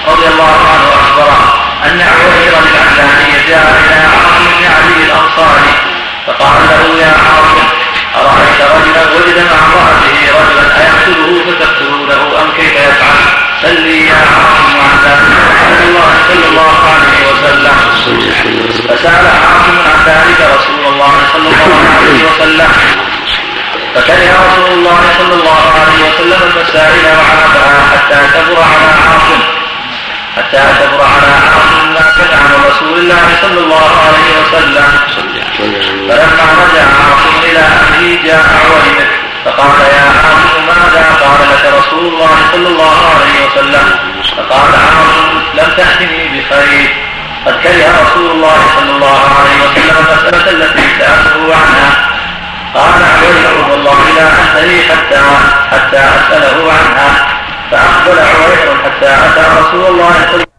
رضي 0.07 0.27
الله 0.27 0.57
عنه 0.71 0.87
أخبره 1.01 1.53
أن 1.85 2.01
عوير 2.01 2.53
العدلاني 2.63 3.47
جاء 3.47 3.67
إلى 3.83 3.99
عاصم 4.11 4.45
بن 4.59 4.65
علي 4.75 5.05
الأنصاري 5.05 5.73
فقال 6.27 6.59
له 6.69 7.01
يا 7.01 7.13
عاصم 7.25 7.67
أرأيت 8.15 8.59
رجلا 8.75 9.03
وجد 9.15 9.37
مع 9.51 9.59
امراته 9.67 10.15
رجلا 10.39 10.65
أيقتله 10.81 11.31
فتقتلونه 11.47 12.41
أم 12.41 12.51
كيف 12.57 12.73
يفعل؟ 12.73 13.19
سلي 13.61 14.07
يا 14.07 14.15
عاصم 14.15 14.75
عن 14.85 14.95
ذلك 15.05 15.33
رسول 15.49 15.89
الله 15.89 16.11
صلى 16.27 16.47
الله 16.49 16.75
عليه 16.93 17.19
وسلم. 17.29 17.77
فسأل 18.87 19.25
عاصم 19.27 19.77
عن 19.89 19.99
ذلك 20.05 20.39
رسول 20.55 20.75
الله 20.75 20.82
صلى 21.33 21.47
الله 21.49 21.73
عليه 21.97 22.19
وسلم. 22.29 22.71
فكره 23.95 24.31
رسول 24.47 24.71
الله 24.77 25.01
صلى 25.17 25.33
الله 25.33 25.63
عليه 25.79 25.99
وسلم 26.07 26.41
المسائل 26.49 27.05
وعرفها 27.05 27.75
حتى 27.91 28.19
كبر 28.33 28.57
على 28.61 28.89
عاصم 29.03 29.41
حتى 30.37 30.61
كبر 30.79 31.01
على 31.03 31.31
عاصم 31.47 31.93
ما 31.93 32.05
كان 32.17 32.33
عن 32.43 32.53
رسول 32.69 32.97
الله 32.99 33.25
صلى 33.41 33.59
الله 33.59 33.91
عليه 34.05 34.29
وسلم. 34.41 34.87
فلما 36.09 36.47
رجع 36.63 36.85
عاصم 37.01 37.35
إلى 37.43 37.59
أهله 37.59 38.19
جاء 38.25 38.43
عويمه 38.59 39.07
فقال 39.45 39.79
يا 39.97 40.05
عاصم 40.25 40.65
ماذا 40.67 41.05
قال 41.21 41.41
لك 41.51 41.63
رسول 41.79 42.05
الله 42.13 42.35
صلى 42.51 42.67
الله 42.67 42.97
عليه 43.13 43.37
وسلم؟ 43.45 43.87
فقال 44.37 44.71
عاصم 44.75 45.31
لم 45.53 45.69
تأتني 45.77 46.27
بخير. 46.27 47.12
قد 47.45 47.53
كره 47.63 47.91
رسول 48.03 48.31
الله 48.31 48.57
صلى 48.75 48.91
الله 48.95 49.21
عليه 49.39 49.57
وسلم 49.63 49.95
المسألة 49.99 50.51
التي 50.51 50.85
سألته 50.99 51.55
عنها. 51.55 51.91
قال 52.73 53.01
عوير 53.03 53.71
والله 53.71 53.99
لا 54.15 54.27
أنتهي 54.41 54.81
حتى 54.89 55.21
حتى 55.71 55.97
أسأله 55.97 56.73
عنها. 56.73 57.09
فأقبل 57.71 58.19
عوير 58.19 58.77
حتى 58.83 59.09
أتى 59.25 59.43
رسول 59.59 59.85
الله 59.85 59.89
صلى 59.89 59.89
الله 59.89 60.05
عليه 60.05 60.29
وسلم. 60.29 60.52